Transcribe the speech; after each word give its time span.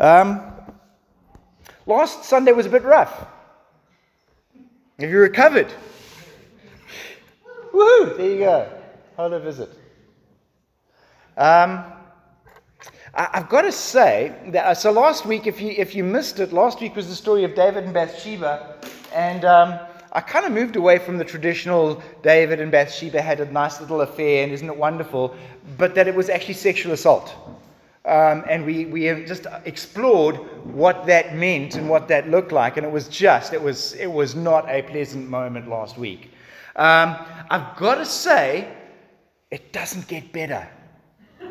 Um, 0.00 0.40
last 1.84 2.24
Sunday 2.24 2.52
was 2.52 2.64
a 2.64 2.70
bit 2.70 2.84
rough. 2.84 3.26
Have 4.98 5.10
you 5.10 5.18
recovered? 5.18 5.70
Woohoo! 7.74 8.16
There 8.16 8.30
you 8.30 8.38
go. 8.38 8.72
Hold 9.16 9.34
a 9.34 9.40
visit. 9.40 9.68
Um, 11.36 11.84
I, 13.14 13.28
have 13.34 13.50
got 13.50 13.62
to 13.62 13.72
say 13.72 14.34
that 14.48 14.64
uh, 14.64 14.74
so 14.74 14.90
last 14.90 15.26
week, 15.26 15.46
if 15.46 15.60
you 15.60 15.74
if 15.76 15.94
you 15.94 16.02
missed 16.02 16.40
it, 16.40 16.50
last 16.50 16.80
week 16.80 16.96
was 16.96 17.08
the 17.08 17.14
story 17.14 17.44
of 17.44 17.54
David 17.54 17.84
and 17.84 17.92
Bathsheba, 17.92 18.76
and 19.14 19.44
um, 19.44 19.78
I 20.12 20.20
kind 20.22 20.46
of 20.46 20.52
moved 20.52 20.76
away 20.76 20.98
from 20.98 21.18
the 21.18 21.24
traditional 21.24 22.02
David 22.22 22.58
and 22.58 22.72
Bathsheba 22.72 23.20
had 23.20 23.40
a 23.40 23.52
nice 23.52 23.82
little 23.82 24.00
affair 24.00 24.44
and 24.44 24.52
isn't 24.52 24.68
it 24.68 24.76
wonderful, 24.76 25.36
but 25.76 25.94
that 25.94 26.08
it 26.08 26.14
was 26.14 26.30
actually 26.30 26.54
sexual 26.54 26.92
assault. 26.92 27.34
Um, 28.06 28.44
and 28.48 28.64
we, 28.64 28.86
we 28.86 29.02
just 29.26 29.46
explored 29.66 30.36
what 30.64 31.04
that 31.06 31.36
meant 31.36 31.74
and 31.74 31.86
what 31.88 32.08
that 32.08 32.30
looked 32.30 32.50
like, 32.50 32.78
and 32.78 32.86
it 32.86 32.90
was 32.90 33.08
just, 33.08 33.52
it 33.52 33.60
was, 33.62 33.92
it 33.94 34.06
was 34.06 34.34
not 34.34 34.66
a 34.70 34.82
pleasant 34.82 35.28
moment 35.28 35.68
last 35.68 35.98
week. 35.98 36.30
Um, 36.76 37.16
I've 37.50 37.76
got 37.76 37.96
to 37.96 38.06
say, 38.06 38.72
it 39.50 39.72
doesn't 39.72 40.08
get 40.08 40.32
better. 40.32 40.66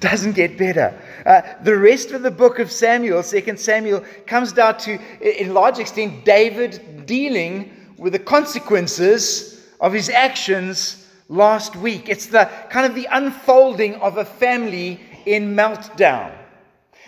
doesn't 0.00 0.32
get 0.32 0.56
better. 0.56 0.96
Uh, 1.24 1.42
the 1.64 1.76
rest 1.76 2.12
of 2.12 2.22
the 2.22 2.30
book 2.30 2.60
of 2.60 2.70
Samuel, 2.70 3.24
Second 3.24 3.58
Samuel, 3.58 4.04
comes 4.26 4.52
down 4.52 4.78
to, 4.78 4.98
in 5.20 5.52
large 5.52 5.80
extent, 5.80 6.24
David 6.24 7.06
dealing 7.06 7.72
with 7.98 8.12
the 8.12 8.18
consequences 8.20 9.66
of 9.80 9.92
his 9.92 10.08
actions 10.10 11.05
last 11.28 11.76
week. 11.76 12.08
It's 12.08 12.26
the 12.26 12.50
kind 12.70 12.86
of 12.86 12.94
the 12.94 13.08
unfolding 13.10 13.94
of 13.96 14.16
a 14.16 14.24
family 14.24 15.00
in 15.24 15.54
meltdown. 15.54 16.36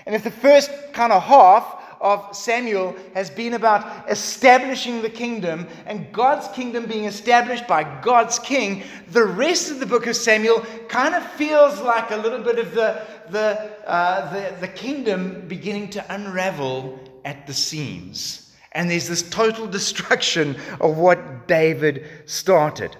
And 0.06 0.14
if 0.14 0.24
the 0.24 0.30
first 0.30 0.70
kind 0.92 1.12
of 1.12 1.22
half 1.22 1.78
of 2.00 2.34
Samuel 2.36 2.94
has 3.14 3.30
been 3.30 3.54
about 3.54 4.08
establishing 4.10 5.02
the 5.02 5.10
kingdom 5.10 5.66
and 5.86 6.12
God's 6.12 6.48
kingdom 6.48 6.86
being 6.86 7.04
established 7.04 7.66
by 7.66 8.00
God's 8.00 8.38
king. 8.38 8.84
The 9.10 9.24
rest 9.24 9.70
of 9.70 9.80
the 9.80 9.86
book 9.86 10.06
of 10.06 10.16
Samuel 10.16 10.64
kind 10.88 11.14
of 11.14 11.24
feels 11.32 11.80
like 11.80 12.10
a 12.10 12.16
little 12.16 12.42
bit 12.42 12.58
of 12.58 12.74
the, 12.74 13.02
the, 13.30 13.88
uh, 13.88 14.32
the, 14.32 14.60
the 14.60 14.68
kingdom 14.68 15.44
beginning 15.48 15.90
to 15.90 16.14
unravel 16.14 16.98
at 17.24 17.46
the 17.46 17.54
seams. 17.54 18.52
And 18.72 18.90
there's 18.90 19.08
this 19.08 19.28
total 19.28 19.66
destruction 19.78 20.56
of 20.80 20.98
what 20.98 21.48
David 21.48 22.06
started. 22.26 22.96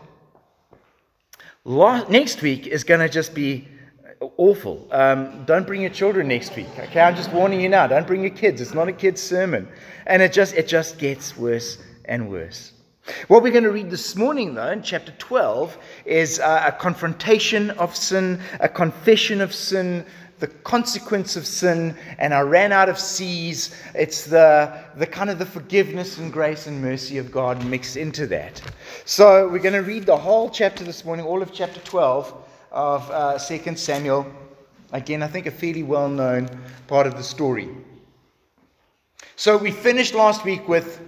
Next 1.69 2.41
week 2.41 2.67
is 2.67 2.83
going 2.83 3.01
to 3.01 3.11
just 3.11 3.35
be 3.35 3.69
awful. 4.39 4.89
Um, 4.91 5.45
don't 5.45 5.67
bring 5.67 5.83
your 5.83 5.91
children 5.91 6.27
next 6.27 6.57
week. 6.57 6.67
Okay, 6.79 6.99
I'm 6.99 7.15
just 7.15 7.31
warning 7.31 7.61
you 7.61 7.69
now. 7.69 7.87
Don't 7.87 8.07
bring 8.07 8.23
your 8.23 8.31
kids. 8.31 8.63
It's 8.63 8.73
not 8.73 8.89
a 8.89 8.93
kid's 8.93 9.21
sermon, 9.21 9.69
and 10.07 10.23
it 10.23 10.33
just 10.33 10.55
it 10.55 10.67
just 10.67 10.97
gets 10.99 11.37
worse 11.37 11.77
and 12.07 12.31
worse. 12.31 12.73
What 13.27 13.43
we're 13.43 13.53
going 13.53 13.65
to 13.65 13.71
read 13.71 13.91
this 13.91 14.17
morning, 14.17 14.55
though, 14.55 14.71
in 14.71 14.83
chapter 14.83 15.13
12, 15.19 15.77
is 16.07 16.41
uh, 16.41 16.65
a 16.69 16.73
confrontation 16.73 17.71
of 17.73 17.95
sin, 17.95 18.41
a 18.61 18.69
confession 18.71 19.43
of 19.43 19.55
sin, 19.55 20.07
the 20.39 20.47
consequence 20.47 21.37
of 21.37 21.47
sin, 21.47 21.97
and 22.19 22.33
I 22.33 22.41
ran 22.41 22.73
out 22.73 22.89
of 22.89 22.99
seas. 22.99 23.75
It's 23.95 24.25
the, 24.25 24.85
the 24.97 25.07
kind 25.07 25.31
of 25.31 25.39
the 25.39 25.47
forgiveness 25.47 26.19
and 26.19 26.33
grace 26.33 26.67
and 26.67 26.81
mercy 26.81 27.19
of 27.19 27.33
God 27.33 27.65
mixed 27.65 27.97
into 27.97 28.27
that. 28.29 28.61
So 29.05 29.49
we're 29.49 29.59
going 29.59 29.75
to 29.75 29.83
read 29.83 30.07
the 30.07 30.17
whole 30.17 30.49
chapter 30.49 30.85
this 30.85 31.05
morning, 31.05 31.27
all 31.27 31.43
of 31.43 31.53
chapter 31.53 31.81
12 31.81 32.35
of 32.71 33.11
uh, 33.11 33.39
2 33.39 33.77
Samuel. 33.77 34.27
Again, 34.93 35.23
I 35.23 35.27
think 35.27 35.47
a 35.47 35.51
fairly 35.51 35.83
well 35.83 36.09
known 36.09 36.49
part 36.87 37.07
of 37.07 37.17
the 37.17 37.23
story. 37.23 37.69
So 39.37 39.57
we 39.57 39.71
finished 39.71 40.15
last 40.15 40.45
week 40.45 40.69
with. 40.69 41.01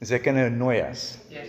Is 0.00 0.08
that 0.08 0.22
going 0.22 0.36
to 0.36 0.44
annoy 0.44 0.80
us? 0.80 1.18
Yes. 1.30 1.48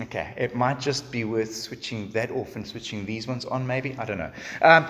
Okay, 0.00 0.34
it 0.36 0.56
might 0.56 0.80
just 0.80 1.12
be 1.12 1.22
worth 1.22 1.54
switching 1.54 2.10
that 2.10 2.30
off 2.32 2.56
and 2.56 2.66
switching 2.66 3.06
these 3.06 3.28
ones 3.28 3.44
on, 3.44 3.64
maybe. 3.64 3.94
I 3.96 4.04
don't 4.04 4.18
know. 4.18 4.32
Um, 4.60 4.86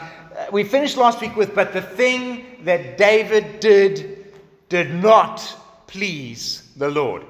we 0.50 0.65
finished 0.65 0.97
last 0.97 1.20
week 1.20 1.37
with, 1.37 1.54
but 1.54 1.75
the 1.75 1.82
thing 1.82 2.65
that 2.65 2.97
David 2.97 3.60
did 3.60 4.32
did 4.70 4.94
not 4.94 5.41
please 5.87 6.72
the 6.76 6.88
Lord. 6.88 7.25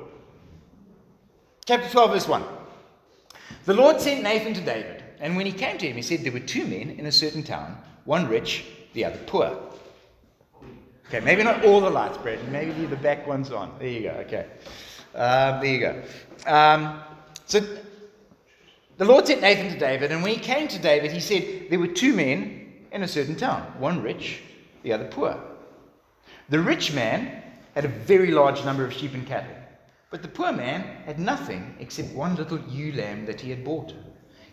Chapter 1.66 1.88
12, 1.88 2.10
verse 2.12 2.28
1. 2.28 2.44
The 3.64 3.74
Lord 3.74 4.00
sent 4.00 4.22
Nathan 4.22 4.54
to 4.54 4.60
David, 4.60 5.02
and 5.18 5.36
when 5.36 5.46
he 5.46 5.52
came 5.52 5.76
to 5.78 5.88
him, 5.88 5.96
he 5.96 6.02
said, 6.02 6.20
There 6.20 6.32
were 6.32 6.40
two 6.40 6.66
men 6.66 6.90
in 6.90 7.06
a 7.06 7.12
certain 7.12 7.42
town, 7.42 7.76
one 8.04 8.28
rich, 8.28 8.64
the 8.92 9.04
other 9.04 9.18
poor. 9.26 9.58
Okay, 11.08 11.20
maybe 11.20 11.42
not 11.42 11.64
all 11.64 11.80
the 11.80 11.90
lights, 11.90 12.18
Brad. 12.18 12.38
Maybe 12.50 12.86
the 12.86 12.96
back 12.96 13.26
ones 13.26 13.50
on. 13.50 13.74
There 13.78 13.88
you 13.88 14.02
go. 14.02 14.10
Okay. 14.26 14.46
Um, 15.14 15.60
there 15.60 15.66
you 15.66 15.80
go. 15.80 16.02
Um, 16.46 17.00
so 17.46 17.60
the 18.96 19.04
Lord 19.04 19.26
sent 19.26 19.40
Nathan 19.40 19.72
to 19.72 19.78
David, 19.78 20.12
and 20.12 20.22
when 20.22 20.32
he 20.34 20.40
came 20.40 20.68
to 20.68 20.78
David, 20.78 21.10
he 21.10 21.20
said, 21.20 21.66
There 21.68 21.80
were 21.80 21.88
two 21.88 22.14
men 22.14 22.72
in 22.92 23.02
a 23.02 23.08
certain 23.08 23.34
town, 23.34 23.62
one 23.78 24.02
rich, 24.02 24.40
the 24.82 24.92
other 24.92 25.06
poor. 25.06 25.38
The 26.48 26.60
rich 26.60 26.92
man 26.92 27.42
had 27.74 27.84
a 27.84 27.88
very 27.88 28.30
large 28.30 28.64
number 28.64 28.84
of 28.84 28.92
sheep 28.92 29.14
and 29.14 29.26
cattle. 29.26 29.56
But 30.10 30.22
the 30.22 30.28
poor 30.28 30.52
man 30.52 30.82
had 31.06 31.18
nothing 31.18 31.74
except 31.80 32.14
one 32.14 32.36
little 32.36 32.60
ewe 32.68 32.92
lamb 32.92 33.26
that 33.26 33.40
he 33.40 33.50
had 33.50 33.64
bought. 33.64 33.92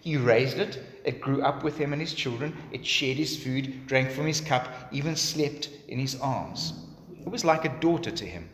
He 0.01 0.17
raised 0.17 0.57
it, 0.57 0.81
it 1.05 1.21
grew 1.21 1.43
up 1.43 1.63
with 1.63 1.77
him 1.77 1.93
and 1.93 2.01
his 2.01 2.15
children, 2.15 2.57
it 2.71 2.83
shared 2.83 3.17
his 3.17 3.37
food, 3.43 3.85
drank 3.85 4.09
from 4.09 4.25
his 4.25 4.41
cup, 4.41 4.67
even 4.91 5.15
slept 5.15 5.69
in 5.87 5.99
his 5.99 6.19
arms. 6.19 6.73
It 7.19 7.29
was 7.29 7.45
like 7.45 7.65
a 7.65 7.79
daughter 7.79 8.09
to 8.09 8.25
him. 8.25 8.49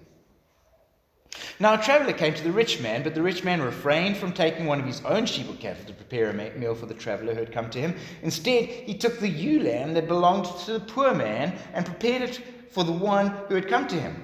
Now 1.60 1.74
a 1.74 1.84
traveler 1.84 2.14
came 2.14 2.34
to 2.34 2.44
the 2.44 2.52
rich 2.52 2.82
man, 2.82 3.04
but 3.04 3.16
the 3.16 3.22
rich 3.22 3.44
man 3.44 3.62
refrained 3.62 4.18
from 4.18 4.32
taking 4.32 4.66
one 4.66 4.80
of 4.80 4.86
his 4.86 5.04
own 5.06 5.26
sheep 5.26 5.50
or 5.50 5.56
cattle 5.56 5.86
to 5.86 5.94
prepare 5.94 6.30
a 6.30 6.60
meal 6.60 6.76
for 6.76 6.86
the 6.86 6.94
traveler 6.94 7.34
who 7.34 7.40
had 7.40 7.52
come 7.52 7.70
to 7.72 7.80
him. 7.80 7.96
Instead, 8.22 8.66
he 8.66 8.94
took 8.94 9.20
the 9.20 9.30
ewe 9.30 9.64
lamb 9.64 9.94
that 9.94 10.08
belonged 10.08 10.46
to 10.66 10.74
the 10.74 10.80
poor 10.80 11.16
man 11.16 11.58
and 11.74 11.86
prepared 11.86 12.22
it 12.22 12.42
for 12.72 12.84
the 12.84 12.92
one 12.92 13.30
who 13.48 13.56
had 13.56 13.68
come 13.68 13.88
to 13.88 14.00
him. 14.00 14.24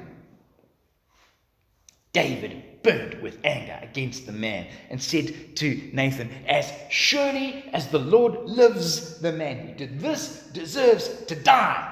David 2.12 2.84
burned 2.84 3.16
with 3.24 3.40
anger 3.44 3.80
against 3.82 4.26
the 4.26 4.32
man 4.32 4.68
and 4.90 5.02
said 5.02 5.56
to 5.56 5.90
Nathan, 5.94 6.30
As 6.48 6.72
surely 6.92 7.66
as 7.74 7.88
the 7.88 8.00
Lord 8.00 8.48
lives, 8.48 9.20
the 9.20 9.32
man 9.32 9.68
who 9.68 9.74
did 9.74 10.00
this 10.00 10.44
deserves 10.54 11.08
to 11.26 11.36
die. 11.36 11.90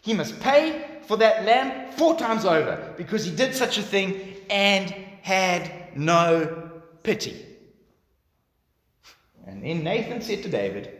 He 0.00 0.14
must 0.14 0.40
pay 0.40 0.91
for 1.06 1.16
that 1.18 1.44
lamb 1.44 1.92
four 1.92 2.16
times 2.18 2.44
over 2.44 2.94
because 2.96 3.24
he 3.24 3.34
did 3.34 3.54
such 3.54 3.78
a 3.78 3.82
thing 3.82 4.36
and 4.50 4.90
had 5.22 5.96
no 5.96 6.70
pity. 7.02 7.46
And 9.46 9.62
then 9.62 9.82
Nathan 9.82 10.20
said 10.20 10.42
to 10.44 10.48
David, 10.48 10.98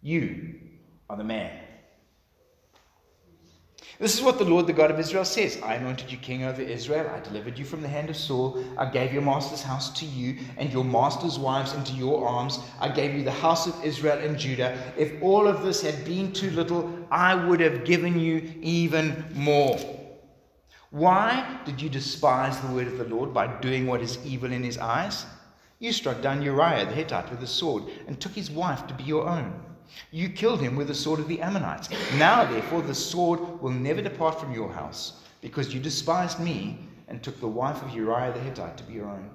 You 0.00 0.60
are 1.08 1.16
the 1.16 1.24
man. 1.24 1.63
This 4.00 4.16
is 4.16 4.22
what 4.22 4.38
the 4.38 4.44
Lord, 4.44 4.66
the 4.66 4.72
God 4.72 4.90
of 4.90 4.98
Israel, 4.98 5.24
says 5.24 5.60
I 5.62 5.74
anointed 5.74 6.10
you 6.10 6.18
king 6.18 6.42
over 6.42 6.60
Israel. 6.60 7.08
I 7.14 7.20
delivered 7.20 7.56
you 7.56 7.64
from 7.64 7.80
the 7.80 7.88
hand 7.88 8.10
of 8.10 8.16
Saul. 8.16 8.64
I 8.76 8.90
gave 8.90 9.12
your 9.12 9.22
master's 9.22 9.62
house 9.62 9.90
to 10.00 10.04
you 10.04 10.38
and 10.56 10.72
your 10.72 10.84
master's 10.84 11.38
wives 11.38 11.74
into 11.74 11.92
your 11.92 12.26
arms. 12.26 12.58
I 12.80 12.88
gave 12.88 13.14
you 13.14 13.22
the 13.22 13.30
house 13.30 13.68
of 13.68 13.84
Israel 13.84 14.18
and 14.18 14.36
Judah. 14.36 14.76
If 14.98 15.22
all 15.22 15.46
of 15.46 15.62
this 15.62 15.80
had 15.80 16.04
been 16.04 16.32
too 16.32 16.50
little, 16.50 17.06
I 17.10 17.36
would 17.36 17.60
have 17.60 17.84
given 17.84 18.18
you 18.18 18.52
even 18.62 19.24
more. 19.32 19.78
Why 20.90 21.60
did 21.64 21.80
you 21.80 21.88
despise 21.88 22.60
the 22.60 22.72
word 22.72 22.88
of 22.88 22.98
the 22.98 23.04
Lord 23.04 23.32
by 23.32 23.46
doing 23.60 23.86
what 23.86 24.00
is 24.00 24.18
evil 24.24 24.50
in 24.50 24.64
his 24.64 24.78
eyes? 24.78 25.24
You 25.78 25.92
struck 25.92 26.20
down 26.20 26.42
Uriah 26.42 26.86
the 26.86 26.94
Hittite 26.94 27.30
with 27.30 27.42
a 27.42 27.46
sword 27.46 27.84
and 28.08 28.20
took 28.20 28.32
his 28.32 28.50
wife 28.50 28.86
to 28.88 28.94
be 28.94 29.04
your 29.04 29.28
own. 29.28 29.60
You 30.10 30.28
killed 30.28 30.60
him 30.60 30.76
with 30.76 30.88
the 30.88 30.94
sword 30.94 31.20
of 31.20 31.28
the 31.28 31.40
Ammonites. 31.40 31.88
Now, 32.16 32.44
therefore, 32.44 32.82
the 32.82 32.94
sword 32.94 33.40
will 33.60 33.70
never 33.70 34.02
depart 34.02 34.40
from 34.40 34.54
your 34.54 34.72
house, 34.72 35.22
because 35.40 35.72
you 35.72 35.80
despised 35.80 36.40
me 36.40 36.78
and 37.08 37.22
took 37.22 37.40
the 37.40 37.48
wife 37.48 37.82
of 37.82 37.94
Uriah 37.94 38.32
the 38.32 38.40
Hittite 38.40 38.76
to 38.76 38.84
be 38.84 38.94
your 38.94 39.06
own. 39.06 39.30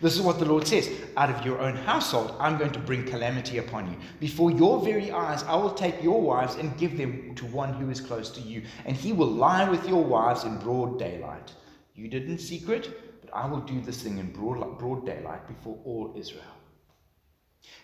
This 0.00 0.16
is 0.16 0.22
what 0.22 0.38
the 0.38 0.44
Lord 0.44 0.66
says 0.66 0.90
Out 1.16 1.30
of 1.30 1.44
your 1.44 1.60
own 1.60 1.76
household, 1.76 2.34
I'm 2.40 2.58
going 2.58 2.72
to 2.72 2.78
bring 2.78 3.04
calamity 3.04 3.58
upon 3.58 3.90
you. 3.90 3.96
Before 4.18 4.50
your 4.50 4.82
very 4.82 5.10
eyes, 5.12 5.44
I 5.44 5.54
will 5.56 5.72
take 5.72 6.02
your 6.02 6.20
wives 6.20 6.56
and 6.56 6.76
give 6.76 6.96
them 6.96 7.34
to 7.36 7.46
one 7.46 7.72
who 7.74 7.90
is 7.90 8.00
close 8.00 8.30
to 8.32 8.40
you, 8.40 8.62
and 8.86 8.96
he 8.96 9.12
will 9.12 9.30
lie 9.30 9.68
with 9.68 9.88
your 9.88 10.02
wives 10.02 10.44
in 10.44 10.58
broad 10.58 10.98
daylight. 10.98 11.52
You 11.94 12.08
did 12.08 12.28
in 12.28 12.38
secret, 12.38 13.20
but 13.20 13.34
I 13.34 13.46
will 13.46 13.60
do 13.60 13.80
this 13.80 14.02
thing 14.02 14.18
in 14.18 14.32
broad, 14.32 14.78
broad 14.78 15.06
daylight 15.06 15.46
before 15.46 15.78
all 15.84 16.12
Israel. 16.16 16.57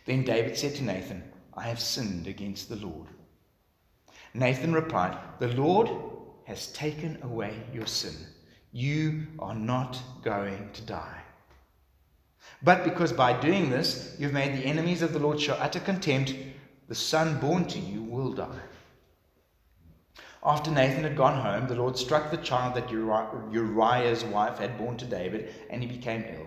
Then 0.07 0.25
David 0.25 0.57
said 0.57 0.75
to 0.77 0.85
Nathan, 0.85 1.23
I 1.55 1.63
have 1.65 1.81
sinned 1.81 2.27
against 2.27 2.69
the 2.69 2.77
Lord. 2.77 3.09
Nathan 4.35 4.73
replied, 4.73 5.17
The 5.39 5.49
Lord 5.49 5.91
has 6.45 6.73
taken 6.73 7.19
away 7.23 7.63
your 7.73 7.87
sin. 7.87 8.15
You 8.73 9.27
are 9.39 9.55
not 9.55 9.99
going 10.23 10.71
to 10.73 10.83
die. 10.83 11.23
But 12.63 12.85
because 12.85 13.13
by 13.13 13.39
doing 13.39 13.71
this 13.71 14.17
you've 14.19 14.33
made 14.33 14.55
the 14.55 14.67
enemies 14.67 15.03
of 15.03 15.13
the 15.13 15.19
Lord 15.19 15.41
show 15.41 15.55
utter 15.55 15.81
contempt, 15.81 16.35
the 16.89 16.95
son 16.95 17.39
born 17.41 17.67
to 17.69 17.79
you 17.79 18.03
will 18.03 18.33
die. 18.33 18.61
After 20.45 20.71
Nathan 20.71 21.05
had 21.05 21.17
gone 21.17 21.41
home, 21.41 21.69
the 21.69 21.75
Lord 21.75 21.97
struck 21.97 22.31
the 22.31 22.37
child 22.37 22.75
that 22.75 22.91
Uriah's 22.91 24.25
wife 24.25 24.59
had 24.59 24.77
borne 24.77 24.99
to 24.99 25.07
David, 25.07 25.55
and 25.71 25.83
he 25.83 25.89
became 25.89 26.25
ill. 26.29 26.47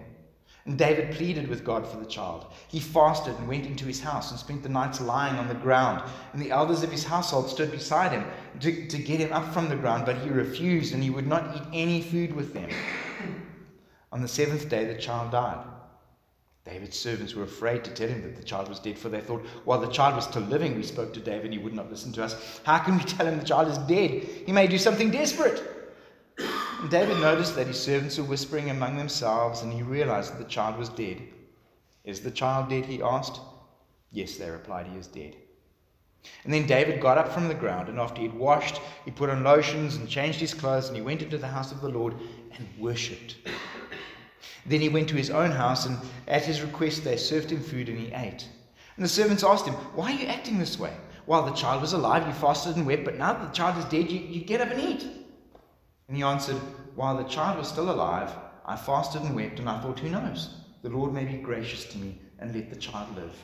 And 0.67 0.77
David 0.77 1.15
pleaded 1.15 1.47
with 1.47 1.63
God 1.63 1.87
for 1.87 1.95
the 1.95 2.05
child. 2.05 2.47
He 2.67 2.81
fasted 2.81 3.33
and 3.37 3.47
went 3.47 3.65
into 3.65 3.85
his 3.85 4.01
house 4.01 4.31
and 4.31 4.39
spent 4.39 4.63
the 4.63 4.69
nights 4.69 4.99
lying 4.99 5.37
on 5.37 5.47
the 5.47 5.53
ground. 5.53 6.03
And 6.33 6.41
the 6.41 6.51
elders 6.51 6.83
of 6.83 6.91
his 6.91 7.05
household 7.05 7.49
stood 7.49 7.71
beside 7.71 8.11
him 8.11 8.25
to, 8.59 8.85
to 8.87 8.97
get 8.97 9.21
him 9.21 9.31
up 9.31 9.53
from 9.53 9.69
the 9.69 9.77
ground, 9.77 10.05
but 10.05 10.17
he 10.17 10.29
refused, 10.29 10.93
and 10.93 11.01
he 11.01 11.09
would 11.09 11.25
not 11.25 11.55
eat 11.55 11.63
any 11.71 12.01
food 12.01 12.35
with 12.35 12.53
them. 12.53 12.69
On 14.11 14.21
the 14.21 14.27
seventh 14.27 14.67
day, 14.67 14.83
the 14.83 14.99
child 14.99 15.31
died. 15.31 15.65
David's 16.65 16.99
servants 16.99 17.33
were 17.33 17.43
afraid 17.43 17.85
to 17.85 17.91
tell 17.91 18.09
him 18.09 18.21
that 18.23 18.35
the 18.35 18.43
child 18.43 18.67
was 18.67 18.81
dead, 18.81 18.99
for 18.99 19.07
they 19.07 19.21
thought, 19.21 19.45
while 19.63 19.79
the 19.79 19.87
child 19.87 20.17
was 20.17 20.25
still 20.25 20.41
living, 20.41 20.75
we 20.75 20.83
spoke 20.83 21.13
to 21.13 21.21
David, 21.21 21.45
and 21.45 21.53
he 21.53 21.59
would 21.59 21.73
not 21.73 21.89
listen 21.89 22.11
to 22.11 22.23
us. 22.25 22.59
How 22.65 22.79
can 22.79 22.97
we 22.97 23.03
tell 23.05 23.25
him 23.25 23.39
the 23.39 23.45
child 23.45 23.69
is 23.69 23.77
dead? 23.77 24.23
He 24.45 24.51
may 24.51 24.67
do 24.67 24.77
something 24.77 25.11
desperate. 25.11 25.76
And 26.79 26.89
David 26.91 27.17
noticed 27.19 27.55
that 27.55 27.67
his 27.67 27.81
servants 27.81 28.17
were 28.17 28.23
whispering 28.23 28.69
among 28.69 28.97
themselves, 28.97 29.61
and 29.61 29.73
he 29.73 29.81
realized 29.81 30.31
that 30.31 30.37
the 30.37 30.49
child 30.49 30.77
was 30.77 30.89
dead. 30.89 31.21
Is 32.03 32.21
the 32.21 32.31
child 32.31 32.69
dead? 32.69 32.85
he 32.85 33.01
asked. 33.01 33.39
Yes, 34.11 34.37
they 34.37 34.49
replied, 34.49 34.87
he 34.87 34.97
is 34.97 35.07
dead. 35.07 35.35
And 36.43 36.53
then 36.53 36.67
David 36.67 37.01
got 37.01 37.17
up 37.17 37.31
from 37.31 37.47
the 37.47 37.53
ground, 37.53 37.89
and 37.89 37.99
after 37.99 38.21
he 38.21 38.27
had 38.27 38.37
washed, 38.37 38.79
he 39.05 39.11
put 39.11 39.29
on 39.29 39.43
lotions 39.43 39.95
and 39.95 40.07
changed 40.07 40.39
his 40.39 40.53
clothes, 40.53 40.87
and 40.87 40.95
he 40.95 41.01
went 41.01 41.21
into 41.21 41.37
the 41.37 41.47
house 41.47 41.71
of 41.71 41.81
the 41.81 41.89
Lord 41.89 42.13
and 42.57 42.67
worshipped. 42.77 43.35
Then 44.65 44.81
he 44.81 44.89
went 44.89 45.09
to 45.09 45.15
his 45.15 45.29
own 45.29 45.51
house, 45.51 45.85
and 45.85 45.97
at 46.27 46.45
his 46.45 46.61
request 46.61 47.03
they 47.03 47.17
served 47.17 47.49
him 47.49 47.61
food, 47.61 47.89
and 47.89 47.97
he 47.97 48.11
ate. 48.13 48.47
And 48.95 49.05
the 49.05 49.09
servants 49.09 49.43
asked 49.43 49.65
him, 49.65 49.75
Why 49.95 50.11
are 50.11 50.19
you 50.19 50.27
acting 50.27 50.59
this 50.59 50.77
way? 50.77 50.93
While 51.25 51.43
the 51.43 51.53
child 51.53 51.81
was 51.81 51.93
alive, 51.93 52.25
you 52.27 52.33
fasted 52.33 52.75
and 52.75 52.85
wept, 52.85 53.03
but 53.03 53.17
now 53.17 53.33
that 53.33 53.41
the 53.41 53.55
child 53.55 53.77
is 53.77 53.85
dead, 53.85 54.11
you, 54.11 54.19
you 54.19 54.45
get 54.45 54.61
up 54.61 54.71
and 54.71 54.81
eat. 54.81 55.07
And 56.07 56.17
he 56.17 56.23
answered, 56.23 56.57
While 56.95 57.17
the 57.17 57.23
child 57.23 57.57
was 57.57 57.67
still 57.67 57.89
alive, 57.89 58.31
I 58.65 58.75
fasted 58.75 59.21
and 59.23 59.35
wept, 59.35 59.59
and 59.59 59.69
I 59.69 59.81
thought, 59.81 59.99
Who 59.99 60.09
knows? 60.09 60.49
The 60.83 60.89
Lord 60.89 61.13
may 61.13 61.25
be 61.25 61.37
gracious 61.37 61.85
to 61.85 61.97
me 61.97 62.19
and 62.39 62.53
let 62.53 62.69
the 62.69 62.75
child 62.75 63.15
live. 63.15 63.35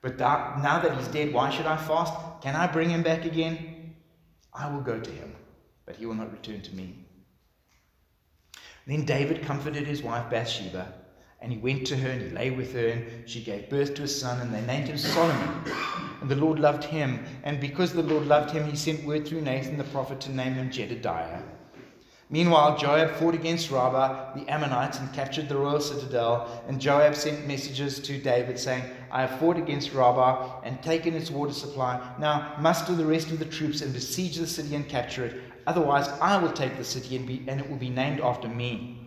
But 0.00 0.18
now 0.18 0.80
that 0.80 0.96
he's 0.96 1.08
dead, 1.08 1.32
why 1.32 1.50
should 1.50 1.66
I 1.66 1.76
fast? 1.76 2.12
Can 2.42 2.54
I 2.54 2.66
bring 2.66 2.90
him 2.90 3.02
back 3.02 3.24
again? 3.24 3.96
I 4.52 4.70
will 4.70 4.82
go 4.82 5.00
to 5.00 5.10
him, 5.10 5.34
but 5.86 5.96
he 5.96 6.06
will 6.06 6.14
not 6.14 6.30
return 6.30 6.60
to 6.60 6.74
me. 6.74 7.06
Then 8.86 9.04
David 9.04 9.42
comforted 9.42 9.86
his 9.86 10.02
wife 10.02 10.30
Bathsheba, 10.30 10.92
and 11.40 11.50
he 11.50 11.58
went 11.58 11.86
to 11.86 11.96
her 11.96 12.10
and 12.10 12.22
he 12.22 12.28
lay 12.28 12.50
with 12.50 12.74
her, 12.74 12.88
and 12.88 13.28
she 13.28 13.42
gave 13.42 13.70
birth 13.70 13.94
to 13.94 14.02
a 14.02 14.08
son, 14.08 14.40
and 14.40 14.54
they 14.54 14.60
named 14.60 14.88
him 14.88 14.98
Solomon. 14.98 15.64
And 16.20 16.30
the 16.30 16.36
Lord 16.36 16.58
loved 16.58 16.84
him, 16.84 17.24
and 17.42 17.60
because 17.60 17.92
the 17.92 18.02
Lord 18.02 18.26
loved 18.26 18.50
him, 18.50 18.68
he 18.68 18.76
sent 18.76 19.04
word 19.04 19.26
through 19.26 19.40
Nathan 19.40 19.78
the 19.78 19.84
prophet 19.84 20.20
to 20.22 20.32
name 20.32 20.54
him 20.54 20.70
Jedidiah. 20.70 21.40
Meanwhile, 22.30 22.78
Joab 22.78 23.10
fought 23.16 23.34
against 23.34 23.70
Rabbah, 23.70 24.34
the 24.34 24.48
Ammonites, 24.48 24.98
and 24.98 25.12
captured 25.12 25.48
the 25.48 25.56
royal 25.56 25.80
citadel. 25.80 26.64
And 26.66 26.80
Joab 26.80 27.14
sent 27.14 27.46
messages 27.46 28.00
to 28.00 28.18
David 28.18 28.58
saying, 28.58 28.84
I 29.10 29.26
have 29.26 29.38
fought 29.38 29.58
against 29.58 29.92
Rabbah 29.92 30.62
and 30.64 30.82
taken 30.82 31.14
its 31.14 31.30
water 31.30 31.52
supply. 31.52 32.00
Now 32.18 32.56
muster 32.58 32.94
the 32.94 33.04
rest 33.04 33.30
of 33.30 33.38
the 33.38 33.44
troops 33.44 33.82
and 33.82 33.92
besiege 33.92 34.36
the 34.36 34.46
city 34.46 34.74
and 34.74 34.88
capture 34.88 35.26
it. 35.26 35.36
Otherwise, 35.66 36.08
I 36.20 36.38
will 36.38 36.52
take 36.52 36.76
the 36.76 36.84
city 36.84 37.16
and, 37.16 37.26
be, 37.26 37.44
and 37.46 37.60
it 37.60 37.68
will 37.68 37.76
be 37.76 37.90
named 37.90 38.20
after 38.20 38.48
me. 38.48 39.00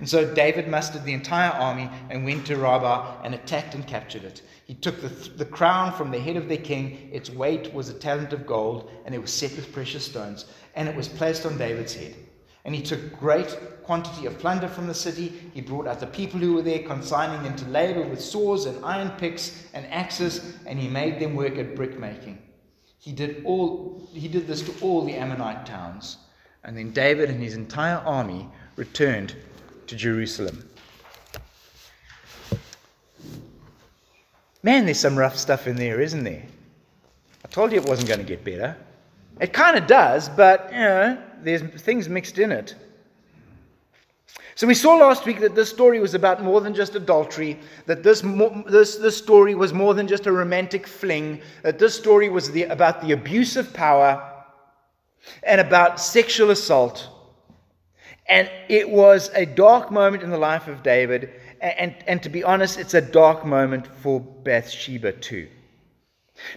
And 0.00 0.08
so 0.08 0.32
David 0.32 0.68
mustered 0.68 1.04
the 1.04 1.12
entire 1.12 1.50
army 1.50 1.90
and 2.10 2.24
went 2.24 2.46
to 2.46 2.56
Rabbah 2.56 3.22
and 3.24 3.34
attacked 3.34 3.74
and 3.74 3.86
captured 3.86 4.24
it. 4.24 4.42
He 4.66 4.74
took 4.74 5.00
the, 5.00 5.08
the 5.08 5.44
crown 5.44 5.92
from 5.92 6.10
the 6.10 6.20
head 6.20 6.36
of 6.36 6.48
their 6.48 6.58
king. 6.58 7.10
Its 7.12 7.30
weight 7.30 7.72
was 7.72 7.88
a 7.88 7.94
talent 7.94 8.32
of 8.32 8.46
gold, 8.46 8.90
and 9.06 9.14
it 9.14 9.20
was 9.20 9.32
set 9.32 9.56
with 9.56 9.72
precious 9.72 10.04
stones, 10.04 10.44
and 10.76 10.88
it 10.88 10.94
was 10.94 11.08
placed 11.08 11.46
on 11.46 11.58
David's 11.58 11.94
head. 11.94 12.14
And 12.64 12.74
he 12.74 12.82
took 12.82 13.18
great 13.18 13.56
quantity 13.82 14.26
of 14.26 14.38
plunder 14.38 14.68
from 14.68 14.86
the 14.86 14.94
city. 14.94 15.50
He 15.54 15.60
brought 15.60 15.86
out 15.86 16.00
the 16.00 16.06
people 16.06 16.38
who 16.38 16.54
were 16.54 16.62
there, 16.62 16.80
consigning 16.80 17.42
them 17.42 17.56
to 17.56 17.68
labor 17.68 18.02
with 18.02 18.20
saws 18.20 18.66
and 18.66 18.84
iron 18.84 19.10
picks 19.12 19.64
and 19.72 19.86
axes, 19.86 20.56
and 20.66 20.78
he 20.78 20.88
made 20.88 21.18
them 21.18 21.34
work 21.34 21.56
at 21.56 21.74
brickmaking. 21.74 22.38
He 22.98 23.12
did, 23.12 23.42
all, 23.44 24.08
he 24.12 24.28
did 24.28 24.46
this 24.46 24.60
to 24.62 24.74
all 24.84 25.04
the 25.04 25.14
Ammonite 25.14 25.64
towns. 25.64 26.18
And 26.64 26.76
then 26.76 26.90
David 26.90 27.30
and 27.30 27.42
his 27.42 27.54
entire 27.54 27.98
army 27.98 28.48
returned 28.76 29.34
to 29.86 29.96
Jerusalem. 29.96 30.68
Man, 34.62 34.84
there's 34.84 35.00
some 35.00 35.16
rough 35.16 35.38
stuff 35.38 35.66
in 35.66 35.76
there, 35.76 36.00
isn't 36.00 36.24
there? 36.24 36.42
I 37.44 37.48
told 37.48 37.72
you 37.72 37.78
it 37.78 37.86
wasn't 37.86 38.08
going 38.08 38.20
to 38.20 38.26
get 38.26 38.44
better. 38.44 38.76
It 39.40 39.52
kind 39.52 39.76
of 39.76 39.86
does, 39.86 40.28
but, 40.28 40.70
you 40.72 40.78
know, 40.78 41.22
there's 41.42 41.62
things 41.62 42.08
mixed 42.08 42.38
in 42.38 42.50
it. 42.52 42.74
So 44.56 44.66
we 44.66 44.74
saw 44.74 44.96
last 44.96 45.24
week 45.24 45.38
that 45.40 45.54
this 45.54 45.70
story 45.70 46.00
was 46.00 46.14
about 46.14 46.42
more 46.42 46.60
than 46.60 46.74
just 46.74 46.96
adultery, 46.96 47.60
that 47.86 48.02
this, 48.02 48.22
this, 48.66 48.96
this 48.96 49.16
story 49.16 49.54
was 49.54 49.72
more 49.72 49.94
than 49.94 50.08
just 50.08 50.26
a 50.26 50.32
romantic 50.32 50.84
fling, 50.84 51.40
that 51.62 51.78
this 51.78 51.94
story 51.94 52.28
was 52.28 52.50
the, 52.50 52.64
about 52.64 53.00
the 53.00 53.12
abuse 53.12 53.56
of 53.56 53.72
power 53.72 54.20
and 55.44 55.60
about 55.60 56.00
sexual 56.00 56.50
assault. 56.50 57.08
And 58.26 58.50
it 58.68 58.90
was 58.90 59.30
a 59.34 59.46
dark 59.46 59.92
moment 59.92 60.24
in 60.24 60.30
the 60.30 60.38
life 60.38 60.66
of 60.66 60.82
David, 60.82 61.30
and, 61.60 61.78
and, 61.78 61.94
and 62.08 62.22
to 62.24 62.28
be 62.28 62.42
honest, 62.42 62.80
it's 62.80 62.94
a 62.94 63.00
dark 63.00 63.46
moment 63.46 63.86
for 64.02 64.18
Bathsheba 64.20 65.12
too. 65.12 65.46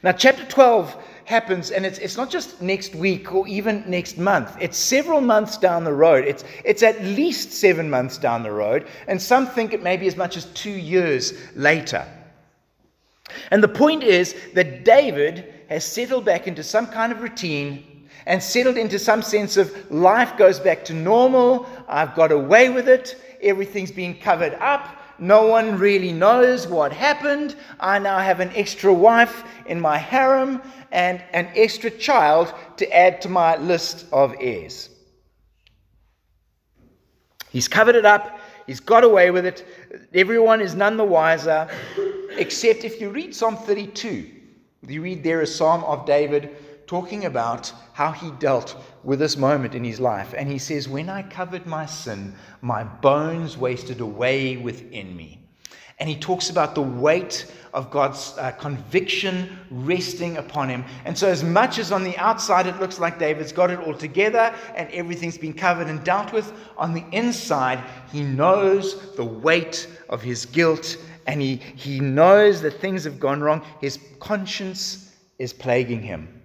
Now, 0.03 0.11
chapter 0.11 0.45
12 0.45 0.95
happens, 1.25 1.71
and 1.71 1.85
it's, 1.85 1.97
it's 1.99 2.17
not 2.17 2.29
just 2.29 2.61
next 2.61 2.95
week 2.95 3.33
or 3.33 3.47
even 3.47 3.83
next 3.87 4.17
month. 4.17 4.55
It's 4.59 4.77
several 4.77 5.21
months 5.21 5.57
down 5.57 5.83
the 5.83 5.93
road. 5.93 6.25
It's, 6.25 6.43
it's 6.63 6.83
at 6.83 7.01
least 7.03 7.51
seven 7.51 7.89
months 7.89 8.17
down 8.17 8.43
the 8.43 8.51
road, 8.51 8.87
and 9.07 9.21
some 9.21 9.47
think 9.47 9.73
it 9.73 9.83
may 9.83 9.97
be 9.97 10.07
as 10.07 10.17
much 10.17 10.37
as 10.37 10.45
two 10.45 10.71
years 10.71 11.33
later. 11.55 12.05
And 13.51 13.63
the 13.63 13.67
point 13.67 14.03
is 14.03 14.35
that 14.53 14.83
David 14.83 15.53
has 15.69 15.85
settled 15.85 16.25
back 16.25 16.47
into 16.47 16.63
some 16.63 16.87
kind 16.87 17.11
of 17.11 17.21
routine 17.21 18.07
and 18.25 18.41
settled 18.41 18.77
into 18.77 18.99
some 18.99 19.21
sense 19.21 19.57
of 19.57 19.91
life 19.91 20.37
goes 20.37 20.59
back 20.59 20.85
to 20.85 20.93
normal. 20.93 21.67
I've 21.87 22.13
got 22.15 22.31
away 22.31 22.69
with 22.69 22.87
it. 22.87 23.15
Everything's 23.41 23.91
been 23.91 24.15
covered 24.15 24.53
up. 24.55 25.00
No 25.21 25.45
one 25.45 25.77
really 25.77 26.11
knows 26.11 26.67
what 26.67 26.91
happened. 26.91 27.55
I 27.79 27.99
now 27.99 28.17
have 28.17 28.39
an 28.39 28.51
extra 28.55 28.91
wife 28.91 29.43
in 29.67 29.79
my 29.79 29.95
harem 29.95 30.63
and 30.91 31.23
an 31.31 31.47
extra 31.55 31.91
child 31.91 32.51
to 32.77 32.91
add 32.91 33.21
to 33.21 33.29
my 33.29 33.55
list 33.57 34.07
of 34.11 34.33
heirs. 34.39 34.89
He's 37.51 37.67
covered 37.67 37.95
it 37.95 38.05
up. 38.05 38.39
He's 38.65 38.79
got 38.79 39.03
away 39.03 39.29
with 39.29 39.45
it. 39.45 39.63
Everyone 40.15 40.59
is 40.59 40.73
none 40.73 40.97
the 40.97 41.03
wiser, 41.03 41.69
except 42.31 42.83
if 42.83 42.99
you 42.99 43.11
read 43.11 43.35
Psalm 43.35 43.57
32. 43.57 44.27
You 44.87 45.01
read 45.03 45.23
there 45.23 45.41
a 45.41 45.47
psalm 45.47 45.83
of 45.83 46.07
David 46.07 46.55
talking 46.87 47.25
about 47.25 47.71
how 47.93 48.11
he 48.11 48.31
dealt 48.39 48.75
with 49.03 49.19
this 49.19 49.37
moment 49.37 49.75
in 49.75 49.83
his 49.83 49.99
life. 49.99 50.33
And 50.37 50.49
he 50.49 50.57
says, 50.57 50.87
When 50.87 51.09
I 51.09 51.23
covered 51.23 51.65
my 51.65 51.85
sin, 51.85 52.35
my 52.61 52.83
bones 52.83 53.57
wasted 53.57 54.01
away 54.01 54.57
within 54.57 55.15
me. 55.15 55.39
And 55.99 56.09
he 56.09 56.15
talks 56.15 56.49
about 56.49 56.73
the 56.73 56.81
weight 56.81 57.45
of 57.75 57.91
God's 57.91 58.33
uh, 58.37 58.51
conviction 58.53 59.57
resting 59.69 60.37
upon 60.37 60.67
him. 60.67 60.83
And 61.05 61.15
so, 61.15 61.27
as 61.27 61.43
much 61.43 61.77
as 61.77 61.91
on 61.91 62.03
the 62.03 62.17
outside 62.17 62.65
it 62.65 62.79
looks 62.79 62.99
like 62.99 63.19
David's 63.19 63.51
got 63.51 63.69
it 63.69 63.79
all 63.79 63.93
together 63.93 64.53
and 64.75 64.89
everything's 64.89 65.37
been 65.37 65.53
covered 65.53 65.87
and 65.87 66.03
dealt 66.03 66.33
with, 66.33 66.53
on 66.75 66.93
the 66.93 67.05
inside, 67.11 67.83
he 68.11 68.23
knows 68.23 69.15
the 69.15 69.23
weight 69.23 69.87
of 70.09 70.23
his 70.23 70.45
guilt 70.45 70.97
and 71.27 71.39
he, 71.39 71.57
he 71.75 71.99
knows 71.99 72.61
that 72.61 72.81
things 72.81 73.03
have 73.03 73.19
gone 73.19 73.41
wrong. 73.41 73.63
His 73.79 73.99
conscience 74.19 75.15
is 75.37 75.53
plaguing 75.53 76.01
him. 76.01 76.40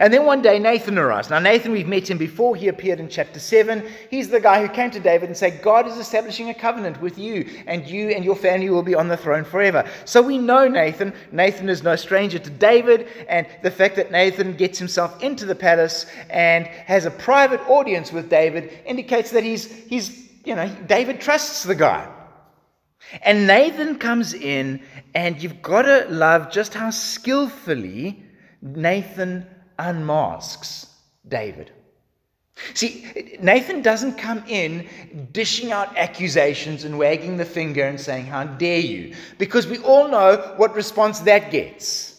And 0.00 0.12
then 0.12 0.26
one 0.26 0.42
day 0.42 0.58
Nathan 0.58 0.98
arrives. 0.98 1.30
Now, 1.30 1.38
Nathan, 1.38 1.70
we've 1.70 1.86
met 1.86 2.10
him 2.10 2.18
before. 2.18 2.56
He 2.56 2.66
appeared 2.66 2.98
in 2.98 3.08
chapter 3.08 3.38
7. 3.38 3.84
He's 4.10 4.28
the 4.28 4.40
guy 4.40 4.60
who 4.60 4.72
came 4.72 4.90
to 4.90 5.00
David 5.00 5.28
and 5.28 5.36
said, 5.36 5.62
God 5.62 5.86
is 5.86 5.96
establishing 5.96 6.50
a 6.50 6.54
covenant 6.54 7.00
with 7.00 7.16
you, 7.16 7.48
and 7.66 7.86
you 7.86 8.08
and 8.08 8.24
your 8.24 8.34
family 8.34 8.70
will 8.70 8.82
be 8.82 8.96
on 8.96 9.06
the 9.06 9.16
throne 9.16 9.44
forever. 9.44 9.88
So 10.04 10.20
we 10.20 10.36
know 10.36 10.66
Nathan. 10.66 11.12
Nathan 11.30 11.68
is 11.68 11.84
no 11.84 11.94
stranger 11.94 12.40
to 12.40 12.50
David, 12.50 13.06
and 13.28 13.46
the 13.62 13.70
fact 13.70 13.94
that 13.96 14.10
Nathan 14.10 14.54
gets 14.54 14.78
himself 14.78 15.22
into 15.22 15.46
the 15.46 15.54
palace 15.54 16.06
and 16.28 16.66
has 16.66 17.06
a 17.06 17.10
private 17.12 17.60
audience 17.68 18.12
with 18.12 18.28
David 18.28 18.72
indicates 18.84 19.30
that 19.30 19.44
he's, 19.44 19.66
he's 19.66 20.28
you 20.44 20.56
know, 20.56 20.68
David 20.86 21.20
trusts 21.20 21.62
the 21.62 21.76
guy. 21.76 22.08
And 23.22 23.46
Nathan 23.46 23.98
comes 23.98 24.34
in, 24.34 24.82
and 25.14 25.40
you've 25.40 25.62
got 25.62 25.82
to 25.82 26.06
love 26.10 26.50
just 26.50 26.74
how 26.74 26.90
skillfully 26.90 28.24
Nathan 28.60 29.46
unmasks 29.78 30.86
David. 31.26 31.72
See, 32.74 33.38
Nathan 33.40 33.82
doesn't 33.82 34.18
come 34.18 34.42
in 34.48 34.88
dishing 35.30 35.70
out 35.70 35.96
accusations 35.96 36.84
and 36.84 36.98
wagging 36.98 37.36
the 37.36 37.44
finger 37.44 37.84
and 37.84 38.00
saying, 38.00 38.26
How 38.26 38.44
dare 38.44 38.80
you? 38.80 39.14
Because 39.38 39.66
we 39.66 39.78
all 39.78 40.08
know 40.08 40.54
what 40.56 40.74
response 40.74 41.20
that 41.20 41.50
gets 41.52 42.18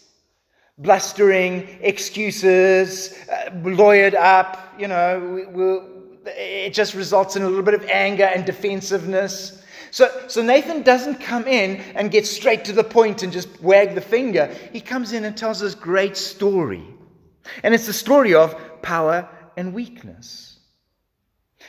blustering, 0.79 1.67
excuses, 1.81 3.13
uh, 3.29 3.49
lawyered 3.51 4.15
up, 4.15 4.73
you 4.79 4.87
know, 4.87 5.19
we, 5.19 5.45
we, 5.45 5.79
it 6.25 6.73
just 6.73 6.93
results 6.93 7.35
in 7.35 7.43
a 7.43 7.47
little 7.47 7.63
bit 7.63 7.73
of 7.73 7.83
anger 7.85 8.23
and 8.23 8.45
defensiveness. 8.45 9.61
So, 9.91 10.09
so 10.27 10.41
Nathan 10.41 10.83
doesn't 10.83 11.19
come 11.19 11.47
in 11.47 11.77
and 11.95 12.11
get 12.11 12.25
straight 12.25 12.63
to 12.65 12.71
the 12.71 12.83
point 12.83 13.23
and 13.23 13.33
just 13.33 13.61
wag 13.61 13.95
the 13.95 14.01
finger. 14.01 14.55
He 14.71 14.79
comes 14.79 15.13
in 15.13 15.25
and 15.25 15.35
tells 15.35 15.59
this 15.59 15.75
great 15.75 16.15
story. 16.15 16.83
And 17.63 17.73
it's 17.73 17.87
the 17.87 17.93
story 17.93 18.33
of 18.33 18.55
power 18.81 19.27
and 19.57 19.73
weakness. 19.73 20.59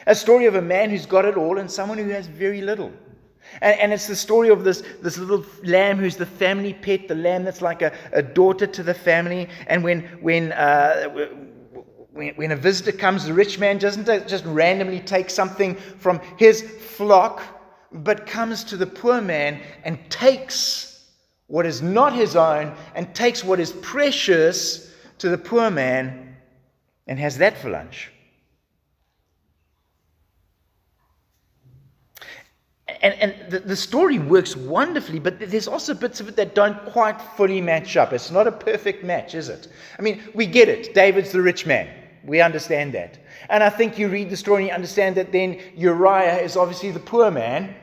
A 0.07 0.15
story 0.15 0.47
of 0.47 0.55
a 0.55 0.63
man 0.63 0.91
who's 0.91 1.07
got 1.07 1.25
it 1.25 1.37
all 1.37 1.59
and 1.59 1.71
someone 1.71 1.99
who 1.99 2.09
has 2.09 2.27
very 2.27 2.61
little. 2.61 2.93
And, 3.61 3.81
and, 3.81 3.93
it's 3.93 4.07
the 4.07 4.17
story 4.17 4.51
of 4.51 4.65
this, 4.65 4.83
this 5.03 5.19
little 5.19 5.45
lamb 5.65 5.99
who's 5.99 6.17
the 6.17 6.27
family 6.27 6.75
pet, 6.75 7.09
the 7.09 7.15
lamb 7.15 7.43
that's 7.43 7.63
like 7.63 7.83
a, 7.83 7.93
a 8.13 8.23
daughter 8.23 8.67
to 8.67 8.83
the 8.83 8.95
family. 8.95 9.49
And 9.67 9.83
when, 9.83 10.03
when, 10.21 10.53
uh, 10.53 11.09
when, 12.13 12.35
when 12.35 12.53
a 12.53 12.57
visitor 12.57 12.93
comes, 12.93 13.25
the 13.25 13.35
rich 13.35 13.59
man 13.59 13.79
doesn't 13.79 14.07
just 14.29 14.45
randomly 14.45 15.01
take 15.01 15.31
something 15.31 15.75
from 15.75 16.21
his 16.37 16.63
flock, 16.63 17.43
but 17.93 18.27
comes 18.27 18.63
to 18.65 18.77
the 18.77 18.87
poor 18.87 19.21
man 19.21 19.61
and 19.85 19.99
takes 20.11 21.09
what 21.47 21.67
is 21.67 21.83
not 21.83 22.13
his 22.13 22.37
own 22.37 22.75
and 22.95 23.13
takes 23.15 23.43
what 23.43 23.59
is 23.59 23.73
precious 23.73 24.90
to 25.21 25.29
the 25.29 25.39
poor 25.39 25.71
man 25.71 26.37
and 27.07 27.19
has 27.19 27.39
that 27.39 27.59
for 27.59 27.71
lunch. 27.71 28.11
And, 33.03 33.15
and 33.15 33.51
the, 33.51 33.61
the, 33.61 33.77
story 33.77 34.19
works 34.19 34.57
wonderfully, 34.57 35.21
but 35.21 35.39
there's 35.39 35.69
also 35.69 35.95
bits 35.95 36.21
of 36.21 36.29
it 36.29 36.37
that 36.37 36.55
don't 36.55 36.85
quite 36.87 37.21
fully 37.37 37.61
match 37.61 37.97
up. 37.97 38.13
It's 38.13 38.31
not 38.31 38.47
a 38.47 38.53
perfect 38.53 39.05
match, 39.05 39.35
is 39.35 39.49
it? 39.49 39.69
I 39.99 40.03
mean, 40.03 40.23
we 40.35 40.45
get 40.45 40.69
it. 40.69 40.93
David's 40.93 41.33
the 41.33 41.41
rich 41.41 41.65
man. 41.65 41.89
We 42.25 42.43
understand 42.43 42.93
that. 42.93 43.19
And 43.49 43.63
I 43.63 43.71
think 43.71 43.99
you 43.99 44.09
read 44.09 44.29
the 44.29 44.37
story 44.37 44.63
and 44.63 44.69
you 44.69 44.75
understand 44.75 45.17
that 45.17 45.33
then 45.33 45.61
Uriah 45.75 46.41
is 46.41 46.57
obviously 46.57 46.91
the 46.91 47.01
poor 47.01 47.31
man, 47.31 47.75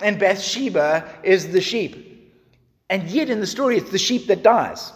and 0.00 0.18
Bathsheba 0.18 1.20
is 1.22 1.52
the 1.52 1.60
sheep. 1.60 2.34
And 2.90 3.08
yet 3.08 3.30
in 3.30 3.40
the 3.40 3.46
story, 3.46 3.78
it's 3.78 3.90
the 3.90 3.98
sheep 3.98 4.26
that 4.26 4.42
dies, 4.42 4.92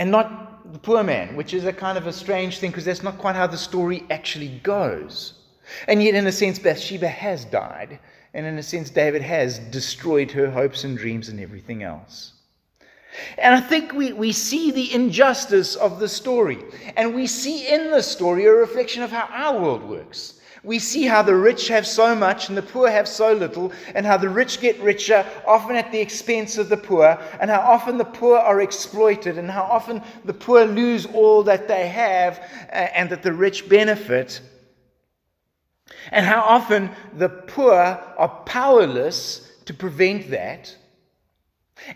and 0.00 0.10
not 0.10 0.72
the 0.72 0.78
poor 0.78 1.02
man, 1.02 1.36
which 1.36 1.52
is 1.52 1.66
a 1.66 1.72
kind 1.74 1.98
of 1.98 2.06
a 2.06 2.12
strange 2.12 2.58
thing 2.58 2.70
because 2.70 2.86
that's 2.86 3.02
not 3.02 3.18
quite 3.18 3.36
how 3.36 3.46
the 3.46 3.58
story 3.58 4.06
actually 4.08 4.48
goes. 4.62 5.34
And 5.88 6.02
yet, 6.02 6.14
in 6.14 6.26
a 6.26 6.32
sense, 6.32 6.58
Bathsheba 6.58 7.06
has 7.06 7.44
died. 7.44 7.98
And 8.32 8.46
in 8.46 8.56
a 8.56 8.62
sense, 8.62 8.88
David 8.88 9.20
has 9.20 9.58
destroyed 9.58 10.30
her 10.30 10.50
hopes 10.50 10.84
and 10.84 10.96
dreams 10.96 11.28
and 11.28 11.38
everything 11.38 11.82
else. 11.82 12.32
And 13.36 13.54
I 13.54 13.60
think 13.60 13.92
we, 13.92 14.14
we 14.14 14.32
see 14.32 14.70
the 14.70 14.94
injustice 14.94 15.76
of 15.76 16.00
the 16.00 16.08
story. 16.08 16.64
And 16.96 17.14
we 17.14 17.26
see 17.26 17.68
in 17.68 17.90
the 17.90 18.02
story 18.02 18.46
a 18.46 18.52
reflection 18.52 19.02
of 19.02 19.10
how 19.10 19.28
our 19.30 19.60
world 19.60 19.82
works. 19.82 20.39
We 20.62 20.78
see 20.78 21.04
how 21.04 21.22
the 21.22 21.34
rich 21.34 21.68
have 21.68 21.86
so 21.86 22.14
much 22.14 22.48
and 22.48 22.56
the 22.56 22.62
poor 22.62 22.90
have 22.90 23.08
so 23.08 23.32
little, 23.32 23.72
and 23.94 24.04
how 24.04 24.16
the 24.16 24.28
rich 24.28 24.60
get 24.60 24.78
richer, 24.80 25.24
often 25.46 25.76
at 25.76 25.90
the 25.90 26.00
expense 26.00 26.58
of 26.58 26.68
the 26.68 26.76
poor, 26.76 27.18
and 27.40 27.50
how 27.50 27.60
often 27.60 27.96
the 27.96 28.04
poor 28.04 28.38
are 28.38 28.60
exploited, 28.60 29.38
and 29.38 29.50
how 29.50 29.62
often 29.62 30.02
the 30.24 30.34
poor 30.34 30.64
lose 30.64 31.06
all 31.06 31.42
that 31.44 31.66
they 31.66 31.88
have, 31.88 32.38
uh, 32.72 32.88
and 32.94 33.08
that 33.10 33.22
the 33.22 33.32
rich 33.32 33.68
benefit 33.68 34.40
and 36.10 36.26
how 36.26 36.40
often 36.40 36.90
the 37.16 37.28
poor 37.28 37.74
are 37.74 38.42
powerless 38.46 39.52
to 39.64 39.74
prevent 39.74 40.30
that. 40.30 40.76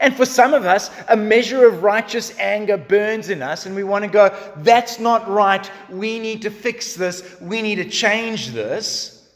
And 0.01 0.17
for 0.17 0.27
some 0.27 0.55
of 0.55 0.65
us, 0.65 0.91
a 1.09 1.17
measure 1.17 1.67
of 1.67 1.83
righteous 1.83 2.37
anger 2.39 2.77
burns 2.77 3.29
in 3.29 3.43
us, 3.43 3.67
and 3.67 3.75
we 3.75 3.85
want 3.85 4.05
to 4.05 4.11
go, 4.11 4.35
that's 4.59 4.99
not 4.99 5.29
right. 5.29 5.71
We 5.91 6.19
need 6.19 6.43
to 6.43 6.51
fix 6.51 6.95
this. 6.95 7.37
We 7.41 7.63
need 7.63 7.77
to 7.77 7.89
change 7.89 8.51
this. 8.51 9.29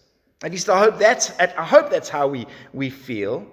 At 0.43 0.53
least 0.53 0.69
I 0.69 0.79
hope 0.79 0.99
that's, 0.99 1.33
I 1.39 1.65
hope 1.65 1.91
that's 1.91 2.09
how 2.09 2.29
we, 2.29 2.47
we 2.73 2.91
feel. 2.91 3.47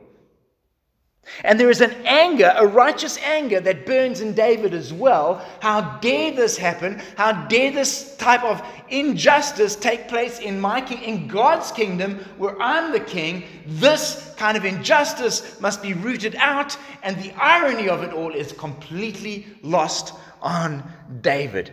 And 1.43 1.59
there 1.59 1.69
is 1.69 1.81
an 1.81 1.93
anger, 2.05 2.53
a 2.55 2.67
righteous 2.67 3.17
anger 3.17 3.59
that 3.59 3.85
burns 3.85 4.21
in 4.21 4.33
David 4.33 4.73
as 4.73 4.93
well. 4.93 5.45
How 5.59 5.97
dare 5.99 6.31
this 6.31 6.55
happen? 6.55 7.01
How 7.17 7.47
dare 7.47 7.71
this 7.71 8.15
type 8.17 8.43
of 8.43 8.61
injustice 8.89 9.75
take 9.75 10.07
place 10.07 10.39
in 10.39 10.59
my 10.59 10.81
king, 10.81 11.01
in 11.01 11.27
God's 11.27 11.71
kingdom 11.71 12.19
where 12.37 12.59
I'm 12.61 12.91
the 12.91 12.99
king? 12.99 13.43
This 13.65 14.33
kind 14.37 14.55
of 14.55 14.65
injustice 14.65 15.59
must 15.59 15.81
be 15.81 15.93
rooted 15.93 16.35
out, 16.35 16.77
and 17.03 17.17
the 17.17 17.33
irony 17.33 17.89
of 17.89 18.03
it 18.03 18.13
all 18.13 18.33
is 18.33 18.51
completely 18.53 19.47
lost 19.63 20.13
on 20.41 20.83
David. 21.21 21.71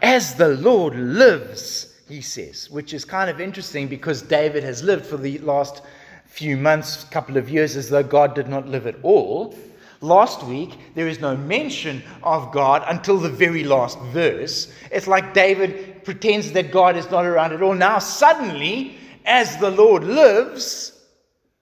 As 0.00 0.36
the 0.36 0.48
Lord 0.48 0.94
lives, 0.94 1.89
he 2.10 2.20
says, 2.20 2.68
which 2.70 2.92
is 2.92 3.04
kind 3.04 3.30
of 3.30 3.40
interesting 3.40 3.88
because 3.88 4.22
David 4.22 4.64
has 4.64 4.82
lived 4.82 5.06
for 5.06 5.16
the 5.16 5.38
last 5.38 5.82
few 6.26 6.56
months, 6.56 7.04
couple 7.04 7.36
of 7.36 7.48
years, 7.48 7.76
as 7.76 7.88
though 7.88 8.02
God 8.02 8.34
did 8.34 8.48
not 8.48 8.68
live 8.68 8.86
at 8.86 8.96
all. 9.02 9.54
Last 10.00 10.42
week, 10.44 10.78
there 10.94 11.08
is 11.08 11.20
no 11.20 11.36
mention 11.36 12.02
of 12.22 12.52
God 12.52 12.84
until 12.88 13.18
the 13.18 13.28
very 13.28 13.64
last 13.64 13.98
verse. 14.12 14.72
It's 14.90 15.06
like 15.06 15.34
David 15.34 16.04
pretends 16.04 16.52
that 16.52 16.72
God 16.72 16.96
is 16.96 17.10
not 17.10 17.26
around 17.26 17.52
at 17.52 17.62
all. 17.62 17.74
Now, 17.74 17.98
suddenly, 17.98 18.96
as 19.26 19.56
the 19.58 19.70
Lord 19.70 20.04
lives, 20.04 21.04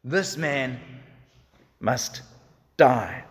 this 0.05 0.37
man 0.37 0.79
must 1.81 2.23
die. 2.77 3.25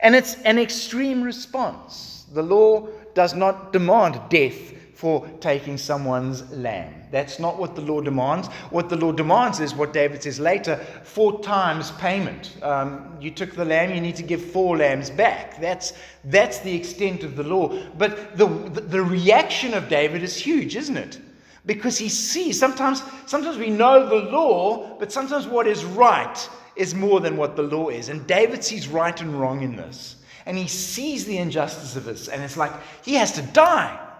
And 0.00 0.14
it's 0.14 0.36
an 0.42 0.58
extreme 0.58 1.22
response. 1.22 2.26
The 2.32 2.42
law 2.42 2.88
does 3.14 3.34
not 3.34 3.72
demand 3.72 4.20
death 4.30 4.72
for 5.02 5.26
taking 5.40 5.76
someone's 5.76 6.48
lamb. 6.52 6.94
That's 7.10 7.40
not 7.40 7.58
what 7.58 7.74
the 7.74 7.82
law 7.82 8.00
demands. 8.00 8.46
What 8.70 8.88
the 8.88 8.94
law 8.94 9.10
demands 9.10 9.58
is 9.58 9.74
what 9.74 9.92
David 9.92 10.22
says 10.22 10.38
later 10.38 10.76
four 11.02 11.42
times 11.42 11.90
payment. 11.90 12.56
Um, 12.62 13.16
you 13.20 13.32
took 13.32 13.56
the 13.56 13.64
lamb, 13.64 13.92
you 13.92 14.00
need 14.00 14.14
to 14.14 14.22
give 14.22 14.40
four 14.40 14.76
lambs 14.76 15.10
back. 15.10 15.60
That's, 15.60 15.94
that's 16.26 16.60
the 16.60 16.72
extent 16.72 17.24
of 17.24 17.34
the 17.34 17.42
law. 17.42 17.76
But 17.98 18.38
the, 18.38 18.46
the 18.46 19.02
reaction 19.02 19.74
of 19.74 19.88
David 19.88 20.22
is 20.22 20.36
huge, 20.36 20.76
isn't 20.76 20.96
it? 20.96 21.18
Because 21.66 21.98
he 21.98 22.08
sees, 22.08 22.56
sometimes, 22.56 23.02
sometimes 23.26 23.58
we 23.58 23.70
know 23.70 24.08
the 24.08 24.30
law, 24.30 24.96
but 25.00 25.10
sometimes 25.10 25.48
what 25.48 25.66
is 25.66 25.84
right 25.84 26.48
is 26.76 26.94
more 26.94 27.18
than 27.18 27.36
what 27.36 27.56
the 27.56 27.64
law 27.64 27.88
is. 27.88 28.08
And 28.08 28.24
David 28.28 28.62
sees 28.62 28.86
right 28.86 29.20
and 29.20 29.34
wrong 29.34 29.62
in 29.62 29.74
this. 29.74 30.22
And 30.46 30.56
he 30.56 30.68
sees 30.68 31.24
the 31.24 31.38
injustice 31.38 31.96
of 31.96 32.04
this. 32.04 32.28
And 32.28 32.40
it's 32.40 32.56
like, 32.56 32.72
he 33.04 33.14
has 33.14 33.32
to 33.32 33.42
die. 33.42 34.10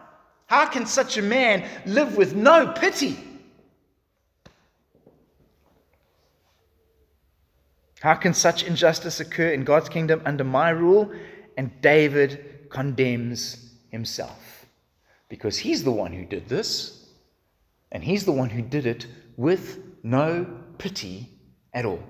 How 0.53 0.67
can 0.67 0.85
such 0.85 1.17
a 1.17 1.23
man 1.23 1.67
live 1.87 2.19
with 2.19 2.35
no 2.35 2.67
pity? 2.73 3.17
How 8.03 8.13
can 8.13 8.35
such 8.35 8.63
injustice 8.63 9.19
occur 9.19 9.49
in 9.49 9.65
God's 9.65 9.89
kingdom 9.89 10.21
under 10.27 10.45
my 10.45 10.69
rule? 10.69 11.11
And 11.57 11.71
David 11.81 12.69
condemns 12.69 13.73
himself 13.89 14.67
because 15.31 15.57
he's 15.57 15.85
the 15.85 15.91
one 15.91 16.13
who 16.13 16.27
did 16.27 16.51
this, 16.51 17.09
and 17.91 18.05
he's 18.05 18.27
the 18.27 18.33
one 18.33 18.51
who 18.51 18.61
did 18.61 18.85
it 18.85 19.07
with 19.39 19.79
no 20.03 20.47
pity 20.77 21.31
at 21.73 21.87
all. 21.87 22.03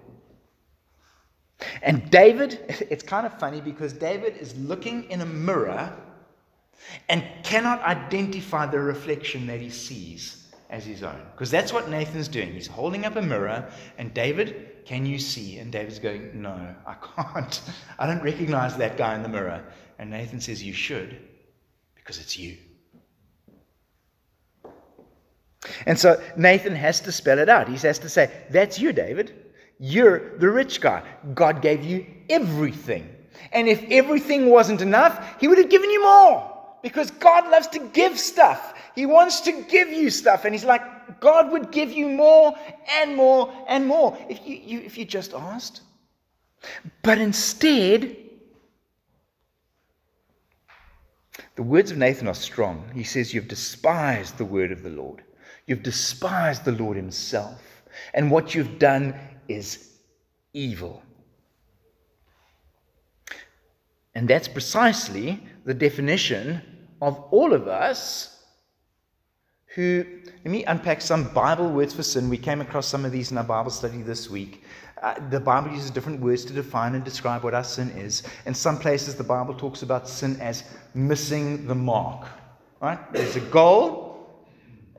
And 1.80 2.10
David, 2.10 2.58
it's 2.90 3.04
kind 3.04 3.24
of 3.24 3.38
funny 3.38 3.60
because 3.60 3.92
David 3.92 4.36
is 4.36 4.52
looking 4.56 5.04
in 5.12 5.20
a 5.20 5.26
mirror 5.26 5.96
and 7.08 7.24
cannot 7.42 7.82
identify 7.82 8.66
the 8.66 8.80
reflection 8.80 9.46
that 9.46 9.60
he 9.60 9.70
sees 9.70 10.42
as 10.72 10.84
his 10.84 11.02
own. 11.02 11.20
Because 11.32 11.50
that's 11.50 11.72
what 11.72 11.88
Nathan's 11.88 12.28
doing. 12.28 12.52
He's 12.52 12.66
holding 12.66 13.04
up 13.04 13.16
a 13.16 13.22
mirror, 13.22 13.70
and 13.98 14.12
David, 14.14 14.84
can 14.84 15.06
you 15.06 15.18
see? 15.18 15.58
And 15.58 15.70
David's 15.70 15.98
going, 15.98 16.40
No, 16.40 16.74
I 16.86 16.94
can't. 16.94 17.60
I 17.98 18.06
don't 18.06 18.22
recognize 18.22 18.76
that 18.78 18.96
guy 18.96 19.14
in 19.14 19.22
the 19.22 19.28
mirror. 19.28 19.62
And 19.98 20.10
Nathan 20.10 20.40
says, 20.40 20.62
You 20.62 20.72
should, 20.72 21.20
because 21.94 22.18
it's 22.18 22.38
you. 22.38 22.56
And 25.86 25.96
so 25.96 26.20
Nathan 26.36 26.74
has 26.74 27.00
to 27.02 27.12
spell 27.12 27.38
it 27.38 27.48
out. 27.48 27.68
He 27.68 27.76
has 27.76 27.98
to 28.00 28.08
say, 28.08 28.30
That's 28.50 28.80
you, 28.80 28.92
David. 28.92 29.52
You're 29.78 30.38
the 30.38 30.48
rich 30.48 30.80
guy. 30.80 31.02
God 31.34 31.60
gave 31.60 31.84
you 31.84 32.06
everything. 32.30 33.08
And 33.52 33.68
if 33.68 33.82
everything 33.90 34.48
wasn't 34.48 34.80
enough, 34.80 35.40
He 35.40 35.48
would 35.48 35.58
have 35.58 35.68
given 35.68 35.90
you 35.90 36.02
more 36.02 36.51
because 36.82 37.10
God 37.10 37.50
loves 37.50 37.68
to 37.68 37.78
give 37.78 38.18
stuff. 38.18 38.74
He 38.94 39.06
wants 39.06 39.40
to 39.42 39.52
give 39.52 39.88
you 39.88 40.10
stuff. 40.10 40.44
And 40.44 40.54
He's 40.54 40.64
like, 40.64 41.20
God 41.20 41.52
would 41.52 41.70
give 41.70 41.92
you 41.92 42.08
more 42.08 42.54
and 42.90 43.16
more 43.16 43.52
and 43.68 43.86
more 43.86 44.18
if 44.28 44.46
you, 44.46 44.56
you, 44.56 44.80
if 44.80 44.98
you 44.98 45.04
just 45.04 45.32
asked. 45.34 45.82
But 47.02 47.18
instead, 47.18 48.16
The 51.56 51.62
words 51.62 51.90
of 51.90 51.98
Nathan 51.98 52.28
are 52.28 52.34
strong. 52.34 52.90
He 52.94 53.04
says, 53.04 53.34
You've 53.34 53.48
despised 53.48 54.38
the 54.38 54.44
word 54.44 54.72
of 54.72 54.82
the 54.82 54.90
Lord. 54.90 55.22
You've 55.66 55.82
despised 55.82 56.64
the 56.64 56.72
Lord 56.72 56.96
Himself. 56.96 57.82
And 58.14 58.30
what 58.30 58.54
you've 58.54 58.78
done 58.78 59.14
is 59.48 59.90
evil. 60.54 61.02
And 64.14 64.28
that's 64.28 64.48
precisely 64.48 65.42
the 65.64 65.74
definition 65.74 66.62
of 67.02 67.18
all 67.32 67.52
of 67.52 67.66
us 67.66 68.44
who, 69.74 70.06
let 70.44 70.52
me 70.52 70.64
unpack 70.64 71.00
some 71.00 71.24
Bible 71.34 71.68
words 71.68 71.92
for 71.92 72.04
sin. 72.04 72.28
We 72.28 72.38
came 72.38 72.60
across 72.60 72.86
some 72.86 73.04
of 73.04 73.10
these 73.10 73.32
in 73.32 73.38
our 73.38 73.44
Bible 73.44 73.72
study 73.72 74.02
this 74.02 74.30
week. 74.30 74.62
Uh, 75.02 75.14
the 75.28 75.40
Bible 75.40 75.72
uses 75.72 75.90
different 75.90 76.20
words 76.20 76.44
to 76.44 76.52
define 76.52 76.94
and 76.94 77.04
describe 77.04 77.42
what 77.42 77.54
our 77.54 77.64
sin 77.64 77.90
is. 77.90 78.22
In 78.46 78.54
some 78.54 78.78
places, 78.78 79.16
the 79.16 79.24
Bible 79.24 79.52
talks 79.52 79.82
about 79.82 80.08
sin 80.08 80.40
as 80.40 80.62
missing 80.94 81.66
the 81.66 81.74
mark. 81.74 82.28
Right? 82.80 83.12
There's 83.12 83.34
a 83.34 83.40
goal, 83.40 84.30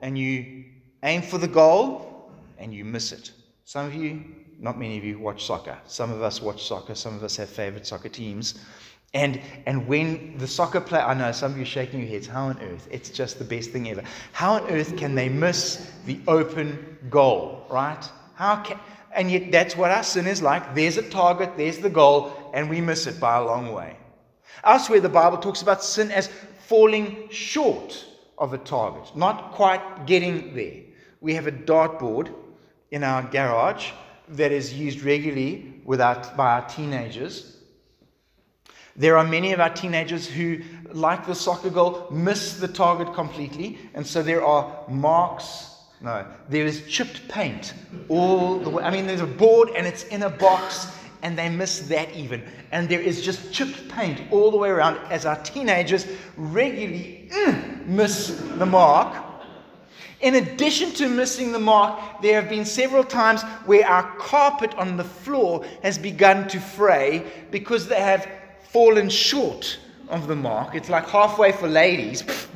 and 0.02 0.18
you 0.18 0.64
aim 1.04 1.22
for 1.22 1.38
the 1.38 1.48
goal, 1.48 2.30
and 2.58 2.74
you 2.74 2.84
miss 2.84 3.12
it. 3.12 3.32
Some 3.64 3.86
of 3.86 3.94
you, 3.94 4.22
not 4.58 4.78
many 4.78 4.98
of 4.98 5.04
you, 5.04 5.18
watch 5.18 5.46
soccer. 5.46 5.78
Some 5.86 6.12
of 6.12 6.20
us 6.20 6.42
watch 6.42 6.64
soccer. 6.64 6.94
Some 6.94 7.16
of 7.16 7.24
us 7.24 7.36
have 7.38 7.48
favorite 7.48 7.86
soccer 7.86 8.10
teams. 8.10 8.62
And, 9.14 9.40
and 9.66 9.86
when 9.86 10.36
the 10.38 10.48
soccer 10.48 10.80
player, 10.80 11.02
I 11.02 11.14
know 11.14 11.30
some 11.30 11.52
of 11.52 11.58
you 11.58 11.64
shaking 11.64 12.00
your 12.00 12.08
heads, 12.08 12.26
how 12.26 12.46
on 12.46 12.58
earth? 12.60 12.88
It's 12.90 13.10
just 13.10 13.38
the 13.38 13.44
best 13.44 13.70
thing 13.70 13.88
ever. 13.88 14.02
How 14.32 14.54
on 14.54 14.68
earth 14.70 14.96
can 14.96 15.14
they 15.14 15.28
miss 15.28 15.92
the 16.04 16.18
open 16.26 16.98
goal, 17.10 17.64
right? 17.70 18.04
How 18.34 18.56
can, 18.56 18.78
and 19.14 19.30
yet 19.30 19.52
that's 19.52 19.76
what 19.76 19.92
our 19.92 20.02
sin 20.02 20.26
is 20.26 20.42
like. 20.42 20.74
There's 20.74 20.96
a 20.96 21.08
target, 21.08 21.56
there's 21.56 21.78
the 21.78 21.90
goal, 21.90 22.50
and 22.52 22.68
we 22.68 22.80
miss 22.80 23.06
it 23.06 23.20
by 23.20 23.36
a 23.36 23.44
long 23.44 23.72
way. 23.72 23.96
Elsewhere, 24.64 25.00
the 25.00 25.08
Bible 25.08 25.38
talks 25.38 25.62
about 25.62 25.84
sin 25.84 26.10
as 26.10 26.28
falling 26.66 27.28
short 27.30 28.04
of 28.36 28.52
a 28.52 28.58
target, 28.58 29.16
not 29.16 29.52
quite 29.52 30.06
getting 30.06 30.56
there. 30.56 30.80
We 31.20 31.34
have 31.34 31.46
a 31.46 31.52
dartboard 31.52 32.34
in 32.90 33.04
our 33.04 33.22
garage 33.22 33.92
that 34.30 34.50
is 34.50 34.74
used 34.74 35.02
regularly 35.02 35.80
without, 35.84 36.36
by 36.36 36.60
our 36.60 36.68
teenagers 36.68 37.53
there 38.96 39.16
are 39.16 39.24
many 39.24 39.52
of 39.52 39.60
our 39.60 39.70
teenagers 39.70 40.26
who, 40.26 40.60
like 40.92 41.26
the 41.26 41.34
soccer 41.34 41.70
goal, 41.70 42.06
miss 42.10 42.58
the 42.58 42.68
target 42.68 43.12
completely. 43.12 43.78
And 43.94 44.06
so 44.06 44.22
there 44.22 44.44
are 44.44 44.84
marks. 44.88 45.70
No, 46.00 46.26
there 46.48 46.66
is 46.66 46.86
chipped 46.86 47.26
paint 47.28 47.74
all 48.08 48.58
the 48.58 48.70
way. 48.70 48.84
I 48.84 48.90
mean, 48.90 49.06
there's 49.06 49.20
a 49.20 49.26
board 49.26 49.70
and 49.74 49.86
it's 49.86 50.04
in 50.04 50.22
a 50.22 50.30
box, 50.30 50.92
and 51.22 51.36
they 51.36 51.48
miss 51.48 51.80
that 51.88 52.14
even. 52.14 52.42
And 52.72 52.88
there 52.88 53.00
is 53.00 53.22
just 53.22 53.52
chipped 53.52 53.88
paint 53.88 54.20
all 54.30 54.50
the 54.50 54.58
way 54.58 54.68
around 54.68 54.98
as 55.10 55.24
our 55.24 55.42
teenagers 55.42 56.06
regularly 56.36 57.30
uh, 57.34 57.54
miss 57.86 58.38
the 58.58 58.66
mark. 58.66 59.24
In 60.20 60.36
addition 60.36 60.92
to 60.92 61.08
missing 61.08 61.52
the 61.52 61.58
mark, 61.58 62.22
there 62.22 62.40
have 62.40 62.50
been 62.50 62.64
several 62.64 63.04
times 63.04 63.42
where 63.66 63.86
our 63.86 64.14
carpet 64.16 64.74
on 64.74 64.96
the 64.96 65.04
floor 65.04 65.64
has 65.82 65.98
begun 65.98 66.46
to 66.48 66.60
fray 66.60 67.24
because 67.50 67.88
they 67.88 68.00
have 68.00 68.28
fallen 68.70 69.08
short 69.08 69.78
of 70.08 70.26
the 70.26 70.36
mark. 70.36 70.74
It's 70.74 70.88
like 70.88 71.08
halfway 71.08 71.52
for 71.52 71.68
ladies. 71.68 72.24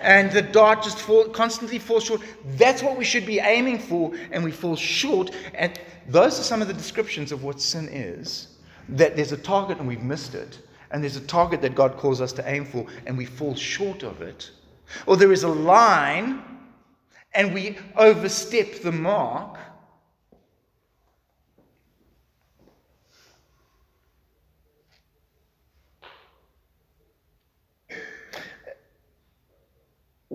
And 0.00 0.30
the 0.30 0.42
dart 0.42 0.84
just 0.84 0.96
fall, 0.96 1.24
constantly 1.24 1.80
falls 1.80 2.04
short. 2.04 2.20
That's 2.56 2.84
what 2.84 2.96
we 2.96 3.04
should 3.04 3.26
be 3.26 3.40
aiming 3.40 3.80
for, 3.80 4.14
and 4.30 4.44
we 4.44 4.52
fall 4.52 4.76
short. 4.76 5.32
And 5.54 5.76
those 6.06 6.38
are 6.38 6.44
some 6.44 6.62
of 6.62 6.68
the 6.68 6.74
descriptions 6.74 7.32
of 7.32 7.42
what 7.42 7.60
sin 7.60 7.88
is 7.88 8.46
that 8.90 9.16
there's 9.16 9.32
a 9.32 9.36
target 9.36 9.78
and 9.78 9.88
we've 9.88 10.04
missed 10.04 10.36
it, 10.36 10.60
and 10.92 11.02
there's 11.02 11.16
a 11.16 11.26
target 11.26 11.60
that 11.62 11.74
God 11.74 11.96
calls 11.96 12.20
us 12.20 12.32
to 12.34 12.48
aim 12.48 12.64
for, 12.64 12.86
and 13.06 13.18
we 13.18 13.24
fall 13.24 13.56
short 13.56 14.04
of 14.04 14.22
it. 14.22 14.52
Or 15.06 15.16
there 15.16 15.32
is 15.32 15.42
a 15.42 15.48
line 15.48 16.42
and 17.34 17.52
we 17.52 17.76
overstep 17.96 18.80
the 18.82 18.92
mark 18.92 19.58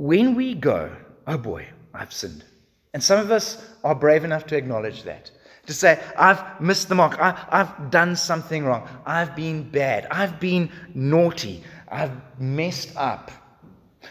when 0.04 0.36
we 0.36 0.54
go, 0.54 0.92
oh 1.28 1.38
boy, 1.38 1.66
I've 1.94 2.12
sinned. 2.12 2.44
And 2.94 3.02
some 3.02 3.22
of 3.22 3.32
us 3.32 3.66
are 3.86 3.96
brave 3.96 4.26
enough 4.26 4.46
to 4.48 4.58
acknowledge 4.58 5.04
that. 5.04 5.32
To 5.68 5.74
say, 5.74 5.98
I've 6.18 6.60
missed 6.60 6.90
the 6.90 6.96
mark. 6.96 7.18
I, 7.22 7.32
have 7.50 7.90
done 7.90 8.18
something 8.18 8.66
wrong. 8.66 8.86
I've 9.06 9.34
been 9.34 9.64
bad. 9.70 10.08
I've 10.12 10.42
been 10.42 10.70
naughty. 10.94 11.64
I've 11.88 12.12
messed 12.38 12.94
up. 12.98 13.32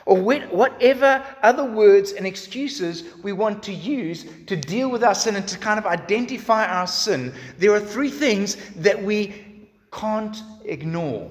Or 0.06 0.16
whatever 0.16 1.22
other 1.42 1.64
words 1.64 2.12
and 2.12 2.26
excuses 2.26 3.04
we 3.22 3.34
want 3.34 3.62
to 3.64 3.72
use 3.74 4.24
to 4.46 4.56
deal 4.56 4.90
with 4.90 5.04
our 5.04 5.14
sin 5.14 5.36
and 5.36 5.46
to 5.46 5.58
kind 5.58 5.78
of 5.78 5.84
identify 5.84 6.64
our 6.68 6.86
sin, 6.86 7.34
there 7.58 7.74
are 7.74 7.80
three 7.80 8.10
things 8.10 8.56
that 8.76 9.00
we 9.00 9.68
can't 9.92 10.38
ignore 10.64 11.30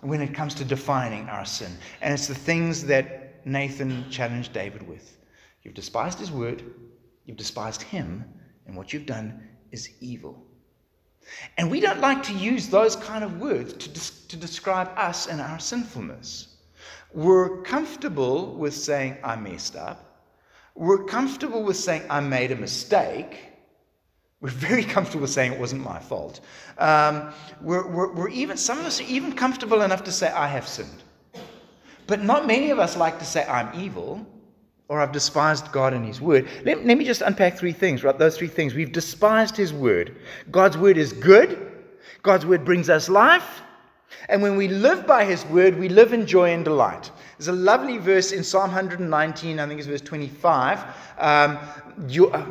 when 0.00 0.20
it 0.20 0.34
comes 0.34 0.56
to 0.56 0.64
defining 0.64 1.28
our 1.28 1.44
sin. 1.44 1.70
And 2.00 2.12
it's 2.12 2.26
the 2.26 2.34
things 2.34 2.84
that 2.86 3.21
Nathan 3.44 4.10
challenged 4.10 4.52
David 4.52 4.86
with. 4.86 5.18
You've 5.62 5.74
despised 5.74 6.18
his 6.18 6.30
word, 6.30 6.62
you've 7.24 7.36
despised 7.36 7.82
him, 7.82 8.24
and 8.66 8.76
what 8.76 8.92
you've 8.92 9.06
done 9.06 9.48
is 9.70 9.90
evil. 10.00 10.44
And 11.56 11.70
we 11.70 11.80
don't 11.80 12.00
like 12.00 12.22
to 12.24 12.32
use 12.32 12.68
those 12.68 12.96
kind 12.96 13.22
of 13.22 13.40
words 13.40 13.72
to, 13.74 13.88
des- 13.88 14.28
to 14.28 14.36
describe 14.36 14.90
us 14.96 15.26
and 15.26 15.40
our 15.40 15.58
sinfulness. 15.58 16.56
We're 17.14 17.62
comfortable 17.62 18.54
with 18.54 18.74
saying, 18.74 19.18
I 19.22 19.36
messed 19.36 19.76
up. 19.76 20.28
We're 20.74 21.04
comfortable 21.04 21.62
with 21.62 21.76
saying, 21.76 22.02
I 22.08 22.20
made 22.20 22.50
a 22.50 22.56
mistake. 22.56 23.38
We're 24.40 24.50
very 24.50 24.82
comfortable 24.82 25.26
saying 25.26 25.52
it 25.52 25.60
wasn't 25.60 25.84
my 25.84 26.00
fault. 26.00 26.40
Um, 26.78 27.32
we're, 27.60 27.86
we're, 27.86 28.12
we're 28.12 28.30
even, 28.30 28.56
some 28.56 28.78
of 28.78 28.86
us 28.86 29.00
are 29.00 29.04
even 29.04 29.34
comfortable 29.34 29.82
enough 29.82 30.02
to 30.04 30.12
say, 30.12 30.30
I 30.30 30.48
have 30.48 30.66
sinned. 30.66 31.02
But 32.06 32.22
not 32.22 32.46
many 32.46 32.70
of 32.70 32.78
us 32.78 32.96
like 32.96 33.18
to 33.18 33.24
say, 33.24 33.44
I'm 33.46 33.78
evil 33.80 34.26
or 34.88 35.00
I've 35.00 35.12
despised 35.12 35.72
God 35.72 35.94
and 35.94 36.04
His 36.04 36.20
Word. 36.20 36.48
Let, 36.64 36.84
let, 36.84 36.98
me 36.98 37.04
just 37.04 37.22
unpack 37.22 37.56
three 37.56 37.72
things, 37.72 38.04
right? 38.04 38.18
Those 38.18 38.36
three 38.36 38.48
things. 38.48 38.74
We've 38.74 38.92
despised 38.92 39.56
His 39.56 39.72
Word. 39.72 40.16
God's 40.50 40.76
Word 40.76 40.98
is 40.98 41.12
good, 41.12 41.72
God's 42.22 42.44
Word 42.44 42.64
brings 42.64 42.90
us 42.90 43.08
life. 43.08 43.62
And 44.28 44.42
when 44.42 44.56
we 44.56 44.68
live 44.68 45.06
by 45.06 45.24
His 45.24 45.44
Word, 45.46 45.78
we 45.78 45.88
live 45.88 46.12
in 46.12 46.26
joy 46.26 46.52
and 46.52 46.64
delight. 46.64 47.10
There's 47.38 47.48
a 47.48 47.52
lovely 47.52 47.98
verse 47.98 48.32
in 48.32 48.44
Psalm 48.44 48.70
119, 48.70 49.58
I 49.58 49.66
think 49.66 49.78
it's 49.78 49.88
verse 49.88 50.02
25. 50.02 50.84
Um, 51.18 51.58
you, 52.08 52.30
uh, 52.30 52.46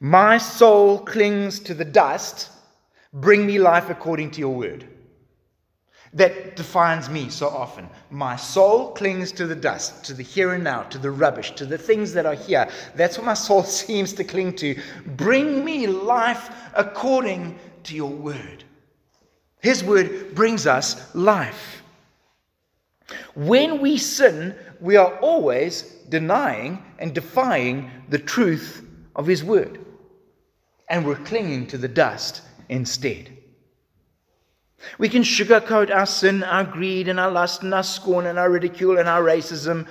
My 0.00 0.36
soul 0.36 0.98
clings 0.98 1.58
to 1.60 1.74
the 1.74 1.84
dust. 1.84 2.50
Bring 3.14 3.46
me 3.46 3.58
life 3.58 3.88
according 3.88 4.32
to 4.32 4.40
your 4.40 4.54
word 4.54 4.86
that 6.14 6.56
defines 6.56 7.10
me 7.10 7.28
so 7.28 7.48
often. 7.48 7.88
My 8.10 8.36
soul 8.36 8.92
clings 8.92 9.32
to 9.32 9.46
the 9.46 9.54
dust, 9.54 10.04
to 10.04 10.14
the 10.14 10.22
here 10.22 10.54
and 10.54 10.64
now, 10.64 10.82
to 10.84 10.98
the 10.98 11.10
rubbish, 11.10 11.52
to 11.52 11.66
the 11.66 11.78
things 11.78 12.12
that 12.14 12.26
are 12.26 12.34
here. 12.34 12.68
That's 12.94 13.18
what 13.18 13.26
my 13.26 13.34
soul 13.34 13.62
seems 13.64 14.12
to 14.14 14.24
cling 14.24 14.56
to. 14.56 14.80
Bring 15.16 15.64
me 15.64 15.86
life 15.86 16.50
according 16.74 17.58
to 17.84 17.94
your 17.94 18.10
word. 18.10 18.64
His 19.60 19.82
word 19.82 20.34
brings 20.34 20.66
us 20.66 21.14
life. 21.14 21.82
When 23.34 23.80
we 23.80 23.98
sin, 23.98 24.54
we 24.80 24.96
are 24.96 25.16
always 25.18 25.82
denying 26.08 26.82
and 26.98 27.14
defying 27.14 27.90
the 28.08 28.18
truth 28.18 28.86
of 29.16 29.26
His 29.26 29.42
word. 29.42 29.84
And 30.88 31.06
we're 31.06 31.16
clinging 31.16 31.66
to 31.68 31.78
the 31.78 31.88
dust 31.88 32.42
instead. 32.68 33.37
We 34.98 35.08
can 35.08 35.22
sugarcoat 35.22 35.94
our 35.94 36.06
sin, 36.06 36.42
our 36.44 36.64
greed, 36.64 37.08
and 37.08 37.18
our 37.18 37.30
lust, 37.30 37.62
and 37.62 37.74
our 37.74 37.82
scorn, 37.82 38.26
and 38.26 38.38
our 38.38 38.50
ridicule, 38.50 38.98
and 38.98 39.08
our 39.08 39.22
racism. 39.22 39.86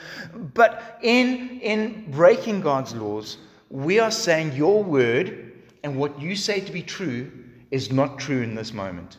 But 0.54 1.00
in, 1.02 1.60
in 1.62 2.12
breaking 2.12 2.62
God's 2.62 2.95
laws, 2.95 3.38
we 3.69 4.00
are 4.00 4.12
saying 4.12 4.54
your 4.54 4.84
word 4.84 5.54
and 5.84 5.97
what 5.97 6.19
you 6.19 6.36
say 6.36 6.60
to 6.62 6.71
be 6.71 6.82
true 6.82 7.32
is 7.71 7.91
not 7.91 8.19
true 8.19 8.41
in 8.41 8.56
this 8.56 8.73
moment. 8.73 9.17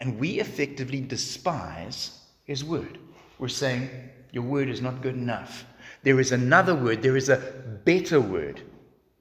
And 0.00 0.18
we 0.18 0.40
effectively 0.40 1.00
despise 1.00 2.18
his 2.44 2.64
word. 2.64 2.98
We're 3.38 3.48
saying, 3.48 3.90
Your 4.32 4.44
word 4.44 4.68
is 4.68 4.80
not 4.80 5.02
good 5.02 5.14
enough. 5.14 5.64
There 6.02 6.20
is 6.20 6.32
another 6.32 6.74
word, 6.74 7.02
there 7.02 7.16
is 7.16 7.28
a 7.28 7.36
better 7.84 8.20
word 8.20 8.60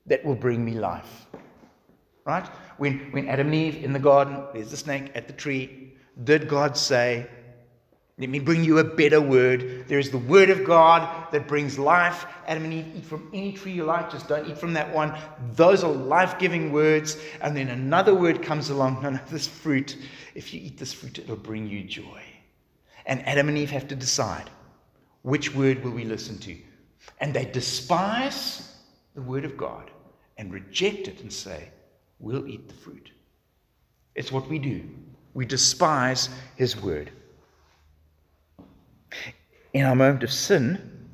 that 0.05 0.23
will 0.25 0.35
bring 0.35 0.63
me 0.63 0.73
life. 0.73 1.27
Right? 2.25 2.45
When, 2.83 2.99
when 3.11 3.29
Adam 3.29 3.47
and 3.47 3.55
Eve 3.55 3.81
in 3.81 3.93
the 3.93 3.99
garden, 3.99 4.43
there's 4.53 4.71
the 4.71 4.75
snake 4.75 5.09
at 5.15 5.27
the 5.27 5.33
tree, 5.33 5.93
did 6.25 6.49
God 6.49 6.75
say, 6.75 7.25
Let 8.17 8.29
me 8.29 8.39
bring 8.39 8.65
you 8.65 8.79
a 8.79 8.83
better 8.83 9.21
word? 9.21 9.85
There 9.87 9.99
is 9.99 10.11
the 10.11 10.17
word 10.17 10.49
of 10.49 10.65
God 10.65 11.31
that 11.31 11.47
brings 11.47 11.79
life. 11.79 12.25
Adam 12.45 12.65
and 12.65 12.73
Eve, 12.73 12.91
eat 12.97 13.05
from 13.05 13.29
any 13.33 13.53
tree 13.53 13.71
you 13.71 13.85
like, 13.85 14.11
just 14.11 14.27
don't 14.27 14.49
eat 14.49 14.57
from 14.57 14.73
that 14.73 14.93
one. 14.93 15.17
Those 15.53 15.81
are 15.85 15.93
life 15.93 16.37
giving 16.39 16.73
words. 16.73 17.15
And 17.39 17.55
then 17.55 17.69
another 17.69 18.13
word 18.13 18.43
comes 18.43 18.69
along 18.69 19.01
no, 19.01 19.11
no, 19.11 19.19
this 19.29 19.47
fruit, 19.47 19.95
if 20.35 20.53
you 20.53 20.59
eat 20.59 20.77
this 20.77 20.91
fruit, 20.91 21.19
it'll 21.19 21.37
bring 21.37 21.69
you 21.69 21.85
joy. 21.85 22.21
And 23.05 23.25
Adam 23.25 23.47
and 23.47 23.57
Eve 23.57 23.71
have 23.71 23.87
to 23.87 23.95
decide 23.95 24.49
which 25.21 25.55
word 25.55 25.85
will 25.85 25.91
we 25.91 26.03
listen 26.03 26.37
to? 26.39 26.57
And 27.21 27.33
they 27.33 27.45
despise 27.45 28.75
the 29.15 29.21
word 29.21 29.45
of 29.45 29.55
God 29.55 29.89
and 30.37 30.51
reject 30.51 31.07
it 31.07 31.21
and 31.21 31.31
say, 31.31 31.69
We'll 32.23 32.47
eat 32.47 32.69
the 32.69 32.73
fruit. 32.73 33.11
It's 34.15 34.31
what 34.31 34.47
we 34.47 34.57
do. 34.57 34.81
We 35.33 35.45
despise 35.45 36.29
his 36.55 36.81
word. 36.81 37.11
In 39.73 39.85
our 39.85 39.93
moment 39.93 40.23
of 40.23 40.31
sin, 40.31 41.09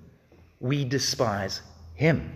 we 0.60 0.86
despise 0.86 1.62
him. 1.95 2.32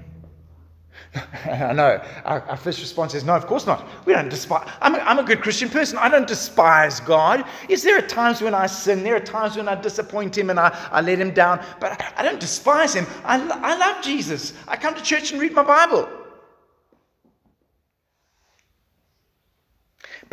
I 1.46 1.72
know. 1.74 2.04
Our, 2.26 2.42
our, 2.42 2.58
first 2.58 2.80
response 2.80 3.14
is, 3.14 3.24
no, 3.24 3.36
of 3.36 3.46
course 3.46 3.68
not. 3.68 3.88
We 4.08 4.14
don't 4.14 4.30
despise. 4.30 4.68
I'm 4.82 4.96
a, 4.96 5.00
I'm 5.00 5.20
a 5.20 5.24
good 5.24 5.42
Christian 5.42 5.70
person. 5.70 6.00
I 6.00 6.10
don't 6.10 6.28
despise 6.28 7.00
God. 7.00 7.46
Yes, 7.70 7.84
there 7.84 8.00
are 8.00 8.08
times 8.08 8.42
when 8.42 8.56
I 8.56 8.66
sin. 8.66 9.04
There 9.04 9.16
are 9.16 9.20
times 9.20 9.56
when 9.56 9.68
I 9.68 9.80
disappoint 9.80 10.36
Him 10.36 10.50
and 10.50 10.60
I, 10.60 10.76
I 10.92 11.02
let 11.02 11.20
Him 11.20 11.32
down. 11.32 11.64
But 11.80 12.02
I, 12.02 12.14
I 12.18 12.24
don't 12.24 12.40
despise 12.40 12.96
Him. 12.96 13.06
I, 13.24 13.38
I 13.38 13.78
love 13.78 14.04
Jesus. 14.04 14.54
I 14.68 14.78
come 14.78 14.96
to 14.96 15.04
church 15.04 15.32
and 15.32 15.40
read 15.40 15.54
my 15.54 15.64
Bible. 15.64 16.10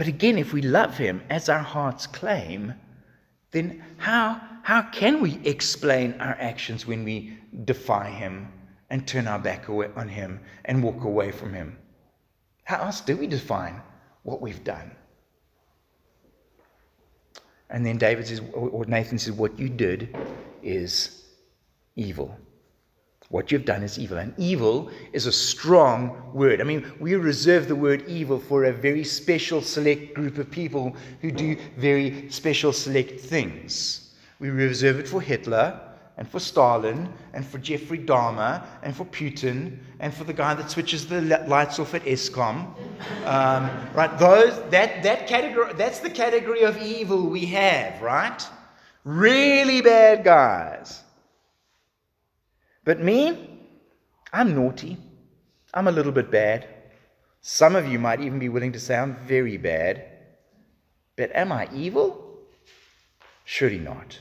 But 0.01 0.09
again, 0.09 0.39
if 0.39 0.55
we 0.55 0.63
love 0.63 0.97
Him 0.97 1.21
as 1.29 1.51
our 1.51 1.59
hearts 1.63 2.07
claim, 2.07 2.73
then 3.51 3.85
how, 3.99 4.41
how 4.63 4.81
can 4.81 5.21
we 5.21 5.39
explain 5.45 6.15
our 6.15 6.39
actions 6.41 6.87
when 6.87 7.05
we 7.05 7.37
defy 7.67 8.09
Him 8.09 8.51
and 8.89 9.07
turn 9.07 9.29
our 9.29 9.39
back 9.39 9.69
on 9.69 10.09
Him 10.09 10.41
and 10.65 10.83
walk 10.83 11.05
away 11.05 11.33
from 11.33 11.53
Him? 11.53 11.77
How 12.65 12.81
else 12.83 13.03
do 13.03 13.15
we 13.15 13.27
define 13.27 13.83
what 14.23 14.41
we've 14.41 14.65
done? 14.65 14.91
And 17.69 17.85
then 17.85 17.99
David 17.99 18.27
says, 18.27 18.41
or 18.55 18.87
Nathan 18.87 19.19
says, 19.19 19.35
what 19.35 19.59
you 19.59 19.69
did 19.69 20.17
is 20.63 21.27
evil. 21.95 22.39
What 23.31 23.53
you've 23.53 23.65
done 23.65 23.85
is 23.85 23.97
evil. 23.97 24.19
And 24.19 24.35
evil 24.39 24.91
is 25.13 25.27
a 25.27 25.33
strong 25.33 26.33
word. 26.35 26.61
I 26.61 26.65
mean, 26.65 26.85
we 26.99 27.15
reserve 27.15 27.69
the 27.69 27.77
word 27.77 28.05
evil 28.09 28.41
for 28.41 28.65
a 28.65 28.73
very 28.73 29.05
special, 29.05 29.63
select 29.63 30.15
group 30.15 30.37
of 30.39 30.51
people 30.51 30.97
who 31.21 31.31
do 31.31 31.57
very 31.77 32.29
special, 32.29 32.73
select 32.73 33.21
things. 33.21 34.11
We 34.41 34.51
reserve 34.51 34.99
it 34.99 35.07
for 35.07 35.21
Hitler 35.21 35.81
and 36.17 36.29
for 36.29 36.41
Stalin 36.41 37.13
and 37.33 37.47
for 37.47 37.59
Jeffrey 37.59 37.99
Dahmer 37.99 38.67
and 38.83 38.97
for 38.97 39.05
Putin 39.05 39.79
and 40.01 40.13
for 40.13 40.25
the 40.25 40.33
guy 40.33 40.55
that 40.55 40.69
switches 40.69 41.07
the 41.07 41.21
lights 41.47 41.79
off 41.79 41.95
at 41.95 42.03
Eskom. 42.03 42.75
Um, 43.27 43.71
right? 43.95 44.19
Those, 44.19 44.61
that, 44.71 45.05
that 45.05 45.29
category, 45.29 45.73
that's 45.75 46.01
the 46.01 46.11
category 46.11 46.63
of 46.63 46.83
evil 46.83 47.29
we 47.29 47.47
have, 47.47 48.03
right? 48.03 48.45
Really 49.05 49.83
bad 49.83 50.25
guys. 50.25 51.05
But 52.85 53.01
me, 53.01 53.61
I'm 54.33 54.55
naughty. 54.55 54.97
I'm 55.75 55.89
a 55.89 55.93
little 55.93 56.13
bit 56.13 56.31
bad. 56.31 56.67
Some 57.43 57.77
of 57.77 57.87
you 57.87 57.99
might 57.99 58.21
even 58.21 58.39
be 58.39 58.49
willing 58.49 58.73
to 58.73 58.81
say 58.81 58.97
I'm 58.97 59.15
very 59.27 59.57
bad. 59.57 60.05
But 61.17 61.35
am 61.35 61.53
I 61.53 61.69
evil? 61.75 62.39
Surely 63.45 63.79
not. 63.79 64.19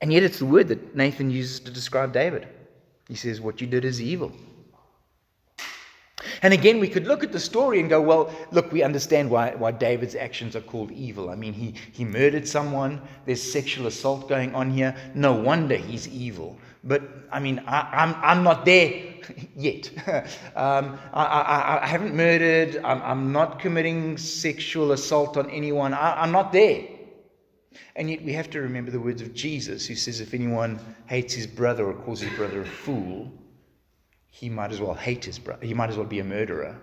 And 0.00 0.12
yet, 0.12 0.22
it's 0.22 0.38
the 0.38 0.46
word 0.46 0.68
that 0.68 0.94
Nathan 0.94 1.30
uses 1.30 1.60
to 1.60 1.70
describe 1.70 2.12
David. 2.12 2.46
He 3.08 3.14
says, 3.14 3.40
What 3.40 3.60
you 3.60 3.66
did 3.66 3.84
is 3.84 4.00
evil. 4.00 4.32
And 6.42 6.52
again, 6.52 6.80
we 6.80 6.88
could 6.88 7.06
look 7.06 7.24
at 7.24 7.32
the 7.32 7.40
story 7.40 7.80
and 7.80 7.88
go, 7.88 8.00
well, 8.00 8.34
look, 8.50 8.72
we 8.72 8.82
understand 8.82 9.30
why, 9.30 9.54
why 9.54 9.70
David's 9.70 10.14
actions 10.14 10.56
are 10.56 10.60
called 10.60 10.90
evil. 10.92 11.30
I 11.30 11.34
mean, 11.34 11.52
he, 11.52 11.74
he 11.92 12.04
murdered 12.04 12.46
someone, 12.46 13.00
there's 13.24 13.42
sexual 13.42 13.86
assault 13.86 14.28
going 14.28 14.54
on 14.54 14.70
here. 14.70 14.94
No 15.14 15.32
wonder 15.32 15.76
he's 15.76 16.08
evil. 16.08 16.58
But 16.84 17.02
I 17.32 17.40
mean, 17.40 17.62
I, 17.66 17.80
am 18.04 18.14
I'm, 18.14 18.24
I'm 18.24 18.44
not 18.44 18.64
there 18.64 19.02
yet. 19.56 19.90
um, 20.56 20.98
I, 21.12 21.24
I, 21.24 21.82
I, 21.82 21.86
haven't 21.86 22.14
murdered, 22.14 22.76
I'm, 22.84 23.02
I'm, 23.02 23.32
not 23.32 23.58
committing 23.58 24.16
sexual 24.16 24.92
assault 24.92 25.36
on 25.36 25.50
anyone, 25.50 25.94
I, 25.94 26.22
I'm 26.22 26.32
not 26.32 26.52
there. 26.52 26.84
And 27.96 28.08
yet 28.10 28.22
we 28.22 28.32
have 28.32 28.50
to 28.50 28.60
remember 28.60 28.90
the 28.90 29.00
words 29.00 29.22
of 29.22 29.34
Jesus, 29.34 29.86
who 29.86 29.94
says, 29.94 30.20
If 30.20 30.32
anyone 30.32 30.78
hates 31.06 31.34
his 31.34 31.46
brother 31.46 31.86
or 31.86 31.94
calls 31.94 32.20
his 32.20 32.32
brother 32.36 32.62
a 32.62 32.66
fool, 32.66 33.32
he 34.36 34.50
might 34.50 34.70
as 34.70 34.82
well 34.82 34.92
hate 34.92 35.24
his 35.24 35.38
brother. 35.38 35.64
He 35.64 35.72
might 35.72 35.88
as 35.88 35.96
well 35.96 36.04
be 36.04 36.20
a 36.20 36.24
murderer. 36.24 36.78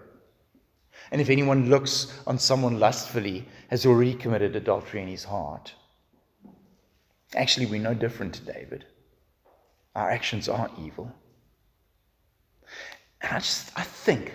And 1.12 1.22
if 1.22 1.30
anyone 1.30 1.70
looks 1.70 2.12
on 2.26 2.40
someone 2.40 2.80
lustfully, 2.80 3.48
has 3.70 3.86
already 3.86 4.16
committed 4.16 4.56
adultery 4.56 5.04
in 5.04 5.08
his 5.08 5.24
heart. 5.24 5.72
Actually, 7.36 7.68
we're 7.68 7.80
no 7.80 7.94
different 7.94 8.34
to 8.34 8.42
David. 8.42 8.86
Our 9.94 10.10
actions 10.10 10.50
are 10.50 10.68
evil. 10.84 11.12
And 13.22 13.34
I 13.36 13.38
just 13.38 13.72
I 13.76 13.84
think 13.84 14.34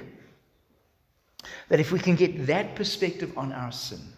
that 1.70 1.80
if 1.80 1.90
we 1.90 1.98
can 1.98 2.14
get 2.14 2.46
that 2.46 2.76
perspective 2.76 3.36
on 3.36 3.52
our 3.52 3.72
sin, 3.72 4.12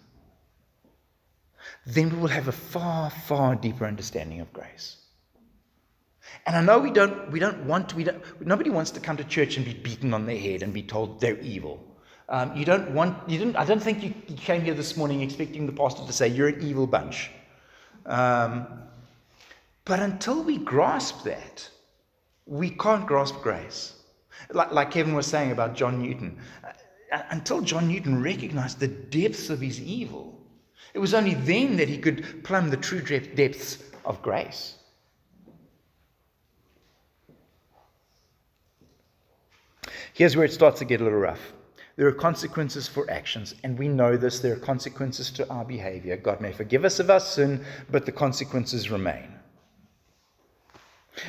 then 1.87 2.11
we 2.11 2.19
will 2.19 2.29
have 2.29 2.49
a 2.49 2.53
far, 2.53 3.09
far 3.09 3.57
deeper 3.57 3.87
understanding 3.87 4.41
of 4.41 4.53
grace. 4.53 4.99
And 6.47 6.57
I 6.57 6.63
know 6.63 6.79
we 6.79 6.91
don't, 6.91 7.31
we 7.31 7.41
don't 7.41 7.65
want 7.65 7.89
to, 7.91 7.97
we 7.97 8.05
don't, 8.05 8.23
nobody 8.41 8.71
wants 8.71 8.91
to 8.93 9.01
come 9.01 9.17
to 9.17 9.25
church 9.25 9.57
and 9.57 9.65
be 9.65 9.75
beaten 9.75 10.15
on 10.15 10.27
their 10.27 10.39
head 10.39 10.63
and 10.63 10.73
be 10.73 10.83
told 10.83 11.21
they're 11.21 11.39
evil. 11.41 11.85
Um, 12.29 12.57
you 12.57 12.65
don't 12.65 12.93
want, 12.93 13.29
you 13.29 13.39
didn't, 13.39 13.57
I 13.57 13.65
don't 13.65 13.83
think 13.83 14.03
you, 14.03 14.15
you, 14.29 14.37
came 14.37 14.63
here 14.63 14.75
this 14.75 14.97
morning 14.97 15.21
expecting 15.21 15.67
the 15.67 15.73
pastor 15.73 16.07
to 16.07 16.13
say, 16.13 16.29
you're 16.29 16.49
an 16.49 16.63
evil 16.63 16.87
bunch. 16.87 17.31
Um, 18.07 18.67
but 19.85 19.99
until 19.99 20.43
we 20.45 20.59
grasp 20.59 21.25
that, 21.25 21.69
we 22.47 22.71
can't 22.71 23.07
grasp 23.07 23.37
grace. 23.43 23.95
Like, 24.51 24.73
like 24.73 24.91
Kevin 24.93 25.15
was 25.15 25.27
saying 25.27 25.51
about 25.51 25.75
John 25.75 26.01
Newton. 26.01 26.39
Uh, 26.63 27.23
until 27.31 27.61
John 27.61 27.89
Newton 27.89 28.23
recognized 28.23 28.79
the 28.79 28.89
depths 28.89 29.51
of 29.51 29.61
his 29.61 29.81
evil, 29.81 30.41
it 30.95 31.01
was 31.01 31.15
only 31.15 31.35
then 31.35 31.77
that 31.77 31.89
he 31.89 31.99
could 31.99 32.45
plumb 32.45 32.71
the 32.71 32.77
true 32.77 33.01
depths 33.01 33.79
of 34.05 34.23
grace. 34.23 34.77
Here's 40.21 40.37
where 40.37 40.45
it 40.45 40.53
starts 40.53 40.81
to 40.81 40.85
get 40.85 41.01
a 41.01 41.05
little 41.05 41.19
rough. 41.19 41.55
There 41.97 42.07
are 42.07 42.13
consequences 42.13 42.87
for 42.87 43.11
actions, 43.11 43.55
and 43.65 43.79
we 43.79 43.89
know 43.89 44.19
this. 44.19 44.39
There 44.39 44.53
are 44.53 44.59
consequences 44.59 45.31
to 45.31 45.49
our 45.49 45.65
behavior. 45.65 46.15
God 46.19 46.43
may 46.43 46.53
forgive 46.53 46.85
us 46.85 47.01
of 47.01 47.09
our 47.09 47.21
sin, 47.21 47.65
but 47.91 48.05
the 48.05 48.13
consequences 48.13 48.91
remain. 48.91 49.35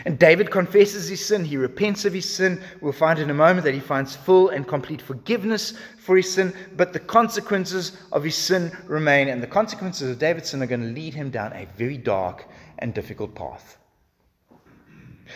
And 0.04 0.20
David 0.20 0.52
confesses 0.52 1.08
his 1.08 1.26
sin. 1.26 1.46
He 1.46 1.56
repents 1.56 2.04
of 2.04 2.12
his 2.12 2.30
sin. 2.30 2.62
We'll 2.82 2.92
find 2.92 3.18
in 3.18 3.30
a 3.30 3.34
moment 3.34 3.64
that 3.64 3.74
he 3.74 3.80
finds 3.80 4.18
full 4.18 4.50
and 4.50 4.68
complete 4.68 5.02
forgiveness 5.02 5.74
for 5.98 6.18
his 6.18 6.30
sin, 6.30 6.54
but 6.76 6.92
the 6.92 7.00
consequences 7.00 7.94
of 8.12 8.26
his 8.26 8.36
sin 8.36 8.78
remain. 8.88 9.30
And 9.30 9.42
the 9.42 9.48
consequences 9.48 10.12
of 10.12 10.20
David's 10.20 10.50
sin 10.50 10.62
are 10.62 10.68
going 10.68 10.82
to 10.82 10.88
lead 10.88 11.14
him 11.14 11.30
down 11.30 11.54
a 11.54 11.66
very 11.78 11.98
dark 11.98 12.46
and 12.80 12.94
difficult 12.94 13.36
path. 13.36 13.78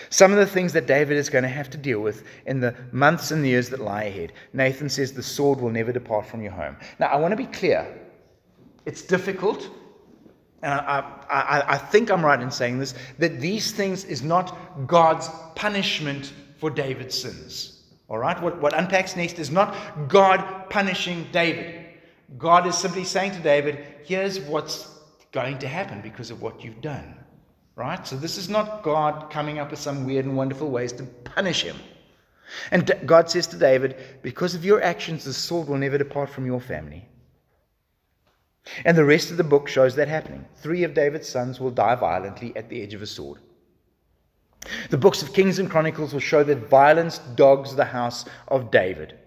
Some 0.10 0.32
of 0.32 0.38
the 0.38 0.46
things 0.46 0.74
that 0.74 0.88
David 0.88 1.18
is 1.18 1.30
going 1.30 1.44
to 1.44 1.50
have 1.50 1.70
to 1.72 1.78
deal 1.78 2.00
with 2.00 2.24
in 2.46 2.60
the 2.60 2.76
months 2.92 3.32
and 3.32 3.44
the 3.44 3.50
years 3.50 3.70
that 3.70 3.80
lie 3.80 4.04
ahead. 4.04 4.34
Nathan 4.54 4.90
says, 4.90 5.14
The 5.14 5.24
sword 5.24 5.60
will 5.60 5.70
never 5.70 5.92
depart 5.92 6.26
from 6.26 6.42
your 6.42 6.52
home. 6.52 6.78
Now, 7.00 7.08
I 7.08 7.16
want 7.18 7.32
to 7.32 7.38
be 7.38 7.46
clear. 7.46 7.88
It's 8.86 9.02
difficult, 9.02 9.70
and 10.62 10.74
I, 10.74 11.00
I, 11.30 11.64
I 11.74 11.78
think 11.78 12.12
I'm 12.12 12.24
right 12.24 12.40
in 12.40 12.52
saying 12.52 12.80
this, 12.80 12.94
that 13.18 13.40
these 13.40 13.72
things 13.72 14.04
is 14.06 14.22
not 14.22 14.88
God's 14.88 15.30
punishment 15.56 16.34
for 16.58 16.70
David's 16.70 17.20
sins. 17.20 17.84
All 18.08 18.20
right? 18.20 18.40
What, 18.42 18.62
what 18.62 18.74
unpacks 18.74 19.16
next 19.16 19.40
is 19.40 19.50
not 19.50 19.76
God 20.08 20.70
punishing 20.70 21.28
David. 21.32 21.86
God 22.38 22.68
is 22.68 22.78
simply 22.78 23.04
saying 23.04 23.32
to 23.32 23.40
David, 23.40 23.86
Here's 24.04 24.40
what's 24.40 24.90
going 25.32 25.60
to 25.60 25.68
happen 25.68 26.02
because 26.02 26.32
of 26.32 26.42
what 26.42 26.64
you've 26.64 26.82
done. 26.82 27.16
Right? 27.76 28.08
So 28.08 28.16
this 28.16 28.38
is 28.38 28.50
not 28.50 28.84
God 28.84 29.30
coming 29.30 29.60
up 29.60 29.72
with 29.72 29.80
some 29.80 30.06
weird 30.06 30.26
and 30.26 30.38
wonderful 30.38 30.70
ways 30.70 30.94
to 30.94 31.04
punish 31.04 31.64
him. 31.64 31.76
And 32.72 32.90
God 33.06 33.30
says 33.30 33.48
to 33.48 33.58
David, 33.58 33.98
Because 34.22 34.56
of 34.56 34.64
your 34.64 34.82
actions, 34.82 35.26
the 35.26 35.34
sword 35.34 35.68
will 35.68 35.78
never 35.78 35.98
depart 35.98 36.30
from 36.30 36.46
your 36.46 36.62
family. 36.62 37.08
And 38.84 38.98
the 38.98 39.06
rest 39.06 39.30
of 39.30 39.38
the 39.38 39.44
book 39.44 39.68
shows 39.68 39.96
that 39.96 40.08
happening. 40.08 40.46
Three 40.58 40.84
of 40.84 40.94
David's 40.94 41.30
sons 41.30 41.60
will 41.60 41.72
die 41.72 41.96
violently 41.96 42.56
at 42.56 42.70
the 42.70 42.82
edge 42.82 42.94
of 42.94 43.02
a 43.02 43.08
sword. 43.08 43.40
The 44.90 44.98
books 44.98 45.22
of 45.22 45.34
Kings 45.34 45.60
and 45.60 45.70
Chronicles 45.70 46.14
will 46.14 46.20
show 46.20 46.44
that 46.44 46.70
violence 46.70 47.20
dogs 47.36 47.76
the 47.76 47.86
house 47.86 48.26
of 48.48 48.72
David. 48.72 49.18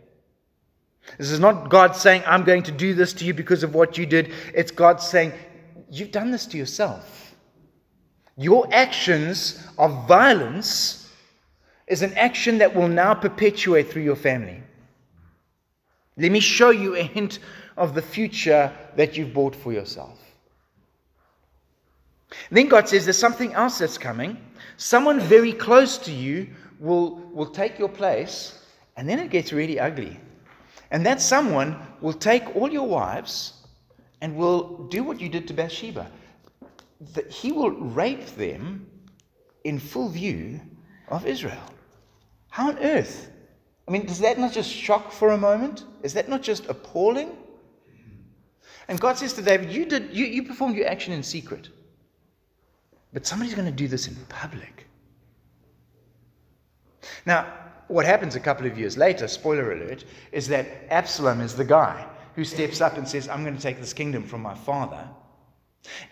This 1.17 1.31
is 1.31 1.39
not 1.41 1.71
God 1.71 1.95
saying, 1.95 2.23
I'm 2.27 2.45
going 2.45 2.65
to 2.65 2.73
do 2.73 2.95
this 2.95 3.13
to 3.15 3.25
you 3.25 3.33
because 3.33 3.63
of 3.63 3.75
what 3.75 3.97
you 3.97 4.05
did. 4.05 4.33
It's 4.55 4.71
God 4.71 5.01
saying, 5.01 5.33
You've 5.91 6.11
done 6.11 6.31
this 6.31 6.45
to 6.47 6.59
yourself. 6.59 7.28
Your 8.39 8.73
actions 8.73 9.67
of 9.79 10.07
violence 10.07 11.13
is 11.89 12.03
an 12.03 12.17
action 12.17 12.59
that 12.59 12.75
will 12.75 12.87
now 12.87 13.13
perpetuate 13.13 13.91
through 13.91 14.03
your 14.03 14.17
family. 14.17 14.63
Let 16.17 16.31
me 16.31 16.39
show 16.39 16.71
you 16.71 16.95
a 16.95 17.03
hint 17.03 17.41
of 17.77 17.95
the 17.95 18.03
future 18.03 18.73
that 18.95 19.17
you've 19.17 19.35
bought 19.35 19.57
for 19.57 19.73
yourself. 19.73 20.19
Then 22.51 22.69
God 22.69 22.89
says 22.89 23.05
there's 23.05 23.19
something 23.19 23.55
else 23.55 23.79
that's 23.79 23.99
coming. 23.99 24.37
Someone 24.77 25.19
very 25.19 25.53
close 25.53 25.99
to 25.99 26.13
you 26.13 26.49
will, 26.79 27.17
will 27.33 27.47
take 27.47 27.77
your 27.77 27.89
place, 27.89 28.65
and 28.97 29.09
then 29.09 29.19
it 29.19 29.31
gets 29.31 29.53
really 29.53 29.81
ugly. 29.81 30.19
And 30.93 31.05
that 31.07 31.21
someone 31.21 31.77
will 32.01 32.13
take 32.13 32.55
all 32.55 32.71
your 32.71 32.87
wives 32.87 33.55
and 34.21 34.37
will 34.37 34.87
do 34.89 35.03
what 35.03 35.21
you 35.21 35.29
did 35.29 35.49
to 35.49 35.55
Bathsheba. 35.55 36.09
That 37.01 37.31
he 37.31 37.53
will 37.53 37.71
rape 37.71 38.27
them 38.37 38.87
in 39.65 39.79
full 39.79 40.09
view 40.09 40.61
of 41.09 41.27
Israel. 41.27 41.63
How 42.51 42.69
on 42.69 42.79
earth? 42.79 43.31
I 43.87 43.91
mean, 43.91 44.07
does 44.07 44.19
that 44.21 44.39
not 44.39 44.53
just 44.53 44.71
shock 44.71 45.13
for 45.13 45.31
a 45.31 45.39
moment? 45.39 45.85
Is 46.03 46.13
that 46.15 46.29
not 46.29 46.43
just 46.43 46.67
appalling? 46.67 47.37
And 48.89 49.01
God 49.01 49.19
says 49.19 49.33
to 49.35 49.43
David, 49.43 49.71
You 49.71 49.87
did 49.87 50.15
you, 50.15 50.27
you 50.27 50.43
performed 50.43 50.77
your 50.77 50.89
action 50.89 51.13
in 51.13 51.23
secret. 51.23 51.69
But 53.13 53.27
somebody's 53.27 53.55
going 53.55 53.67
to 53.67 53.73
do 53.73 53.89
this 53.89 54.09
in 54.09 54.15
public. 54.29 54.87
Now, 57.25 57.47
what 57.89 58.05
happens 58.05 58.35
a 58.35 58.41
couple 58.41 58.67
of 58.67 58.79
years 58.79 58.97
later, 58.99 59.29
spoiler 59.29 59.73
alert, 59.73 60.05
is 60.33 60.47
that 60.49 60.67
Absalom 60.91 61.41
is 61.41 61.55
the 61.55 61.65
guy 61.65 62.07
who 62.35 62.45
steps 62.45 62.81
up 62.81 62.99
and 62.99 63.09
says, 63.09 63.29
I'm 63.29 63.43
going 63.43 63.57
to 63.57 63.63
take 63.63 63.81
this 63.81 63.95
kingdom 63.95 64.23
from 64.23 64.43
my 64.43 64.55
father. 64.55 65.09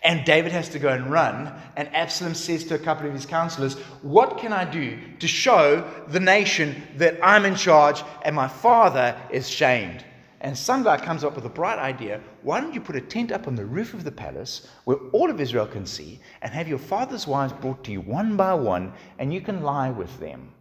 And 0.03 0.25
David 0.25 0.53
has 0.53 0.69
to 0.71 0.79
go 0.79 0.89
and 0.89 1.11
run. 1.11 1.53
And 1.77 1.95
Absalom 1.95 2.35
says 2.35 2.65
to 2.65 2.75
a 2.75 2.79
couple 2.79 3.07
of 3.07 3.13
his 3.13 3.27
counselors, 3.27 3.75
What 4.03 4.39
can 4.39 4.53
I 4.53 4.65
do 4.65 4.99
to 5.19 5.29
show 5.29 5.89
the 6.09 6.21
nation 6.21 6.83
that 6.97 7.19
I'm 7.23 7.45
in 7.45 7.55
charge 7.55 8.03
and 8.25 8.35
my 8.35 8.49
father 8.49 9.21
is 9.31 9.49
shamed? 9.49 10.05
And 10.41 10.57
some 10.57 10.85
guy 10.85 10.99
comes 10.99 11.25
up 11.25 11.35
with 11.35 11.47
a 11.47 11.51
bright 11.51 11.79
idea. 11.79 12.21
Why 12.43 12.61
don't 12.61 12.75
you 12.75 12.81
put 12.81 12.95
a 12.95 13.01
tent 13.01 13.33
up 13.33 13.49
on 13.49 13.57
the 13.57 13.65
roof 13.65 13.95
of 13.95 14.05
the 14.05 14.13
palace 14.13 14.69
where 14.85 14.99
all 15.13 15.31
of 15.31 15.41
Israel 15.41 15.67
can 15.67 15.87
see 15.87 16.21
and 16.43 16.53
have 16.53 16.69
your 16.69 16.79
father's 16.79 17.27
wives 17.27 17.53
brought 17.55 17.83
to 17.85 17.93
you 17.93 18.01
one 18.01 18.37
by 18.37 18.55
one 18.55 18.93
and 19.19 19.33
you 19.33 19.41
can 19.41 19.63
lie 19.63 19.91
with 19.91 20.21
them? 20.21 20.53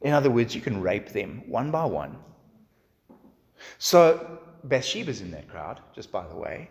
In 0.00 0.12
other 0.12 0.30
words, 0.30 0.54
you 0.54 0.60
can 0.60 0.80
rape 0.80 1.10
them 1.10 1.42
one 1.46 1.70
by 1.70 1.84
one. 1.84 2.16
So 3.78 4.38
Bathsheba's 4.64 5.20
in 5.20 5.30
that 5.32 5.48
crowd, 5.48 5.80
just 5.94 6.10
by 6.10 6.26
the 6.26 6.36
way. 6.36 6.70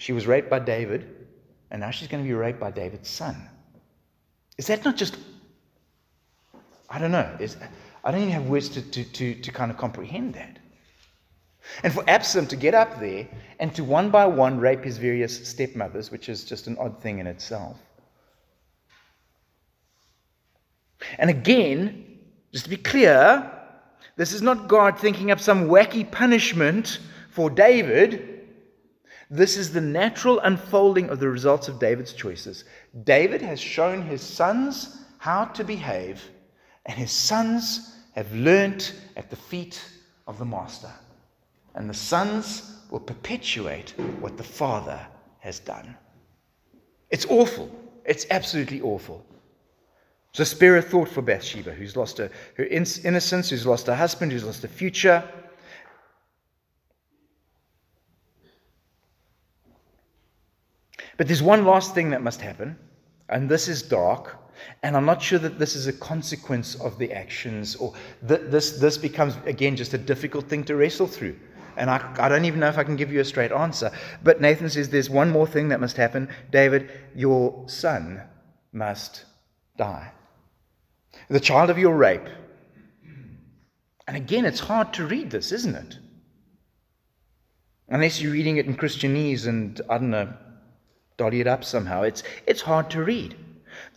She 0.00 0.14
was 0.14 0.26
raped 0.26 0.48
by 0.48 0.60
David, 0.60 1.14
and 1.70 1.78
now 1.78 1.90
she's 1.90 2.08
going 2.08 2.24
to 2.24 2.26
be 2.26 2.32
raped 2.32 2.58
by 2.58 2.70
David's 2.70 3.10
son. 3.10 3.36
Is 4.56 4.66
that 4.68 4.82
not 4.82 4.96
just. 4.96 5.18
I 6.88 6.98
don't 6.98 7.12
know. 7.12 7.36
Is, 7.38 7.58
I 8.02 8.10
don't 8.10 8.22
even 8.22 8.32
have 8.32 8.46
words 8.46 8.70
to, 8.70 8.80
to, 8.80 9.04
to, 9.04 9.34
to 9.34 9.52
kind 9.52 9.70
of 9.70 9.76
comprehend 9.76 10.32
that. 10.36 10.58
And 11.82 11.92
for 11.92 12.02
Absalom 12.08 12.46
to 12.46 12.56
get 12.56 12.72
up 12.72 12.98
there 12.98 13.28
and 13.58 13.74
to 13.74 13.84
one 13.84 14.10
by 14.10 14.24
one 14.24 14.58
rape 14.58 14.84
his 14.84 14.96
various 14.96 15.46
stepmothers, 15.46 16.10
which 16.10 16.30
is 16.30 16.46
just 16.46 16.66
an 16.66 16.78
odd 16.78 17.02
thing 17.02 17.18
in 17.18 17.26
itself. 17.26 17.76
And 21.18 21.28
again, 21.28 22.20
just 22.52 22.64
to 22.64 22.70
be 22.70 22.78
clear, 22.78 23.52
this 24.16 24.32
is 24.32 24.40
not 24.40 24.66
God 24.66 24.98
thinking 24.98 25.30
up 25.30 25.40
some 25.40 25.68
wacky 25.68 26.10
punishment 26.10 27.00
for 27.28 27.50
David. 27.50 28.39
This 29.30 29.56
is 29.56 29.72
the 29.72 29.80
natural 29.80 30.40
unfolding 30.40 31.08
of 31.08 31.20
the 31.20 31.28
results 31.28 31.68
of 31.68 31.78
David's 31.78 32.12
choices. 32.12 32.64
David 33.04 33.40
has 33.40 33.60
shown 33.60 34.02
his 34.02 34.22
sons 34.22 35.04
how 35.18 35.44
to 35.44 35.62
behave, 35.62 36.20
and 36.86 36.98
his 36.98 37.12
sons 37.12 37.94
have 38.16 38.34
learnt 38.34 38.94
at 39.16 39.30
the 39.30 39.36
feet 39.36 39.80
of 40.26 40.38
the 40.38 40.44
master. 40.44 40.90
And 41.76 41.88
the 41.88 41.94
sons 41.94 42.80
will 42.90 43.00
perpetuate 43.00 43.94
what 44.18 44.36
the 44.36 44.42
father 44.42 45.00
has 45.38 45.60
done. 45.60 45.96
It's 47.10 47.26
awful. 47.26 47.70
It's 48.04 48.26
absolutely 48.30 48.80
awful. 48.80 49.24
So 50.32 50.42
spare 50.42 50.76
a 50.76 50.82
thought 50.82 51.08
for 51.08 51.22
Bathsheba, 51.22 51.72
who's 51.72 51.96
lost 51.96 52.18
her, 52.18 52.30
her 52.56 52.64
innocence, 52.64 53.50
who's 53.50 53.66
lost 53.66 53.86
her 53.86 53.94
husband, 53.94 54.32
who's 54.32 54.44
lost 54.44 54.62
her 54.62 54.68
future. 54.68 55.22
But 61.20 61.26
there's 61.26 61.42
one 61.42 61.66
last 61.66 61.94
thing 61.94 62.08
that 62.12 62.22
must 62.22 62.40
happen, 62.40 62.78
and 63.28 63.46
this 63.46 63.68
is 63.68 63.82
dark, 63.82 64.38
and 64.82 64.96
I'm 64.96 65.04
not 65.04 65.20
sure 65.20 65.38
that 65.38 65.58
this 65.58 65.76
is 65.76 65.86
a 65.86 65.92
consequence 65.92 66.76
of 66.76 66.96
the 66.96 67.12
actions, 67.12 67.76
or 67.76 67.92
th- 68.26 68.44
this, 68.46 68.78
this 68.78 68.96
becomes, 68.96 69.34
again, 69.44 69.76
just 69.76 69.92
a 69.92 69.98
difficult 69.98 70.48
thing 70.48 70.64
to 70.64 70.76
wrestle 70.76 71.06
through. 71.06 71.38
And 71.76 71.90
I, 71.90 72.10
I 72.18 72.30
don't 72.30 72.46
even 72.46 72.58
know 72.58 72.70
if 72.70 72.78
I 72.78 72.84
can 72.84 72.96
give 72.96 73.12
you 73.12 73.20
a 73.20 73.24
straight 73.26 73.52
answer. 73.52 73.90
But 74.24 74.40
Nathan 74.40 74.70
says 74.70 74.88
there's 74.88 75.10
one 75.10 75.28
more 75.28 75.46
thing 75.46 75.68
that 75.68 75.78
must 75.78 75.98
happen. 75.98 76.30
David, 76.50 76.90
your 77.14 77.68
son 77.68 78.22
must 78.72 79.26
die 79.76 80.12
the 81.28 81.38
child 81.38 81.68
of 81.68 81.76
your 81.76 81.98
rape. 81.98 82.30
And 84.08 84.16
again, 84.16 84.46
it's 84.46 84.60
hard 84.60 84.94
to 84.94 85.06
read 85.06 85.30
this, 85.30 85.52
isn't 85.52 85.74
it? 85.74 85.98
Unless 87.90 88.22
you're 88.22 88.32
reading 88.32 88.56
it 88.56 88.64
in 88.64 88.74
Christianese 88.74 89.46
and, 89.46 89.82
I 89.90 89.98
don't 89.98 90.08
know, 90.08 90.32
dolly 91.20 91.40
it 91.40 91.46
up 91.46 91.62
somehow. 91.62 92.02
It's, 92.02 92.22
it's 92.46 92.60
hard 92.60 92.90
to 92.90 93.04
read. 93.04 93.36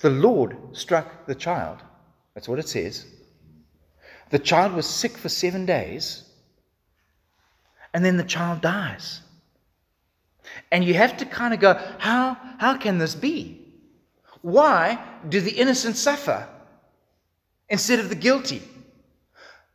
The 0.02 0.10
Lord 0.10 0.58
struck 0.74 1.26
the 1.26 1.36
child. 1.36 1.80
That's 2.36 2.48
what 2.48 2.60
it 2.60 2.70
says. 2.70 3.06
The 4.30 4.40
child 4.40 4.74
was 4.74 4.86
sick 4.86 5.18
for 5.18 5.30
seven 5.30 5.66
days, 5.66 6.24
and 7.94 8.04
then 8.04 8.18
the 8.18 8.24
child 8.24 8.62
dies. 8.62 9.22
And 10.72 10.84
you 10.84 10.94
have 10.94 11.18
to 11.18 11.26
kind 11.26 11.54
of 11.54 11.60
go, 11.60 11.74
how, 11.98 12.38
how 12.60 12.78
can 12.78 12.98
this 12.98 13.16
be? 13.16 13.60
Why 14.42 15.00
do 15.30 15.42
the 15.42 15.52
innocent 15.52 15.96
suffer? 15.96 16.48
instead 17.74 18.00
of 18.00 18.10
the 18.10 18.16
guilty? 18.16 18.62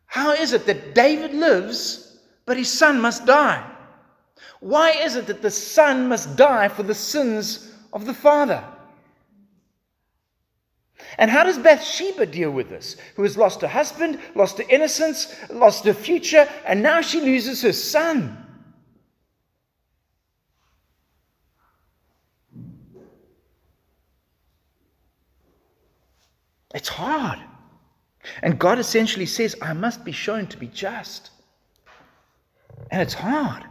How 0.06 0.32
is 0.32 0.52
it 0.52 0.66
that 0.66 0.94
David 0.94 1.34
lives, 1.34 2.18
but 2.46 2.56
his 2.56 2.70
son 2.70 3.00
must 3.00 3.26
die? 3.26 3.68
Why 4.60 4.90
is 4.90 5.16
it 5.16 5.26
that 5.26 5.42
the 5.42 5.50
son 5.50 6.08
must 6.08 6.36
die 6.36 6.68
for 6.68 6.82
the 6.82 6.94
sins 6.94 7.72
of 7.92 8.06
the 8.06 8.14
father? 8.14 8.64
And 11.16 11.30
how 11.30 11.44
does 11.44 11.58
Bathsheba 11.58 12.26
deal 12.26 12.50
with 12.50 12.68
this? 12.68 12.96
Who 13.16 13.22
has 13.22 13.36
lost 13.36 13.60
her 13.62 13.68
husband, 13.68 14.20
lost 14.34 14.58
her 14.58 14.64
innocence, 14.68 15.34
lost 15.50 15.84
her 15.84 15.94
future, 15.94 16.48
and 16.64 16.82
now 16.82 17.00
she 17.00 17.20
loses 17.20 17.62
her 17.62 17.72
son. 17.72 18.44
It's 26.74 26.88
hard. 26.88 27.38
And 28.42 28.58
God 28.58 28.78
essentially 28.78 29.26
says, 29.26 29.56
I 29.62 29.72
must 29.72 30.04
be 30.04 30.12
shown 30.12 30.46
to 30.48 30.58
be 30.58 30.66
just. 30.66 31.30
And 32.90 33.00
it's 33.00 33.14
hard. 33.14 33.64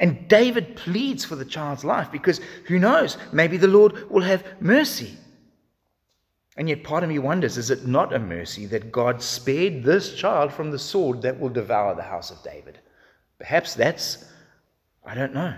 And 0.00 0.26
David 0.28 0.76
pleads 0.76 1.26
for 1.26 1.36
the 1.36 1.44
child's 1.44 1.84
life 1.84 2.10
because 2.10 2.40
who 2.66 2.78
knows, 2.78 3.18
maybe 3.32 3.58
the 3.58 3.68
Lord 3.68 4.10
will 4.10 4.22
have 4.22 4.44
mercy. 4.58 5.14
And 6.56 6.68
yet, 6.68 6.82
part 6.82 7.02
of 7.02 7.10
me 7.10 7.18
wonders 7.18 7.58
is 7.58 7.70
it 7.70 7.86
not 7.86 8.14
a 8.14 8.18
mercy 8.18 8.66
that 8.66 8.90
God 8.90 9.22
spared 9.22 9.84
this 9.84 10.14
child 10.14 10.52
from 10.52 10.70
the 10.70 10.78
sword 10.78 11.22
that 11.22 11.38
will 11.38 11.50
devour 11.50 11.94
the 11.94 12.02
house 12.02 12.30
of 12.30 12.42
David? 12.42 12.80
Perhaps 13.38 13.74
that's, 13.74 14.24
I 15.04 15.14
don't 15.14 15.34
know. 15.34 15.54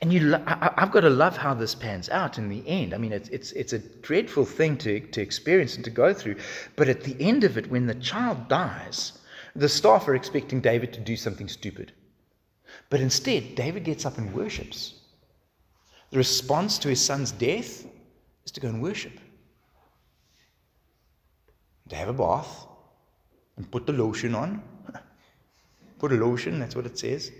And 0.00 0.12
you, 0.12 0.34
I, 0.34 0.72
have 0.78 0.90
got 0.90 1.00
to 1.00 1.10
love 1.10 1.36
how 1.36 1.54
this 1.54 1.76
pans 1.76 2.08
out 2.08 2.38
in 2.38 2.48
the 2.48 2.66
end. 2.66 2.92
I 2.92 2.98
mean, 2.98 3.12
it's, 3.12 3.28
it's, 3.28 3.52
it's 3.52 3.72
a 3.72 3.78
dreadful 3.78 4.44
thing 4.44 4.76
to, 4.78 4.98
to 4.98 5.20
experience 5.22 5.76
and 5.76 5.84
to 5.84 5.90
go 5.90 6.12
through. 6.12 6.36
But 6.74 6.88
at 6.88 7.02
the 7.02 7.16
end 7.20 7.44
of 7.44 7.56
it, 7.56 7.70
when 7.70 7.86
the 7.86 7.94
child 7.94 8.48
dies, 8.48 9.12
the 9.54 9.68
staff 9.68 10.08
are 10.08 10.14
expecting 10.14 10.60
David 10.60 10.92
to 10.94 11.00
do 11.00 11.16
something 11.16 11.48
stupid. 11.48 11.92
But 12.90 13.00
instead, 13.00 13.54
David 13.54 13.84
gets 13.84 14.06
up 14.06 14.18
and 14.18 14.32
worships. 14.32 14.94
The 16.10 16.18
response 16.18 16.78
to 16.78 16.88
his 16.88 17.00
son's 17.00 17.32
death 17.32 17.86
is 18.44 18.52
to 18.52 18.60
go 18.60 18.68
and 18.68 18.82
worship, 18.82 19.18
to 21.88 21.96
have 21.96 22.08
a 22.08 22.12
bath, 22.12 22.66
and 23.56 23.70
put 23.70 23.86
the 23.86 23.92
lotion 23.92 24.34
on. 24.34 24.62
put 25.98 26.12
a 26.12 26.16
lotion, 26.16 26.58
that's 26.58 26.76
what 26.76 26.86
it 26.86 26.98
says. 26.98 27.30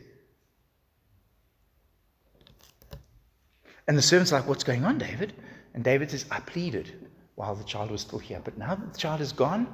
And 3.88 3.96
the 3.96 4.02
servant's 4.02 4.32
like, 4.32 4.46
What's 4.46 4.64
going 4.64 4.84
on, 4.84 4.98
David? 4.98 5.34
And 5.74 5.82
David 5.82 6.10
says, 6.10 6.26
I 6.30 6.40
pleaded 6.40 7.08
while 7.34 7.54
the 7.54 7.64
child 7.64 7.90
was 7.90 8.02
still 8.02 8.18
here. 8.18 8.40
But 8.44 8.58
now 8.58 8.74
that 8.74 8.92
the 8.92 8.98
child 8.98 9.20
is 9.20 9.32
gone, 9.32 9.66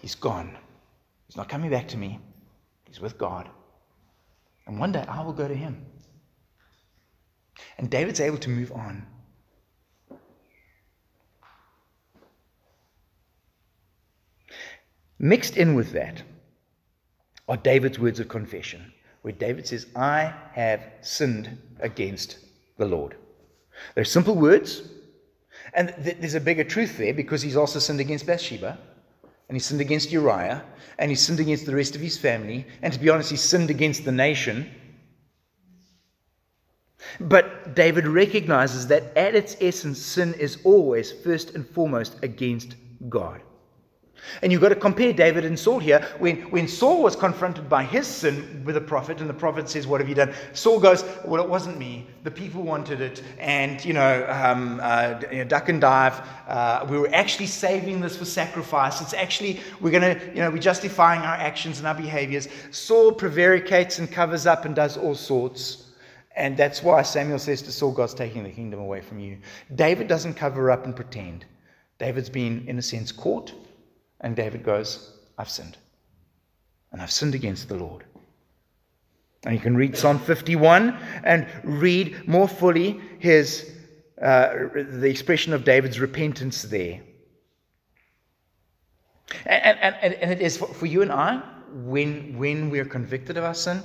he's 0.00 0.14
gone. 0.14 0.56
He's 1.28 1.36
not 1.36 1.48
coming 1.48 1.70
back 1.70 1.86
to 1.88 1.96
me. 1.96 2.18
He's 2.86 3.00
with 3.00 3.18
God. 3.18 3.48
And 4.66 4.80
one 4.80 4.92
day 4.92 5.04
I 5.06 5.22
will 5.22 5.32
go 5.32 5.46
to 5.46 5.54
him. 5.54 5.86
And 7.76 7.88
David's 7.90 8.20
able 8.20 8.38
to 8.38 8.50
move 8.50 8.72
on. 8.72 9.06
Mixed 15.18 15.56
in 15.56 15.74
with 15.74 15.92
that 15.92 16.22
are 17.48 17.56
David's 17.56 17.98
words 17.98 18.20
of 18.20 18.28
confession. 18.28 18.92
where 19.22 19.32
David 19.32 19.66
says, 19.66 19.86
I 19.96 20.32
have 20.52 20.80
sinned 21.00 21.58
against 21.80 22.38
the 22.76 22.86
Lord. 22.86 23.16
They're 23.94 24.04
simple 24.04 24.36
words, 24.36 24.82
and 25.74 25.92
th- 26.02 26.18
there's 26.20 26.34
a 26.34 26.40
bigger 26.40 26.64
truth 26.64 26.96
there 26.98 27.12
because 27.12 27.42
he's 27.42 27.56
also 27.56 27.80
sinned 27.80 28.00
against 28.00 28.26
Bathsheba, 28.26 28.78
and 29.48 29.56
he 29.56 29.60
sinned 29.60 29.80
against 29.80 30.12
Uriah, 30.12 30.62
and 30.98 31.10
he 31.10 31.14
sinned 31.14 31.40
against 31.40 31.66
the 31.66 31.74
rest 31.74 31.94
of 31.94 32.00
his 32.00 32.18
family, 32.18 32.66
and 32.82 32.92
to 32.92 32.98
be 32.98 33.08
honest, 33.08 33.30
he 33.30 33.36
sinned 33.36 33.70
against 33.70 34.04
the 34.04 34.12
nation. 34.12 34.70
But 37.20 37.74
David 37.74 38.06
recognizes 38.06 38.86
that 38.88 39.16
at 39.16 39.34
its 39.34 39.56
essence, 39.60 40.00
sin 40.00 40.34
is 40.34 40.58
always 40.64 41.12
first 41.12 41.54
and 41.54 41.66
foremost 41.66 42.16
against 42.22 42.76
God. 43.08 43.40
And 44.42 44.52
you've 44.52 44.60
got 44.60 44.68
to 44.68 44.76
compare 44.76 45.12
David 45.12 45.44
and 45.44 45.58
Saul 45.58 45.78
here. 45.78 46.06
When, 46.18 46.42
when 46.50 46.68
Saul 46.68 47.02
was 47.02 47.16
confronted 47.16 47.68
by 47.68 47.84
his 47.84 48.06
sin 48.06 48.62
with 48.64 48.74
the 48.74 48.80
prophet, 48.80 49.20
and 49.20 49.28
the 49.28 49.34
prophet 49.34 49.68
says, 49.68 49.86
What 49.86 50.00
have 50.00 50.08
you 50.08 50.14
done? 50.14 50.32
Saul 50.52 50.80
goes, 50.80 51.04
Well, 51.24 51.42
it 51.42 51.48
wasn't 51.48 51.78
me. 51.78 52.06
The 52.24 52.30
people 52.30 52.62
wanted 52.62 53.00
it. 53.00 53.22
And, 53.38 53.84
you 53.84 53.94
know, 53.94 54.26
um, 54.28 54.80
uh, 54.82 55.20
you 55.30 55.38
know 55.38 55.44
duck 55.44 55.68
and 55.68 55.80
dive. 55.80 56.20
Uh, 56.46 56.86
we 56.88 56.98
were 56.98 57.10
actually 57.12 57.46
saving 57.46 58.00
this 58.00 58.16
for 58.16 58.24
sacrifice. 58.24 59.00
It's 59.00 59.14
actually, 59.14 59.60
we're 59.80 59.90
going 59.90 60.18
to, 60.18 60.26
you 60.28 60.40
know, 60.40 60.50
we're 60.50 60.58
justifying 60.58 61.20
our 61.20 61.36
actions 61.36 61.78
and 61.78 61.86
our 61.86 61.94
behaviors. 61.94 62.48
Saul 62.70 63.12
prevaricates 63.12 63.98
and 63.98 64.10
covers 64.10 64.46
up 64.46 64.64
and 64.64 64.74
does 64.74 64.96
all 64.96 65.14
sorts. 65.14 65.84
And 66.36 66.56
that's 66.56 66.84
why 66.84 67.02
Samuel 67.02 67.40
says 67.40 67.62
to 67.62 67.72
Saul, 67.72 67.90
God's 67.90 68.14
taking 68.14 68.44
the 68.44 68.50
kingdom 68.50 68.78
away 68.78 69.00
from 69.00 69.18
you. 69.18 69.38
David 69.74 70.06
doesn't 70.06 70.34
cover 70.34 70.70
up 70.70 70.84
and 70.84 70.94
pretend. 70.94 71.44
David's 71.98 72.30
been, 72.30 72.64
in 72.68 72.78
a 72.78 72.82
sense, 72.82 73.10
caught 73.10 73.52
and 74.20 74.34
David 74.34 74.62
goes, 74.62 75.12
I've 75.36 75.50
sinned. 75.50 75.76
And 76.92 77.00
I've 77.00 77.10
sinned 77.10 77.34
against 77.34 77.68
the 77.68 77.76
Lord. 77.76 78.04
And 79.44 79.54
you 79.54 79.60
can 79.60 79.76
read 79.76 79.96
Psalm 79.96 80.18
51 80.18 80.98
and 81.22 81.46
read 81.62 82.26
more 82.26 82.48
fully 82.48 83.00
his, 83.18 83.70
uh, 84.20 84.52
the 84.74 85.08
expression 85.08 85.52
of 85.52 85.64
David's 85.64 86.00
repentance 86.00 86.62
there. 86.62 87.00
And, 89.46 89.78
and, 89.78 90.14
and, 90.14 90.32
it 90.32 90.40
is 90.40 90.56
for, 90.56 90.66
for 90.68 90.86
you 90.86 91.02
and 91.02 91.12
I, 91.12 91.42
when, 91.72 92.36
when 92.38 92.70
we're 92.70 92.86
convicted 92.86 93.36
of 93.36 93.44
our 93.44 93.54
sin, 93.54 93.82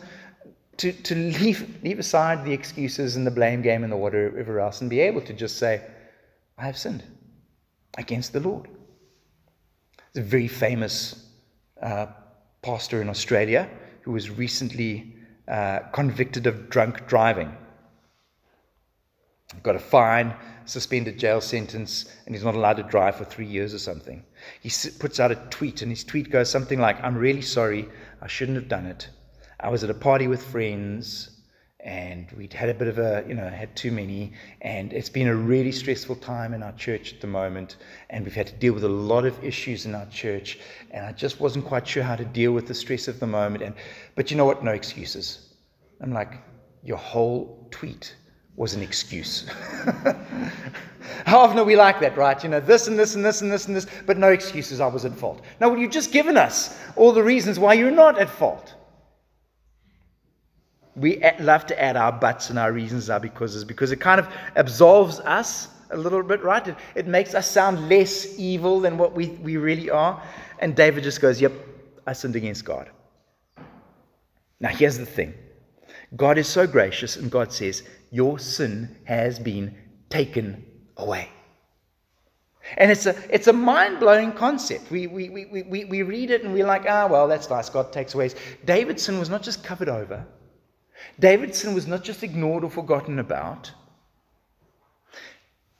to, 0.78 0.92
to 0.92 1.16
leave, 1.16 1.84
leave 1.84 2.00
aside 2.00 2.44
the 2.46 2.52
excuses 2.52 3.16
and 3.16 3.28
the 3.28 3.32
blame 3.32 3.62
game 3.62 3.84
and 3.84 3.92
the 3.92 3.98
whatever 3.98 4.60
else 4.60 4.82
and 4.82 4.90
be 4.90 5.02
able 5.02 5.22
to 5.22 5.34
just 5.34 5.58
say, 5.58 5.82
I 6.58 6.66
have 6.66 6.78
sinned 6.78 7.04
against 7.98 8.34
the 8.34 8.40
Lord. 8.40 8.70
A 10.16 10.22
very 10.22 10.48
famous 10.48 11.28
uh, 11.82 12.08
pastor 12.62 13.02
in 13.02 13.10
Australia 13.10 13.70
who 14.02 14.12
was 14.12 14.30
recently 14.30 15.16
uh, 15.48 15.80
convicted 15.92 16.48
of 16.48 16.70
drunk 16.70 17.08
driving. 17.08 17.56
Got 19.62 19.76
a 19.76 19.80
fine, 19.80 20.34
suspended 20.66 21.20
jail 21.20 21.42
sentence, 21.42 22.06
and 22.26 22.34
he's 22.34 22.44
not 22.44 22.56
allowed 22.56 22.78
to 22.78 22.84
drive 22.84 23.16
for 23.16 23.26
three 23.26 23.46
years 23.46 23.74
or 23.74 23.80
something. 23.80 24.24
He 24.62 24.72
puts 25.00 25.20
out 25.20 25.32
a 25.32 25.36
tweet, 25.50 25.82
and 25.82 25.92
his 25.92 26.04
tweet 26.04 26.32
goes 26.32 26.50
something 26.50 26.80
like, 26.80 27.02
I'm 27.04 27.16
really 27.16 27.42
sorry, 27.42 27.88
I 28.22 28.28
shouldn't 28.28 28.58
have 28.58 28.68
done 28.68 28.86
it. 28.86 29.10
I 29.60 29.70
was 29.70 29.84
at 29.84 29.90
a 29.90 29.94
party 29.94 30.28
with 30.28 30.44
friends 30.44 31.30
and 31.84 32.32
we'd 32.38 32.54
had 32.54 32.70
a 32.70 32.74
bit 32.74 32.88
of 32.88 32.98
a, 32.98 33.26
you 33.28 33.34
know, 33.34 33.48
had 33.48 33.76
too 33.76 33.92
many, 33.92 34.32
and 34.62 34.94
it's 34.94 35.10
been 35.10 35.28
a 35.28 35.36
really 35.36 35.72
stressful 35.72 36.16
time 36.16 36.54
in 36.54 36.64
our 36.64 36.72
church 36.74 37.14
at 37.14 37.20
the 37.20 37.28
moment, 37.28 37.76
and 38.10 38.24
we've 38.24 38.34
had 38.34 38.48
to 38.48 38.54
deal 38.54 38.74
with 38.74 38.86
a 38.86 38.90
lot 38.90 39.26
of 39.26 39.42
issues 39.44 39.86
in 39.86 39.94
our 39.94 40.06
church, 40.06 40.60
and 40.92 41.06
I 41.06 41.12
just 41.12 41.42
wasn't 41.42 41.66
quite 41.66 41.86
sure 41.86 42.02
how 42.02 42.16
to 42.16 42.24
deal 42.24 42.54
with 42.54 42.68
the 42.68 42.74
stress 42.74 43.10
of 43.10 43.20
the 43.20 43.28
moment. 43.28 43.64
And 43.64 43.76
but 44.16 44.32
you 44.32 44.38
know 44.38 44.46
what? 44.46 44.64
No 44.64 44.72
excuses. 44.72 45.50
I'm 46.00 46.14
like, 46.14 46.34
your 46.84 46.98
whole 46.98 47.68
tweet 47.70 48.16
was 48.56 48.76
an 48.76 48.82
excuse. 48.82 49.48
How 51.26 51.40
often 51.40 51.60
are 51.60 51.66
we 51.66 51.76
like 51.76 52.00
that, 52.00 52.16
right? 52.18 52.42
You 52.44 52.50
know, 52.50 52.60
this 52.60 52.88
and 52.88 52.98
this 52.98 53.16
and 53.16 53.26
this 53.26 53.42
and 53.42 53.52
this 53.52 53.68
and 53.68 53.76
this, 53.76 53.88
but 54.06 54.18
no 54.18 54.30
excuses. 54.30 54.80
I 54.80 54.88
was 54.88 55.06
at 55.06 55.14
fault. 55.14 55.42
Now, 55.60 55.70
well, 55.70 55.80
you've 55.80 55.92
just 55.92 56.12
given 56.12 56.38
us 56.38 56.78
all 56.96 57.12
the 57.12 57.24
reasons 57.24 57.60
why 57.60 57.74
you're 57.74 57.92
not 57.92 58.18
at 58.20 58.30
fault 58.30 58.76
we 60.96 61.24
love 61.40 61.66
to 61.68 61.82
add 61.82 61.98
our 61.98 62.12
buts 62.12 62.50
and 62.50 62.60
our 62.60 62.72
reasons, 62.72 63.10
our 63.10 63.20
becauses, 63.20 63.64
because 63.64 63.92
it 63.92 64.00
kind 64.00 64.20
of 64.20 64.28
absolves 64.56 65.20
us 65.22 65.70
a 65.90 65.98
little 65.98 66.24
bit, 66.24 66.44
right? 66.44 66.68
It, 66.68 66.76
it 66.96 67.08
makes 67.08 67.34
us 67.34 67.50
sound 67.50 67.90
less 67.90 68.38
evil 68.38 68.80
than 68.80 68.98
what 68.98 69.14
we, 69.14 69.30
we 69.30 69.58
really 69.58 69.90
are. 69.90 70.22
And 70.60 70.76
David 70.76 71.04
just 71.04 71.22
goes, 71.22 71.42
Yep, 71.42 71.54
I 72.06 72.14
sinned 72.14 72.36
against 72.36 72.66
God. 72.66 72.90
Now, 74.60 74.70
here's 74.70 74.98
the 74.98 75.06
thing 75.06 75.34
God 76.16 76.38
is 76.38 76.48
so 76.48 76.68
gracious, 76.68 77.16
and 77.16 77.32
God 77.32 77.52
says, 77.52 77.84
Your 78.12 78.40
sin 78.40 78.96
has 79.06 79.40
been 79.40 79.76
taken 80.10 80.66
away. 80.98 81.30
And 82.78 82.92
it's 82.92 83.06
a, 83.06 83.16
it's 83.34 83.48
a 83.48 83.54
mind 83.54 84.00
blowing 84.00 84.32
concept. 84.32 84.90
We, 84.90 85.08
we, 85.08 85.30
we, 85.30 85.64
we, 85.64 85.86
we 85.86 86.02
read 86.02 86.32
it 86.32 86.44
and 86.44 86.54
we're 86.54 86.66
like, 86.66 86.86
ah, 86.88 87.08
well, 87.08 87.28
that's 87.28 87.50
nice. 87.50 87.70
God 87.70 87.92
takes 87.92 88.14
away. 88.14 88.30
David's 88.66 89.04
sin 89.04 89.20
was 89.20 89.30
not 89.30 89.44
just 89.44 89.64
covered 89.64 89.90
over, 89.90 90.26
David's 91.20 91.60
sin 91.60 91.74
was 91.74 91.88
not 91.88 92.04
just 92.04 92.24
ignored 92.24 92.64
or 92.64 92.70
forgotten 92.70 93.20
about. 93.20 93.72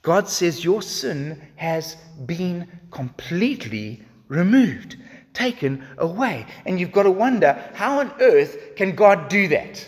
God 0.04 0.28
says 0.28 0.64
your 0.64 0.82
sin 0.82 1.42
has 1.56 1.96
been 2.26 2.68
completely 2.92 4.04
removed, 4.28 4.98
taken 5.34 5.86
away. 5.98 6.46
And 6.66 6.80
you've 6.80 6.92
got 6.92 7.04
to 7.04 7.12
wonder 7.12 7.64
how 7.74 8.00
on 8.00 8.12
earth 8.20 8.76
can 8.76 8.96
God 8.96 9.30
do 9.30 9.48
that? 9.48 9.88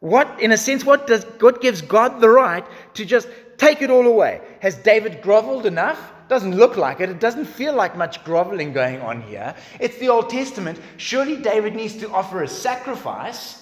What, 0.00 0.40
in 0.40 0.52
a 0.52 0.56
sense, 0.56 0.84
what 0.84 1.06
does 1.06 1.24
God 1.38 1.60
gives 1.60 1.80
God 1.80 2.20
the 2.20 2.28
right 2.28 2.64
to 2.94 3.04
just 3.04 3.28
take 3.56 3.80
it 3.80 3.90
all 3.90 4.06
away? 4.06 4.40
Has 4.60 4.74
David 4.74 5.22
groveled 5.22 5.64
enough? 5.64 6.12
Doesn't 6.28 6.56
look 6.56 6.76
like 6.76 7.00
it. 7.00 7.08
It 7.08 7.20
doesn't 7.20 7.44
feel 7.46 7.74
like 7.74 7.96
much 7.96 8.22
groveling 8.24 8.72
going 8.72 9.00
on 9.00 9.22
here. 9.22 9.54
It's 9.80 9.98
the 9.98 10.08
Old 10.08 10.28
Testament. 10.28 10.78
Surely 10.96 11.36
David 11.36 11.74
needs 11.74 11.96
to 11.98 12.10
offer 12.10 12.42
a 12.42 12.48
sacrifice 12.48 13.61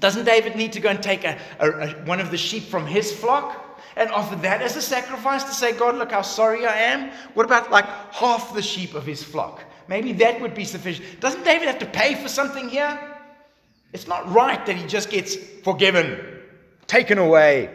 doesn't 0.00 0.24
David 0.24 0.56
need 0.56 0.72
to 0.72 0.80
go 0.80 0.90
and 0.90 1.02
take 1.02 1.24
a, 1.24 1.38
a, 1.58 1.70
a, 1.70 1.88
one 2.04 2.20
of 2.20 2.30
the 2.30 2.36
sheep 2.36 2.64
from 2.64 2.86
his 2.86 3.12
flock 3.12 3.80
and 3.96 4.10
offer 4.10 4.36
that 4.36 4.62
as 4.62 4.76
a 4.76 4.82
sacrifice 4.82 5.44
to 5.44 5.52
say, 5.52 5.72
God, 5.72 5.96
look 5.96 6.12
how 6.12 6.22
sorry 6.22 6.66
I 6.66 6.76
am? 6.76 7.10
What 7.34 7.46
about 7.46 7.70
like 7.70 7.86
half 8.12 8.54
the 8.54 8.62
sheep 8.62 8.94
of 8.94 9.04
his 9.04 9.22
flock? 9.22 9.62
Maybe 9.88 10.12
that 10.14 10.40
would 10.40 10.54
be 10.54 10.64
sufficient. 10.64 11.20
Doesn't 11.20 11.44
David 11.44 11.66
have 11.66 11.78
to 11.80 11.86
pay 11.86 12.14
for 12.14 12.28
something 12.28 12.68
here? 12.68 13.16
It's 13.92 14.06
not 14.06 14.30
right 14.32 14.64
that 14.66 14.76
he 14.76 14.86
just 14.86 15.10
gets 15.10 15.34
forgiven, 15.64 16.40
taken 16.86 17.18
away. 17.18 17.74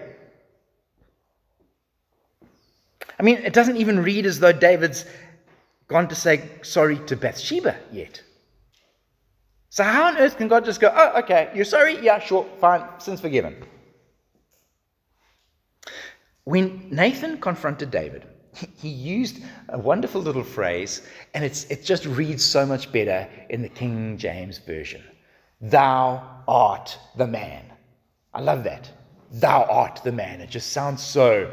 I 3.20 3.24
mean, 3.24 3.38
it 3.38 3.54
doesn't 3.54 3.78
even 3.78 4.04
read 4.04 4.26
as 4.26 4.40
though 4.40 4.52
David's 4.52 5.06
gone 5.88 6.08
to 6.08 6.16
say 6.16 6.50
sorry 6.62 7.00
to 7.08 7.16
Bathsheba 7.16 7.78
yet. 7.92 8.22
So, 9.74 9.84
how 9.84 10.04
on 10.04 10.18
earth 10.18 10.38
can 10.38 10.48
God 10.48 10.66
just 10.66 10.80
go, 10.80 10.94
oh, 10.96 11.20
okay, 11.22 11.50
you're 11.56 11.66
sorry? 11.66 11.98
Yeah, 12.00 12.20
sure, 12.20 12.46
fine, 12.62 12.84
sin's 13.00 13.20
forgiven? 13.20 13.56
When 16.44 16.88
Nathan 16.92 17.42
confronted 17.42 17.90
David, 17.90 18.28
he 18.78 18.90
used 18.90 19.42
a 19.70 19.80
wonderful 19.80 20.22
little 20.22 20.44
phrase, 20.44 21.02
and 21.34 21.44
it's, 21.44 21.64
it 21.72 21.84
just 21.84 22.06
reads 22.06 22.46
so 22.46 22.68
much 22.68 22.92
better 22.92 23.28
in 23.50 23.64
the 23.64 23.68
King 23.68 24.16
James 24.16 24.60
Version 24.60 25.02
Thou 25.60 26.22
art 26.48 26.96
the 27.18 27.26
man. 27.26 27.66
I 28.32 28.42
love 28.42 28.64
that. 28.66 28.92
Thou 29.32 29.64
art 29.64 30.02
the 30.04 30.12
man. 30.12 30.40
It 30.40 30.52
just 30.52 30.72
sounds 30.72 31.02
so, 31.02 31.52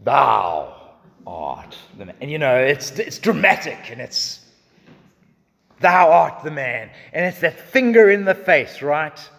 thou 0.00 0.96
art 1.24 1.78
the 1.96 2.06
man. 2.06 2.16
And 2.20 2.28
you 2.28 2.38
know, 2.38 2.56
it's, 2.56 2.90
it's 2.98 3.20
dramatic 3.20 3.88
and 3.88 4.00
it's 4.00 4.47
Thou 5.80 6.10
art 6.10 6.42
the 6.42 6.50
man. 6.50 6.90
And 7.12 7.26
it's 7.26 7.40
that 7.40 7.58
finger 7.58 8.10
in 8.10 8.24
the 8.24 8.34
face, 8.34 8.82
right? 8.82 9.30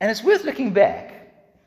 And 0.00 0.10
it's 0.10 0.22
worth 0.22 0.44
looking 0.44 0.72
back 0.72 1.14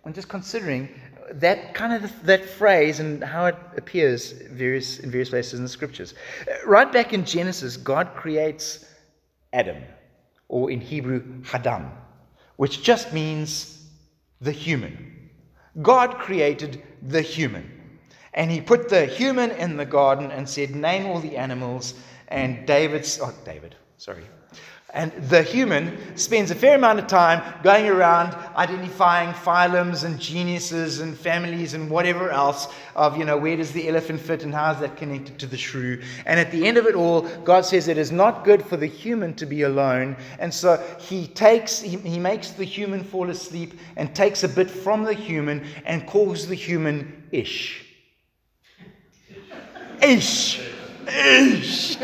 and 0.05 0.13
just 0.13 0.29
considering 0.29 0.89
that 1.31 1.73
kind 1.73 1.93
of 1.93 2.25
that 2.25 2.45
phrase 2.45 2.99
and 2.99 3.23
how 3.23 3.45
it 3.45 3.55
appears 3.75 4.31
various, 4.31 4.99
in 4.99 5.11
various 5.11 5.29
places 5.29 5.55
in 5.55 5.63
the 5.63 5.69
scriptures. 5.69 6.13
Uh, 6.49 6.53
right 6.65 6.91
back 6.91 7.13
in 7.13 7.25
Genesis, 7.25 7.75
God 7.77 8.13
creates 8.15 8.85
Adam, 9.53 9.83
or 10.47 10.71
in 10.71 10.79
Hebrew, 10.79 11.41
Hadam, 11.41 11.89
which 12.55 12.81
just 12.81 13.11
means 13.11 13.85
the 14.39 14.51
human. 14.51 15.29
God 15.81 16.17
created 16.17 16.81
the 17.01 17.21
human. 17.21 17.71
And 18.33 18.51
he 18.51 18.61
put 18.61 18.87
the 18.87 19.05
human 19.05 19.51
in 19.51 19.77
the 19.77 19.85
garden 19.85 20.31
and 20.31 20.47
said, 20.47 20.75
Name 20.75 21.07
all 21.07 21.19
the 21.19 21.37
animals 21.37 21.95
and 22.27 22.65
David's, 22.65 23.19
oh, 23.21 23.33
David, 23.45 23.75
sorry. 23.97 24.23
And 24.93 25.11
the 25.29 25.43
human 25.43 26.17
spends 26.17 26.49
a 26.49 26.55
fair 26.55 26.75
amount 26.75 26.99
of 26.99 27.07
time 27.07 27.43
going 27.61 27.87
around 27.87 28.33
identifying 28.55 29.33
phylums 29.33 30.05
and 30.05 30.17
geniuses 30.17 31.01
and 31.01 31.15
families 31.15 31.73
and 31.73 31.89
whatever 31.89 32.31
else 32.31 32.73
of, 32.95 33.17
you 33.17 33.25
know, 33.25 33.37
where 33.37 33.57
does 33.57 33.73
the 33.73 33.89
elephant 33.89 34.21
fit 34.21 34.43
and 34.43 34.53
how 34.53 34.71
is 34.71 34.79
that 34.79 34.95
connected 34.95 35.37
to 35.39 35.45
the 35.45 35.57
shrew. 35.57 36.01
And 36.25 36.39
at 36.39 36.51
the 36.51 36.65
end 36.65 36.77
of 36.77 36.87
it 36.87 36.95
all, 36.95 37.23
God 37.43 37.65
says 37.65 37.89
it 37.89 37.97
is 37.97 38.13
not 38.13 38.45
good 38.45 38.65
for 38.65 38.77
the 38.77 38.87
human 38.87 39.33
to 39.35 39.45
be 39.45 39.63
alone. 39.63 40.15
And 40.39 40.53
so 40.53 40.81
he 40.99 41.27
takes, 41.27 41.81
he, 41.81 41.97
he 41.97 42.17
makes 42.17 42.51
the 42.51 42.63
human 42.63 43.03
fall 43.03 43.29
asleep 43.29 43.77
and 43.97 44.15
takes 44.15 44.43
a 44.43 44.49
bit 44.49 44.71
from 44.71 45.03
the 45.03 45.13
human 45.13 45.65
and 45.85 46.07
calls 46.07 46.47
the 46.47 46.55
human 46.55 47.27
Ish. 47.33 47.85
Ish. 50.01 50.61
Ish. 51.07 51.97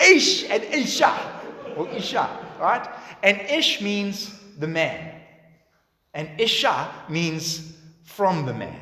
Ish 0.00 0.50
and 0.50 0.62
Isha, 0.64 1.42
or 1.76 1.88
Isha, 1.90 2.28
right? 2.58 2.88
And 3.22 3.40
Ish 3.40 3.80
means 3.80 4.34
the 4.58 4.66
man, 4.66 5.20
and 6.14 6.28
Isha 6.40 6.88
means 7.08 7.76
from 8.02 8.46
the 8.46 8.54
man. 8.54 8.80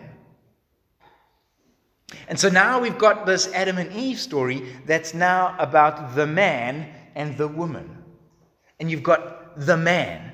And 2.28 2.38
so 2.38 2.48
now 2.48 2.80
we've 2.80 2.98
got 2.98 3.26
this 3.26 3.52
Adam 3.52 3.78
and 3.78 3.92
Eve 3.92 4.18
story 4.18 4.74
that's 4.86 5.14
now 5.14 5.54
about 5.58 6.14
the 6.14 6.26
man 6.26 6.88
and 7.14 7.36
the 7.36 7.48
woman. 7.48 8.02
And 8.80 8.90
you've 8.90 9.02
got 9.02 9.58
the 9.58 9.76
man 9.76 10.32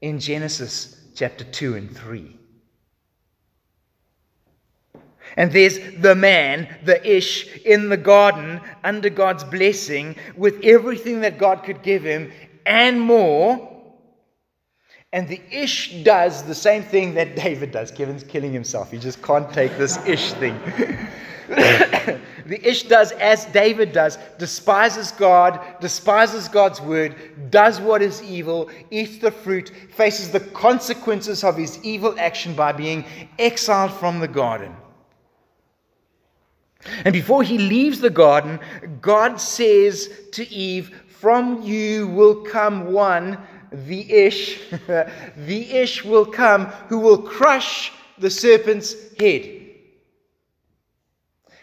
in 0.00 0.20
Genesis 0.20 1.00
chapter 1.14 1.44
2 1.44 1.76
and 1.76 1.96
3. 1.96 2.37
And 5.36 5.52
there's 5.52 5.78
the 5.98 6.14
man, 6.14 6.68
the 6.84 7.04
Ish, 7.08 7.58
in 7.58 7.88
the 7.88 7.96
garden 7.96 8.60
under 8.84 9.10
God's 9.10 9.44
blessing 9.44 10.16
with 10.36 10.58
everything 10.64 11.20
that 11.20 11.38
God 11.38 11.62
could 11.64 11.82
give 11.82 12.02
him 12.02 12.32
and 12.66 13.00
more. 13.00 13.76
And 15.12 15.26
the 15.26 15.40
Ish 15.50 16.02
does 16.02 16.42
the 16.42 16.54
same 16.54 16.82
thing 16.82 17.14
that 17.14 17.34
David 17.34 17.70
does. 17.70 17.90
Kevin's 17.90 18.24
killing 18.24 18.52
himself. 18.52 18.90
He 18.90 18.98
just 18.98 19.22
can't 19.22 19.50
take 19.52 19.76
this 19.78 19.96
Ish 20.06 20.32
thing. 20.34 20.58
the 21.48 22.60
Ish 22.62 22.82
does 22.84 23.12
as 23.12 23.46
David 23.46 23.92
does, 23.92 24.18
despises 24.38 25.12
God, 25.12 25.60
despises 25.80 26.46
God's 26.46 26.80
word, 26.82 27.14
does 27.50 27.80
what 27.80 28.02
is 28.02 28.22
evil, 28.22 28.70
eats 28.90 29.18
the 29.18 29.30
fruit, 29.30 29.72
faces 29.94 30.30
the 30.30 30.40
consequences 30.40 31.42
of 31.42 31.56
his 31.56 31.82
evil 31.82 32.14
action 32.18 32.54
by 32.54 32.72
being 32.72 33.06
exiled 33.38 33.92
from 33.92 34.20
the 34.20 34.28
garden. 34.28 34.76
And 37.04 37.12
before 37.12 37.42
he 37.42 37.58
leaves 37.58 38.00
the 38.00 38.10
garden, 38.10 38.60
God 39.00 39.40
says 39.40 40.10
to 40.32 40.48
Eve, 40.48 40.94
From 41.08 41.62
you 41.62 42.08
will 42.08 42.42
come 42.44 42.92
one, 42.92 43.38
the 43.72 44.10
Ish, 44.12 44.60
the 44.86 45.76
Ish 45.76 46.04
will 46.04 46.24
come 46.24 46.66
who 46.88 46.98
will 47.00 47.22
crush 47.22 47.92
the 48.18 48.30
serpent's 48.30 48.94
head. 49.18 49.66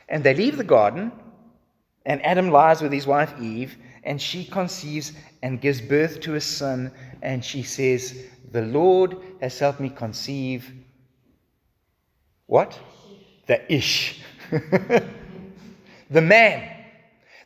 And 0.08 0.24
they 0.24 0.36
leave 0.36 0.58
the 0.58 0.64
garden, 0.64 1.12
and 2.06 2.24
Adam 2.24 2.50
lies 2.50 2.82
with 2.82 2.92
his 2.92 3.08
wife 3.08 3.34
Eve, 3.42 3.78
and 4.04 4.22
she 4.22 4.46
conceives 4.46 5.14
and 5.42 5.62
gives 5.62 5.82
birth 5.82 6.20
to 6.22 6.36
a 6.36 6.42
son, 6.42 6.92
and 7.22 7.44
she 7.44 7.64
says, 7.64 8.26
The 8.52 8.62
Lord 8.62 9.18
has 9.42 9.58
helped 9.58 9.80
me 9.80 9.90
conceive 9.90 10.72
what? 12.48 12.80
The 13.48 13.74
Ish. 13.74 14.22
the 16.10 16.22
man. 16.22 16.72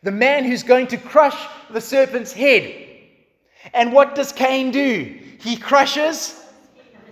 The 0.03 0.11
man 0.11 0.45
who's 0.45 0.63
going 0.63 0.87
to 0.87 0.97
crush 0.97 1.37
the 1.69 1.81
serpent's 1.81 2.31
head. 2.31 2.87
And 3.73 3.91
what 3.91 4.15
does 4.15 4.31
Cain 4.31 4.71
do? 4.71 5.19
He 5.41 5.57
crushes 5.57 6.41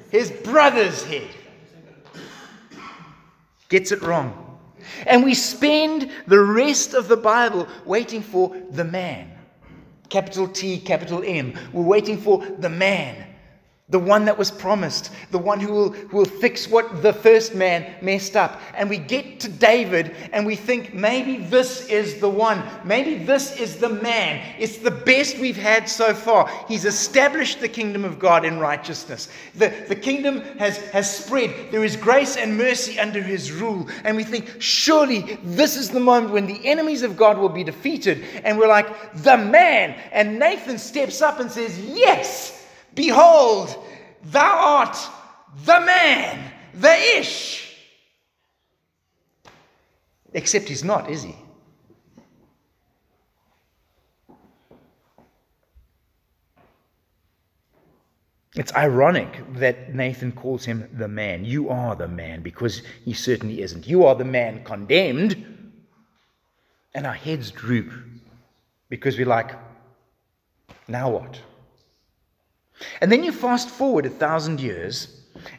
his 0.09 0.31
brother's 0.31 1.03
head. 1.03 1.27
Gets 3.69 3.91
it 3.91 4.01
wrong. 4.01 4.59
And 5.05 5.23
we 5.23 5.33
spend 5.33 6.09
the 6.27 6.39
rest 6.39 6.93
of 6.93 7.07
the 7.09 7.17
Bible 7.17 7.67
waiting 7.85 8.21
for 8.21 8.55
the 8.71 8.85
man. 8.85 9.31
Capital 10.09 10.47
T, 10.47 10.79
capital 10.79 11.21
M. 11.25 11.53
We're 11.73 11.83
waiting 11.83 12.17
for 12.17 12.45
the 12.45 12.69
man 12.69 13.26
the 13.89 13.97
one 13.97 14.25
that 14.25 14.38
was 14.38 14.51
promised, 14.51 15.13
the 15.31 15.38
one 15.38 15.61
who 15.61 15.71
will, 15.71 15.89
who 15.91 16.17
will 16.17 16.25
fix 16.25 16.67
what 16.67 17.01
the 17.01 17.13
first 17.13 17.55
man 17.55 17.95
messed 18.01 18.35
up. 18.35 18.59
And 18.75 18.89
we 18.89 18.97
get 18.97 19.39
to 19.39 19.49
David 19.49 20.13
and 20.33 20.45
we 20.45 20.57
think 20.57 20.93
maybe 20.93 21.38
this 21.38 21.88
is 21.88 22.19
the 22.19 22.27
one. 22.27 22.61
Maybe 22.83 23.23
this 23.23 23.57
is 23.57 23.77
the 23.77 23.88
man. 23.88 24.43
It's 24.59 24.79
the 24.79 24.91
best 24.91 25.38
we've 25.39 25.55
had 25.55 25.88
so 25.88 26.13
far. 26.13 26.51
He's 26.67 26.83
established 26.83 27.61
the 27.61 27.69
kingdom 27.69 28.03
of 28.03 28.19
God 28.19 28.43
in 28.43 28.59
righteousness. 28.59 29.29
The, 29.55 29.73
the 29.88 29.95
kingdom 29.95 30.41
has, 30.59 30.79
has 30.89 31.23
spread. 31.23 31.71
There 31.71 31.85
is 31.85 31.95
grace 31.95 32.35
and 32.35 32.57
mercy 32.57 32.99
under 32.99 33.21
his 33.21 33.53
rule. 33.53 33.88
And 34.03 34.17
we 34.17 34.25
think, 34.25 34.61
surely 34.61 35.39
this 35.43 35.77
is 35.77 35.89
the 35.89 36.01
moment 36.01 36.33
when 36.33 36.45
the 36.45 36.59
enemies 36.67 37.03
of 37.03 37.15
God 37.15 37.38
will 37.38 37.47
be 37.47 37.63
defeated. 37.63 38.25
And 38.43 38.59
we're 38.59 38.67
like, 38.67 39.13
the 39.23 39.38
man. 39.38 39.97
And 40.11 40.38
Nathan 40.38 40.77
steps 40.77 41.21
up 41.21 41.39
and 41.39 41.49
says, 41.49 41.79
Yes. 41.79 42.57
Behold, 42.98 43.76
thou 44.24 44.58
art 44.58 44.98
the 45.66 45.80
man, 45.82 46.52
the 46.74 47.20
Ish. 47.20 47.76
Except 50.34 50.68
he's 50.68 50.84
not, 50.84 51.08
is 51.08 51.22
he? 51.22 51.36
It's 58.56 58.74
ironic 58.74 59.43
that 59.54 59.93
Nathan 59.93 60.32
calls 60.32 60.66
him 60.66 60.89
the 60.91 61.08
man. 61.08 61.45
You 61.45 61.70
are 61.70 61.95
the 61.95 62.08
man, 62.08 62.41
because 62.41 62.82
he 63.06 63.14
certainly 63.14 63.62
isn't. 63.62 63.88
You 63.88 64.06
are 64.06 64.16
the 64.16 64.26
man 64.26 64.64
condemned. 64.64 65.36
And 66.95 67.06
our 67.06 67.14
heads 67.14 67.52
droop 67.52 67.93
because 68.89 69.20
we're 69.20 69.28
like, 69.28 69.52
now 70.88 71.12
what? 71.12 71.39
And 73.01 73.11
then 73.11 73.23
you 73.23 73.32
fast 73.32 73.69
forward 73.69 74.05
a 74.05 74.09
thousand 74.09 74.59
years 74.59 75.07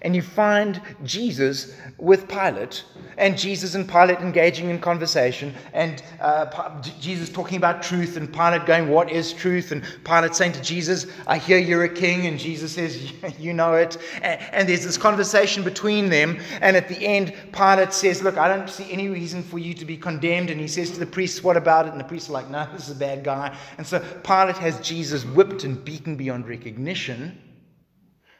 and 0.03 0.15
you 0.15 0.23
find 0.23 0.81
Jesus 1.05 1.75
with 1.99 2.29
Pilate, 2.29 2.85
and 3.17 3.37
Jesus 3.37 3.75
and 3.75 3.89
Pilate 3.89 4.19
engaging 4.21 4.71
in 4.71 4.79
conversation, 4.79 5.55
and 5.73 6.03
uh, 6.21 6.81
Jesus 7.01 7.29
talking 7.29 7.57
about 7.57 7.83
truth, 7.83 8.17
and 8.17 8.33
Pilate 8.33 8.67
going, 8.67 8.89
What 8.89 9.11
is 9.11 9.33
truth? 9.33 9.73
And 9.73 9.83
Pilate 10.05 10.35
saying 10.35 10.53
to 10.53 10.63
Jesus, 10.63 11.07
I 11.27 11.39
hear 11.39 11.59
you're 11.59 11.85
a 11.85 11.89
king, 11.89 12.27
and 12.27 12.39
Jesus 12.39 12.73
says, 12.73 13.13
You 13.39 13.53
know 13.53 13.75
it. 13.75 13.99
And, 14.23 14.41
and 14.53 14.69
there's 14.69 14.85
this 14.85 14.97
conversation 14.97 15.65
between 15.65 16.09
them, 16.09 16.39
and 16.61 16.77
at 16.77 16.89
the 16.89 16.99
end, 16.99 17.35
Pilate 17.53 17.93
says, 17.93 18.23
Look, 18.23 18.37
I 18.37 18.49
don't 18.49 18.69
see 18.69 18.91
any 18.91 19.09
reason 19.09 19.43
for 19.43 19.59
you 19.59 19.75
to 19.75 19.85
be 19.85 19.97
condemned. 19.97 20.51
And 20.51 20.61
he 20.61 20.69
says 20.69 20.91
to 20.93 20.99
the 20.99 21.07
priests, 21.07 21.43
What 21.43 21.57
about 21.57 21.87
it? 21.87 21.93
And 21.93 22.01
the 22.01 22.05
priests 22.05 22.29
are 22.29 22.33
like, 22.33 22.51
No, 22.51 22.69
this 22.73 22.89
is 22.89 22.97
a 22.97 22.99
bad 22.99 23.25
guy. 23.25 23.57
And 23.77 23.87
so 23.87 23.99
Pilate 24.23 24.57
has 24.59 24.81
Jesus 24.81 25.25
whipped 25.25 25.65
and 25.65 25.85
beaten 25.85 26.17
beyond 26.17 26.49
recognition 26.49 27.39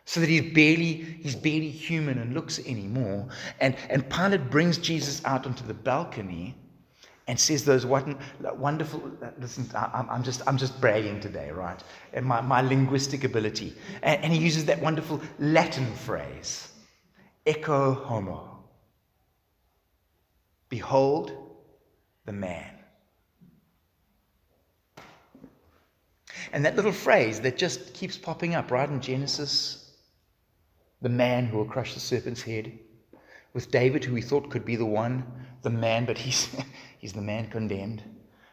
so 0.09 0.21
that 0.21 0.29
he's 0.31 0.55
barely, 0.55 0.95
he's 1.21 1.37
barely 1.37 1.69
human 1.69 2.17
and 2.17 2.33
looks 2.33 2.59
anymore. 2.61 3.29
And, 3.61 3.77
and 3.91 4.09
Pilate 4.09 4.49
brings 4.49 4.79
Jesus 4.79 5.23
out 5.27 5.45
onto 5.45 5.67
the 5.67 5.75
balcony 5.75 6.55
and 7.27 7.39
says 7.39 7.63
those 7.63 7.85
wonderful, 7.85 9.13
listen, 9.39 9.69
I'm 9.75 10.23
just, 10.23 10.41
I'm 10.47 10.57
just 10.57 10.81
bragging 10.81 11.21
today, 11.21 11.51
right? 11.51 11.79
And 12.15 12.25
my, 12.25 12.41
my 12.41 12.63
linguistic 12.63 13.25
ability. 13.25 13.75
And, 14.03 14.25
and 14.25 14.33
he 14.33 14.39
uses 14.39 14.65
that 14.65 14.81
wonderful 14.81 15.21
Latin 15.39 15.93
phrase, 15.95 16.73
ecce 17.45 18.03
homo. 18.05 18.65
Behold 20.71 21.33
the 22.25 22.33
man. 22.33 22.79
And 26.55 26.65
that 26.65 26.77
little 26.77 26.93
phrase 26.93 27.43
that 27.43 27.59
just 27.59 27.93
keeps 27.93 28.17
popping 28.17 28.55
up 28.55 28.71
right 28.71 28.89
in 28.89 29.03
Genesis 29.03 29.85
the 31.01 31.09
man 31.09 31.47
who 31.47 31.59
will 31.59 31.65
crush 31.65 31.95
the 31.95 32.01
serpent's 32.01 32.43
head, 32.43 32.79
with 33.53 33.71
David, 33.71 34.05
who 34.05 34.15
we 34.15 34.23
thought 34.23 34.51
could 34.51 34.65
be 34.65 34.77
the 34.77 34.87
one, 34.87 35.25
the 35.63 35.71
man, 35.71 36.05
but 36.05 36.19
he's, 36.19 36.49
he's 36.99 37.13
the 37.13 37.23
man 37.23 37.49
condemned. 37.51 38.03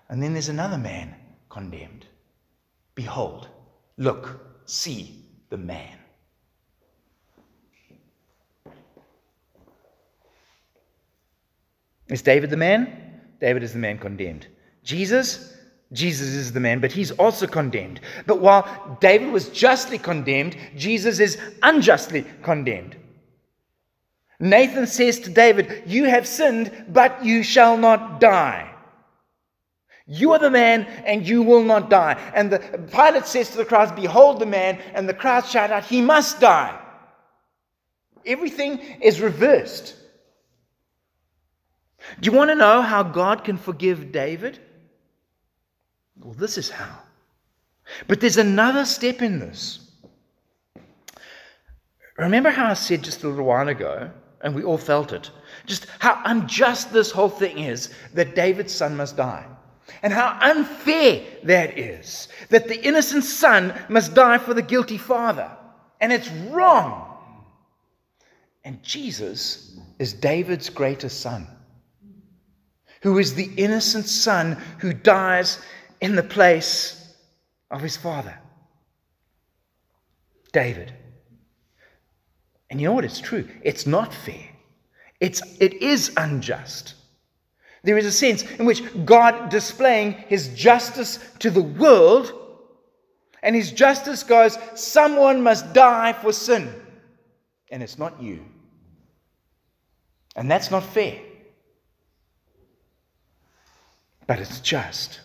And 0.10 0.22
then 0.22 0.34
there's 0.34 0.50
another 0.50 0.78
man 0.78 1.16
condemned. 1.50 2.06
Behold, 2.93 3.50
look, 3.98 4.39
see 4.66 5.26
the 5.50 5.58
man. 5.58 5.98
Is 12.08 12.22
David 12.22 12.52
the 12.52 12.58
man? 12.58 13.20
David 13.41 13.64
is 13.64 13.74
the 13.74 13.80
man 13.80 13.98
condemned. 13.98 14.48
Jesus? 14.84 15.55
Jesus 15.91 16.29
is 16.29 16.51
the 16.51 16.59
man, 16.59 16.79
but 16.79 16.91
he's 16.91 17.11
also 17.11 17.47
condemned. 17.47 17.99
But 18.25 18.39
while 18.39 18.97
David 19.01 19.31
was 19.31 19.49
justly 19.49 19.97
condemned, 19.97 20.57
Jesus 20.75 21.19
is 21.19 21.38
unjustly 21.61 22.25
condemned. 22.41 22.97
Nathan 24.39 24.88
says 24.88 25.19
to 25.19 25.29
David, 25.29 25.83
You 25.86 26.05
have 26.05 26.27
sinned, 26.27 26.86
but 26.89 27.23
you 27.23 27.43
shall 27.43 27.77
not 27.77 28.19
die. 28.19 28.71
You 30.07 30.33
are 30.33 30.39
the 30.39 30.51
man, 30.51 30.83
and 31.05 31.27
you 31.27 31.41
will 31.41 31.63
not 31.63 31.89
die. 31.89 32.19
And 32.36 32.51
the 32.51 32.59
Pilate 32.91 33.25
says 33.25 33.49
to 33.51 33.57
the 33.57 33.65
crowds, 33.65 33.91
Behold 33.91 34.39
the 34.39 34.45
man, 34.45 34.79
and 34.93 35.07
the 35.07 35.13
crowds 35.13 35.49
shout 35.49 35.71
out, 35.71 35.86
He 35.86 36.01
must 36.01 36.39
die. 36.39 36.79
Everything 38.25 38.79
is 39.01 39.21
reversed. 39.21 39.95
Do 42.19 42.29
you 42.29 42.38
want 42.38 42.49
to 42.51 42.55
know 42.55 42.81
how 42.81 43.03
God 43.03 43.43
can 43.43 43.57
forgive 43.57 44.11
David? 44.11 44.59
Well, 46.20 46.34
this 46.34 46.57
is 46.57 46.70
how. 46.70 46.99
But 48.07 48.20
there's 48.20 48.38
another 48.38 48.86
step 48.86 49.22
in 49.22 49.39
this. 49.39 49.80
Remember 52.18 52.49
how 52.49 52.68
I 52.68 52.74
said 52.74 53.03
just 53.03 53.24
a 53.24 53.28
little 53.28 53.45
while 53.45 53.68
ago, 53.68 54.09
and 54.41 54.55
we 54.55 54.63
all 54.63 54.78
felt 54.78 55.11
it, 55.11 55.32
just 55.66 55.88
how 55.99 56.22
unjust 56.26 56.93
this 56.93 57.11
whole 57.11 57.30
thing 57.30 57.59
is 57.59 57.93
that 58.13 58.36
David's 58.36 58.74
son 58.74 58.95
must 58.95 59.18
die. 59.18 59.45
And 60.01 60.13
how 60.13 60.38
unfair 60.41 61.24
that 61.43 61.78
is, 61.78 62.28
that 62.49 62.68
the 62.68 62.82
innocent 62.84 63.24
son 63.24 63.74
must 63.89 64.13
die 64.13 64.38
for 64.38 64.53
the 64.53 64.61
guilty 64.61 64.97
father. 64.97 65.51
And 66.01 66.11
it's 66.11 66.30
wrong. 66.49 67.18
And 68.63 68.82
Jesus 68.82 69.78
is 69.99 70.13
David's 70.13 70.70
greatest 70.70 71.22
son, 71.22 71.47
who 73.01 73.20
is 73.20 73.36
the 73.36 73.51
innocent 73.57 74.05
son 74.05 74.53
who 74.80 74.91
dies 74.93 75.59
in 76.06 76.16
the 76.16 76.22
place 76.22 77.16
of 77.72 77.82
his 77.82 77.97
father, 77.97 78.38
David. 80.53 80.93
And 82.70 82.80
you 82.80 82.88
know 82.88 82.93
what? 82.93 83.06
It's 83.06 83.20
true. 83.20 83.49
It's 83.64 83.88
not 83.88 84.14
fair. 84.14 84.49
It's, 85.20 85.41
it 85.60 85.74
is 85.82 86.14
unjust. 86.16 86.93
There 87.84 87.97
is 87.97 88.06
a 88.06 88.12
sense 88.12 88.43
in 88.43 88.66
which 88.66 88.84
God 89.03 89.49
displaying 89.49 90.12
his 90.28 90.49
justice 90.49 91.18
to 91.39 91.49
the 91.49 91.64
world, 91.64 92.32
and 93.41 93.56
his 93.56 93.72
justice 93.72 94.22
goes, 94.22 94.60
someone 94.76 95.41
must 95.41 95.74
die 95.74 96.14
for 96.14 96.32
sin. 96.32 96.72
And 97.72 97.82
it's 97.82 97.97
not 97.97 98.22
you. 98.22 98.45
And 100.36 100.51
that's 100.51 100.70
not 100.70 100.84
fair. 100.84 101.20
But 104.28 104.39
it's 104.39 104.60
just. 104.60 105.22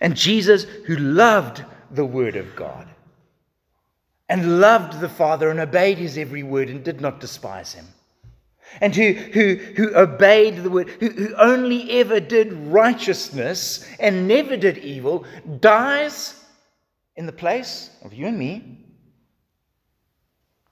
And 0.00 0.16
Jesus, 0.16 0.64
who 0.86 0.96
loved 0.96 1.64
the 1.90 2.04
Word 2.04 2.36
of 2.36 2.54
God 2.56 2.88
and 4.28 4.60
loved 4.60 5.00
the 5.00 5.08
Father 5.08 5.50
and 5.50 5.60
obeyed 5.60 5.98
his 5.98 6.16
every 6.16 6.42
word 6.42 6.68
and 6.68 6.82
did 6.82 7.00
not 7.00 7.20
despise 7.20 7.74
him, 7.74 7.86
and 8.80 8.94
who, 8.94 9.12
who, 9.12 9.54
who 9.54 9.94
obeyed 9.94 10.56
the 10.62 10.70
word, 10.70 10.88
who, 11.00 11.10
who 11.10 11.34
only 11.36 11.90
ever 12.00 12.20
did 12.20 12.52
righteousness 12.52 13.86
and 14.00 14.26
never 14.26 14.56
did 14.56 14.78
evil, 14.78 15.26
dies 15.60 16.42
in 17.16 17.26
the 17.26 17.32
place 17.32 17.90
of 18.02 18.14
you 18.14 18.26
and 18.26 18.38
me, 18.38 18.78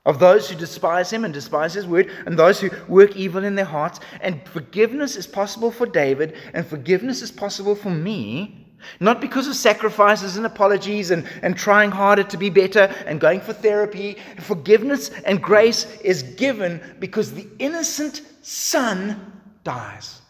of 0.05 0.19
those 0.19 0.51
who 0.51 0.57
despise 0.57 1.13
him 1.13 1.25
and 1.25 1.33
despise 1.33 1.75
his 1.75 1.87
word, 1.87 2.11
and 2.27 2.37
those 2.37 2.59
who 2.59 2.71
work 2.89 3.15
evil 3.15 3.45
in 3.45 3.55
their 3.55 3.65
hearts. 3.65 4.01
And 4.21 4.45
forgiveness 4.49 5.15
is 5.15 5.27
possible 5.29 5.71
for 5.71 5.87
David, 5.87 6.35
and 6.55 6.67
forgiveness 6.67 7.23
is 7.23 7.31
possible 7.31 7.77
for 7.77 7.91
me 7.91 8.62
not 9.01 9.21
because 9.21 9.47
of 9.47 9.55
sacrifices 9.55 10.37
and 10.37 10.47
apologies 10.47 11.11
and, 11.11 11.27
and 11.43 11.57
trying 11.57 11.91
harder 11.91 12.23
to 12.25 12.37
be 12.37 12.51
better 12.51 12.93
and 13.07 13.21
going 13.21 13.41
for 13.41 13.53
therapy. 13.53 14.17
Forgiveness 14.41 15.11
and 15.25 15.43
grace 15.43 16.01
is 16.01 16.23
given 16.23 16.81
because 16.99 17.33
the 17.33 17.47
innocent 17.59 18.23
son 18.43 19.33
dies. 19.65 20.21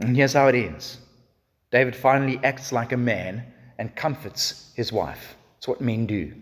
And 0.00 0.16
here's 0.16 0.32
how 0.32 0.48
it 0.48 0.54
ends 0.54 0.98
David 1.70 1.94
finally 1.94 2.40
acts 2.44 2.72
like 2.72 2.92
a 2.92 2.96
man 2.96 3.44
and 3.78 3.94
comforts 3.94 4.72
his 4.76 4.92
wife. 4.92 5.36
It's 5.58 5.68
what 5.68 5.80
men 5.80 6.06
do. 6.06 6.34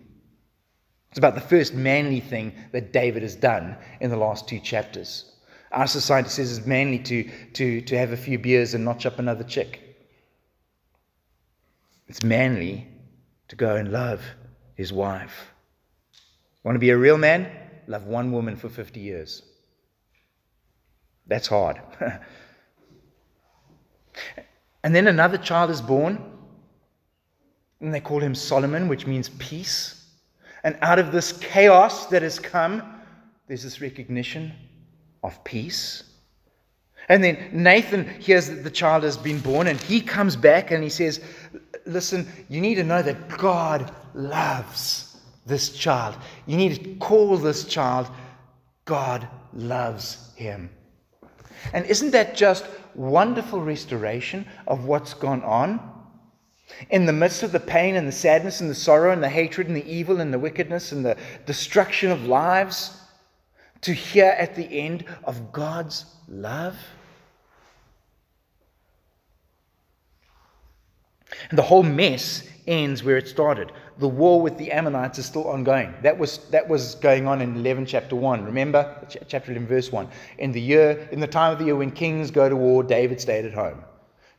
It's 1.10 1.18
about 1.18 1.34
the 1.34 1.40
first 1.40 1.72
manly 1.72 2.20
thing 2.20 2.52
that 2.72 2.92
David 2.92 3.22
has 3.22 3.34
done 3.34 3.76
in 4.00 4.10
the 4.10 4.16
last 4.16 4.46
two 4.46 4.60
chapters. 4.60 5.32
Our 5.72 5.86
society 5.86 6.28
says 6.28 6.56
it's 6.56 6.66
manly 6.66 6.98
to, 7.00 7.30
to, 7.54 7.80
to 7.80 7.98
have 7.98 8.12
a 8.12 8.16
few 8.16 8.38
beers 8.38 8.74
and 8.74 8.84
notch 8.84 9.06
up 9.06 9.18
another 9.18 9.44
chick. 9.44 9.82
It's 12.08 12.22
manly 12.22 12.86
to 13.48 13.56
go 13.56 13.76
and 13.76 13.90
love 13.90 14.22
his 14.74 14.92
wife. 14.92 15.52
Want 16.62 16.76
to 16.76 16.80
be 16.80 16.90
a 16.90 16.96
real 16.96 17.18
man? 17.18 17.50
Love 17.88 18.04
one 18.04 18.32
woman 18.32 18.56
for 18.56 18.68
50 18.68 19.00
years. 19.00 19.42
That's 21.26 21.48
hard. 21.48 21.80
and 24.84 24.94
then 24.94 25.08
another 25.08 25.38
child 25.38 25.70
is 25.70 25.80
born, 25.80 26.22
and 27.80 27.92
they 27.92 28.00
call 28.00 28.20
him 28.20 28.34
Solomon, 28.34 28.88
which 28.88 29.06
means 29.06 29.28
peace. 29.30 30.04
And 30.62 30.78
out 30.82 30.98
of 30.98 31.12
this 31.12 31.32
chaos 31.32 32.06
that 32.06 32.22
has 32.22 32.38
come, 32.38 32.82
there's 33.48 33.62
this 33.62 33.80
recognition 33.80 34.52
of 35.26 35.42
peace. 35.44 36.04
And 37.08 37.22
then 37.22 37.50
Nathan 37.52 38.08
hears 38.20 38.48
that 38.48 38.64
the 38.64 38.70
child 38.70 39.02
has 39.02 39.16
been 39.16 39.40
born 39.40 39.66
and 39.66 39.80
he 39.80 40.00
comes 40.00 40.36
back 40.36 40.70
and 40.70 40.82
he 40.82 40.88
says, 40.90 41.20
Listen, 41.84 42.26
you 42.48 42.60
need 42.60 42.76
to 42.76 42.82
know 42.82 43.02
that 43.02 43.28
God 43.28 43.94
loves 44.14 45.18
this 45.46 45.70
child. 45.70 46.16
You 46.46 46.56
need 46.56 46.82
to 46.82 46.94
call 46.96 47.36
this 47.36 47.64
child 47.64 48.08
God 48.84 49.28
loves 49.52 50.32
him. 50.34 50.70
And 51.72 51.84
isn't 51.86 52.10
that 52.10 52.34
just 52.34 52.66
wonderful 52.94 53.60
restoration 53.60 54.46
of 54.66 54.86
what's 54.86 55.14
gone 55.14 55.42
on? 55.42 55.80
In 56.90 57.06
the 57.06 57.12
midst 57.12 57.44
of 57.44 57.52
the 57.52 57.60
pain 57.60 57.94
and 57.94 58.08
the 58.08 58.12
sadness 58.12 58.60
and 58.60 58.68
the 58.68 58.74
sorrow 58.74 59.12
and 59.12 59.22
the 59.22 59.28
hatred 59.28 59.68
and 59.68 59.76
the 59.76 59.88
evil 59.88 60.20
and 60.20 60.32
the 60.32 60.38
wickedness 60.38 60.90
and 60.90 61.04
the 61.04 61.16
destruction 61.46 62.10
of 62.10 62.26
lives, 62.26 63.00
to 63.86 63.92
hear 63.92 64.34
at 64.36 64.56
the 64.56 64.64
end 64.64 65.04
of 65.24 65.52
God's 65.52 66.06
love? 66.28 66.76
And 71.50 71.56
the 71.56 71.62
whole 71.62 71.84
mess 71.84 72.48
ends 72.66 73.04
where 73.04 73.16
it 73.16 73.28
started. 73.28 73.70
The 73.98 74.08
war 74.08 74.42
with 74.42 74.58
the 74.58 74.72
Ammonites 74.72 75.20
is 75.20 75.26
still 75.26 75.46
ongoing. 75.46 75.94
That 76.02 76.18
was, 76.18 76.38
that 76.50 76.68
was 76.68 76.96
going 76.96 77.28
on 77.28 77.40
in 77.40 77.54
11 77.54 77.86
chapter 77.86 78.16
1. 78.16 78.44
Remember? 78.44 79.06
Ch- 79.08 79.18
chapter 79.28 79.52
11 79.52 79.68
verse 79.68 79.92
1. 79.92 80.08
In 80.38 80.50
the 80.50 80.60
year, 80.60 81.08
in 81.12 81.20
the 81.20 81.28
time 81.28 81.52
of 81.52 81.60
the 81.60 81.66
year 81.66 81.76
when 81.76 81.92
kings 81.92 82.32
go 82.32 82.48
to 82.48 82.56
war, 82.56 82.82
David 82.82 83.20
stayed 83.20 83.44
at 83.44 83.54
home. 83.54 83.84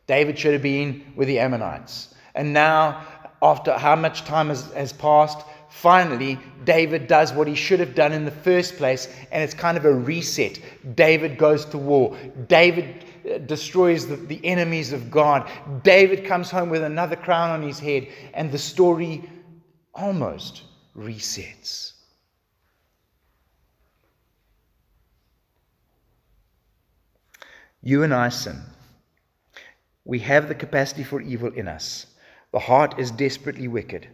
David 0.07 0.37
should 0.37 0.53
have 0.53 0.61
been 0.61 1.13
with 1.15 1.29
the 1.29 1.39
Ammonites. 1.39 2.13
And 2.35 2.51
now, 2.51 3.01
after 3.41 3.77
how 3.77 3.95
much 3.95 4.25
time 4.25 4.49
has, 4.49 4.73
has 4.73 4.91
passed, 4.91 5.45
finally, 5.81 6.39
David 6.63 7.07
does 7.07 7.33
what 7.33 7.47
he 7.47 7.55
should 7.55 7.79
have 7.79 7.95
done 7.95 8.11
in 8.11 8.25
the 8.25 8.31
first 8.31 8.77
place, 8.77 9.07
and 9.31 9.43
it's 9.43 9.53
kind 9.53 9.77
of 9.77 9.85
a 9.85 9.93
reset. 9.93 10.59
David 10.95 11.37
goes 11.37 11.65
to 11.65 11.77
war. 11.77 12.17
David 12.47 13.05
uh, 13.29 13.37
destroys 13.39 14.07
the, 14.07 14.15
the 14.15 14.43
enemies 14.43 14.91
of 14.91 15.11
God. 15.11 15.49
David 15.83 16.25
comes 16.25 16.49
home 16.49 16.69
with 16.69 16.83
another 16.83 17.15
crown 17.15 17.51
on 17.51 17.61
his 17.61 17.79
head, 17.79 18.07
and 18.33 18.51
the 18.51 18.57
story 18.57 19.29
almost 19.93 20.63
resets. 20.95 21.93
You 27.81 28.03
and 28.03 28.13
I 28.13 28.29
sin. 28.29 28.61
We 30.03 30.19
have 30.19 30.47
the 30.47 30.55
capacity 30.55 31.03
for 31.03 31.21
evil 31.21 31.51
in 31.53 31.67
us. 31.67 32.07
The 32.51 32.59
heart 32.59 32.97
is 32.97 33.11
desperately 33.11 33.67
wicked. 33.67 34.07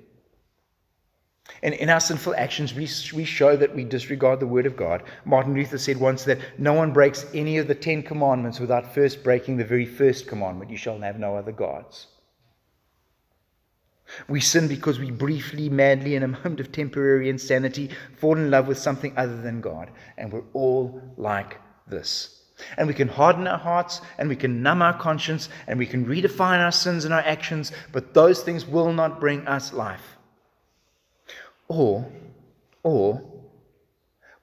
And 1.62 1.74
in 1.74 1.90
our 1.90 2.00
sinful 2.00 2.36
actions, 2.36 2.74
we, 2.74 2.88
we 3.14 3.26
show 3.26 3.56
that 3.58 3.76
we 3.76 3.84
disregard 3.84 4.40
the 4.40 4.48
word 4.48 4.66
of 4.66 4.78
God. 4.78 5.04
Martin 5.26 5.54
Luther 5.54 5.78
said 5.78 5.98
once 5.98 6.24
that 6.24 6.40
no 6.58 6.74
one 6.74 6.94
breaks 6.94 7.26
any 7.34 7.58
of 7.58 7.68
the 7.68 7.76
Ten 7.76 8.02
Commandments 8.02 8.60
without 8.60 8.94
first 8.94 9.24
breaking 9.24 9.58
the 9.58 9.66
very 9.66 9.86
first 9.86 10.28
commandment 10.28 10.72
you 10.72 10.78
shall 10.78 11.00
have 11.00 11.20
no 11.20 11.36
other 11.36 11.52
gods. 11.52 12.08
We 14.28 14.42
sin 14.42 14.68
because 14.68 15.00
we 15.00 15.12
briefly, 15.12 15.70
madly, 15.70 16.16
in 16.16 16.24
a 16.24 16.28
moment 16.28 16.60
of 16.60 16.72
temporary 16.72 17.30
insanity, 17.30 17.90
fall 18.18 18.38
in 18.38 18.52
love 18.52 18.68
with 18.68 18.78
something 18.78 19.14
other 19.18 19.42
than 19.42 19.62
God. 19.62 19.92
And 20.18 20.32
we're 20.32 20.44
all 20.54 21.02
like 21.18 21.60
this. 21.88 22.42
And 22.78 22.88
we 22.88 22.94
can 22.94 23.08
harden 23.08 23.48
our 23.48 23.58
hearts 23.58 24.02
and 24.18 24.30
we 24.30 24.36
can 24.36 24.62
numb 24.62 24.82
our 24.82 24.98
conscience 24.98 25.50
and 25.68 25.80
we 25.80 25.88
can 25.88 26.06
redefine 26.06 26.60
our 26.60 26.72
sins 26.72 27.06
and 27.06 27.14
our 27.14 27.22
actions, 27.22 27.72
but 27.92 28.14
those 28.14 28.44
things 28.44 28.66
will 28.66 28.94
not 28.94 29.20
bring 29.20 29.48
us 29.48 29.74
life. 29.74 30.18
Or, 31.74 32.06
or 32.84 33.20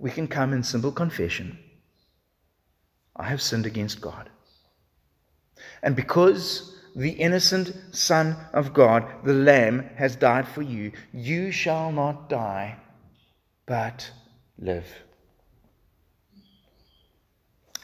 we 0.01 0.11
can 0.11 0.27
come 0.27 0.53
in 0.53 0.65
simple 0.65 0.91
confession 0.91 1.57
I 3.15 3.29
have 3.29 3.41
sinned 3.41 3.67
against 3.67 4.01
God. 4.01 4.31
And 5.85 5.95
because 5.95 6.77
the 6.97 7.11
innocent 7.11 7.73
Son 7.93 8.37
of 8.53 8.73
God, 8.73 9.05
the 9.25 9.35
Lamb, 9.35 9.89
has 9.95 10.17
died 10.17 10.49
for 10.49 10.63
you, 10.63 10.91
you 11.13 11.53
shall 11.53 11.93
not 11.93 12.29
die, 12.29 12.79
but 13.65 14.11
live. 14.59 14.89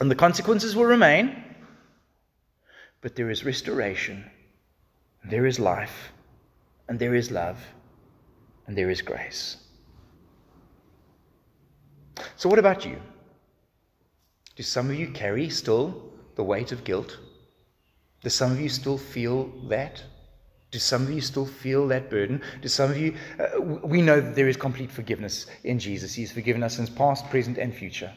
And 0.01 0.11
the 0.11 0.15
consequences 0.15 0.75
will 0.75 0.85
remain, 0.85 1.41
but 2.99 3.15
there 3.15 3.29
is 3.29 3.45
restoration, 3.45 4.29
there 5.23 5.45
is 5.45 5.57
life, 5.57 6.11
and 6.89 6.99
there 6.99 7.15
is 7.15 7.31
love, 7.31 7.59
and 8.67 8.77
there 8.77 8.89
is 8.89 9.01
grace. 9.01 9.57
So, 12.35 12.49
what 12.49 12.59
about 12.59 12.85
you? 12.85 13.01
Do 14.55 14.63
some 14.63 14.89
of 14.89 14.95
you 14.95 15.09
carry 15.09 15.49
still 15.49 16.11
the 16.35 16.43
weight 16.43 16.71
of 16.71 16.83
guilt? 16.83 17.17
Do 18.21 18.29
some 18.29 18.51
of 18.51 18.59
you 18.59 18.69
still 18.69 18.97
feel 18.97 19.45
that? 19.69 20.03
Do 20.71 20.79
some 20.79 21.03
of 21.03 21.11
you 21.11 21.21
still 21.21 21.45
feel 21.45 21.87
that 21.87 22.09
burden? 22.09 22.41
Do 22.61 22.67
some 22.67 22.91
of 22.91 22.97
you, 22.97 23.15
uh, 23.39 23.61
we 23.61 24.01
know 24.01 24.19
that 24.19 24.35
there 24.35 24.49
is 24.49 24.57
complete 24.57 24.91
forgiveness 24.91 25.45
in 25.63 25.79
Jesus. 25.79 26.13
He's 26.13 26.31
forgiven 26.31 26.61
us 26.63 26.79
in 26.79 26.87
past, 26.87 27.29
present, 27.29 27.57
and 27.57 27.73
future. 27.73 28.13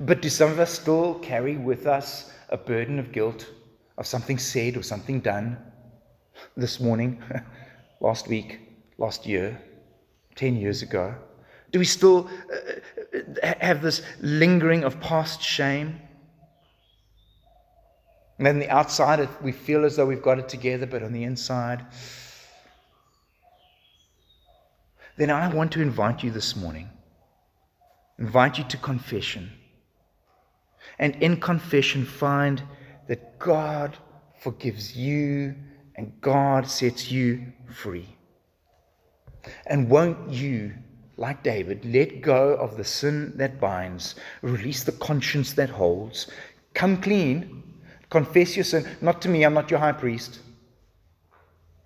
But 0.00 0.20
do 0.20 0.28
some 0.28 0.50
of 0.50 0.58
us 0.58 0.70
still 0.70 1.14
carry 1.20 1.56
with 1.56 1.86
us 1.86 2.32
a 2.50 2.56
burden 2.56 2.98
of 2.98 3.10
guilt 3.12 3.48
of 3.98 4.06
something 4.06 4.38
said 4.38 4.76
or 4.76 4.82
something 4.82 5.20
done 5.20 5.56
this 6.56 6.80
morning, 6.80 7.22
last 8.00 8.28
week, 8.28 8.60
last 9.02 9.26
year, 9.26 9.60
10 10.36 10.56
years 10.56 10.80
ago? 10.82 11.14
Do 11.72 11.78
we 11.78 11.84
still 11.84 12.28
uh, 12.28 13.18
uh 13.42 13.54
have 13.60 13.82
this 13.82 14.02
lingering 14.20 14.84
of 14.84 15.00
past 15.00 15.42
shame? 15.42 16.00
And 18.38 18.46
then 18.46 18.58
the 18.58 18.70
outside, 18.70 19.28
we 19.42 19.52
feel 19.52 19.84
as 19.84 19.96
though 19.96 20.06
we've 20.06 20.22
got 20.22 20.38
it 20.38 20.48
together, 20.48 20.86
but 20.86 21.02
on 21.02 21.12
the 21.12 21.24
inside, 21.24 21.84
then 25.16 25.30
I 25.30 25.52
want 25.52 25.72
to 25.72 25.82
invite 25.82 26.22
you 26.22 26.30
this 26.30 26.56
morning, 26.56 26.88
invite 28.18 28.58
you 28.58 28.64
to 28.64 28.76
confession. 28.76 29.50
And 30.98 31.14
in 31.22 31.40
confession, 31.40 32.04
find 32.04 32.62
that 33.08 33.38
God 33.38 33.96
forgives 34.40 34.96
you 34.96 35.54
and 35.96 36.12
God 36.20 36.66
sets 36.66 37.10
you 37.10 37.52
free. 37.70 38.08
And 39.66 39.90
won't 39.90 40.30
you, 40.30 40.72
like 41.16 41.42
David, 41.42 41.84
let 41.84 42.20
go 42.20 42.54
of 42.54 42.76
the 42.76 42.84
sin 42.84 43.32
that 43.36 43.60
binds, 43.60 44.14
release 44.42 44.84
the 44.84 44.92
conscience 44.92 45.52
that 45.54 45.70
holds, 45.70 46.30
come 46.74 47.00
clean 47.00 47.62
Confess 48.12 48.56
your 48.56 48.64
sin, 48.64 48.86
not 49.00 49.22
to 49.22 49.30
me, 49.30 49.42
I'm 49.42 49.54
not 49.54 49.70
your 49.70 49.80
high 49.80 49.92
priest. 49.92 50.40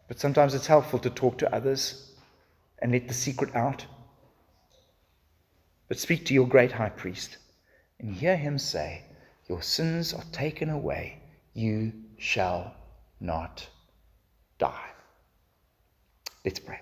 But 0.08 0.18
sometimes 0.18 0.54
it's 0.54 0.66
helpful 0.66 0.98
to 0.98 1.08
talk 1.08 1.38
to 1.38 1.54
others 1.54 2.10
and 2.80 2.90
let 2.90 3.06
the 3.06 3.14
secret 3.14 3.54
out. 3.54 3.86
But 5.86 6.00
speak 6.00 6.26
to 6.26 6.34
your 6.34 6.48
great 6.48 6.72
high 6.72 6.88
priest 6.88 7.38
and 8.00 8.12
hear 8.12 8.36
him 8.36 8.58
say, 8.58 9.04
Your 9.48 9.62
sins 9.62 10.12
are 10.12 10.24
taken 10.32 10.68
away, 10.68 11.22
you 11.54 11.92
shall 12.18 12.74
not 13.20 13.68
die. 14.58 14.90
Let's 16.44 16.58
pray. 16.58 16.80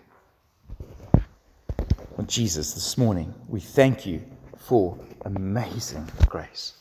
Well, 2.16 2.26
Jesus, 2.26 2.74
this 2.74 2.96
morning, 2.96 3.34
we 3.48 3.58
thank 3.58 4.06
you 4.06 4.22
for 4.56 4.96
amazing 5.24 6.08
grace 6.26 6.74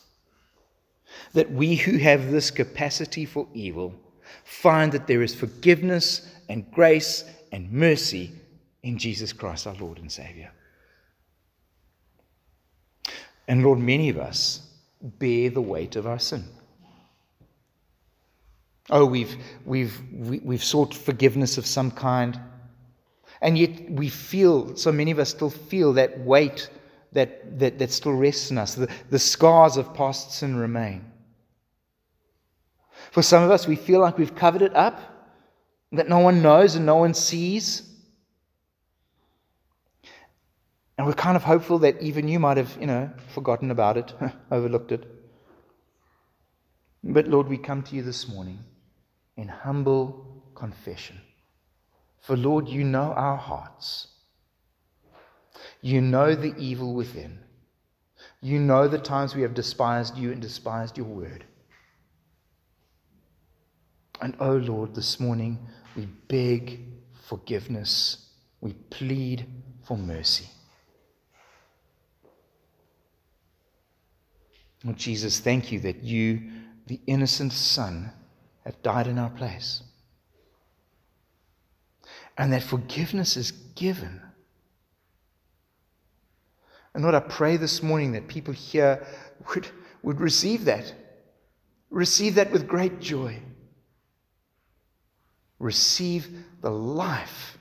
that 1.33 1.51
we 1.51 1.75
who 1.75 1.97
have 1.97 2.31
this 2.31 2.51
capacity 2.51 3.25
for 3.25 3.47
evil 3.53 3.95
find 4.43 4.91
that 4.91 5.07
there 5.07 5.23
is 5.23 5.33
forgiveness 5.33 6.27
and 6.49 6.69
grace 6.71 7.23
and 7.51 7.71
mercy 7.71 8.31
in 8.83 8.97
Jesus 8.97 9.33
Christ, 9.33 9.65
our 9.65 9.75
Lord 9.75 9.97
and 9.97 10.11
Savior. 10.11 10.51
And 13.47 13.63
Lord, 13.63 13.79
many 13.79 14.09
of 14.09 14.17
us 14.17 14.61
bear 15.01 15.49
the 15.49 15.61
weight 15.61 15.95
of 15.95 16.05
our 16.05 16.19
sin. 16.19 16.43
Oh, 18.89 19.05
we've, 19.05 19.35
we've, 19.65 19.99
we, 20.11 20.37
have 20.37 20.45
we 20.45 20.55
have 20.55 20.63
sought 20.63 20.93
forgiveness 20.93 21.57
of 21.57 21.65
some 21.65 21.89
kind, 21.89 22.39
and 23.43 23.57
yet 23.57 23.91
we 23.91 24.07
feel, 24.07 24.73
so 24.77 24.89
many 24.89 25.11
of 25.11 25.19
us 25.19 25.29
still 25.29 25.49
feel 25.49 25.91
that 25.93 26.17
weight 26.21 26.69
that, 27.11 27.59
that, 27.59 27.77
that 27.77 27.91
still 27.91 28.13
rests 28.13 28.51
in 28.51 28.57
us. 28.57 28.73
The, 28.73 28.89
the 29.09 29.19
scars 29.19 29.75
of 29.75 29.93
past 29.93 30.31
sin 30.31 30.55
remain. 30.55 31.03
For 33.11 33.21
some 33.21 33.43
of 33.43 33.51
us, 33.51 33.67
we 33.67 33.75
feel 33.75 33.99
like 33.99 34.17
we've 34.17 34.33
covered 34.33 34.61
it 34.61 34.73
up, 34.73 35.01
that 35.91 36.07
no 36.07 36.19
one 36.19 36.41
knows 36.41 36.75
and 36.75 36.85
no 36.85 36.95
one 36.95 37.13
sees. 37.13 37.83
And 40.97 41.05
we're 41.05 41.13
kind 41.13 41.35
of 41.35 41.43
hopeful 41.43 41.79
that 41.79 42.01
even 42.01 42.29
you 42.29 42.39
might 42.39 42.55
have, 42.55 42.77
you 42.79 42.87
know, 42.87 43.11
forgotten 43.33 43.71
about 43.71 43.97
it, 43.97 44.13
overlooked 44.51 44.93
it. 44.93 45.05
But 47.03 47.27
Lord, 47.27 47.49
we 47.49 47.57
come 47.57 47.83
to 47.83 47.95
you 47.95 48.03
this 48.03 48.29
morning 48.29 48.59
in 49.35 49.49
humble 49.49 50.43
confession. 50.55 51.19
For 52.23 52.37
Lord, 52.37 52.69
you 52.69 52.85
know 52.85 53.13
our 53.13 53.35
hearts. 53.35 54.07
You 55.81 55.99
know 55.99 56.33
the 56.35 56.55
evil 56.57 56.93
within. 56.93 57.39
You 58.41 58.59
know 58.59 58.87
the 58.87 58.97
times 58.97 59.35
we 59.35 59.41
have 59.41 59.53
despised 59.53 60.17
you 60.17 60.31
and 60.31 60.41
despised 60.41 60.97
your 60.97 61.05
word. 61.05 61.43
And 64.21 64.35
oh 64.39 64.55
Lord, 64.55 64.95
this 64.95 65.19
morning 65.19 65.59
we 65.97 66.05
beg 66.05 66.79
forgiveness. 67.27 68.29
We 68.61 68.71
plead 68.71 69.45
for 69.85 69.97
mercy. 69.97 70.47
Lord 74.85 74.97
Jesus, 74.97 75.41
thank 75.41 75.73
you 75.73 75.81
that 75.81 76.03
you, 76.03 76.51
the 76.87 77.01
innocent 77.05 77.51
Son, 77.51 78.13
have 78.63 78.81
died 78.81 79.07
in 79.07 79.19
our 79.19 79.29
place. 79.29 79.83
And 82.37 82.51
that 82.53 82.63
forgiveness 82.63 83.37
is 83.37 83.51
given. 83.75 84.21
And 86.93 87.03
Lord, 87.03 87.15
I 87.15 87.19
pray 87.19 87.57
this 87.57 87.83
morning 87.83 88.11
that 88.13 88.27
people 88.27 88.53
here 88.53 89.05
would, 89.49 89.67
would 90.01 90.19
receive 90.19 90.65
that. 90.65 90.93
Receive 91.89 92.35
that 92.35 92.51
with 92.51 92.67
great 92.67 92.99
joy 92.99 93.39
receive 95.63 96.27
the 96.61 96.69
life 96.69 97.57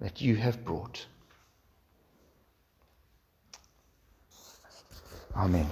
that 0.00 0.20
you 0.20 0.34
have 0.34 0.64
brought. 0.64 1.06
Amen. 5.36 5.66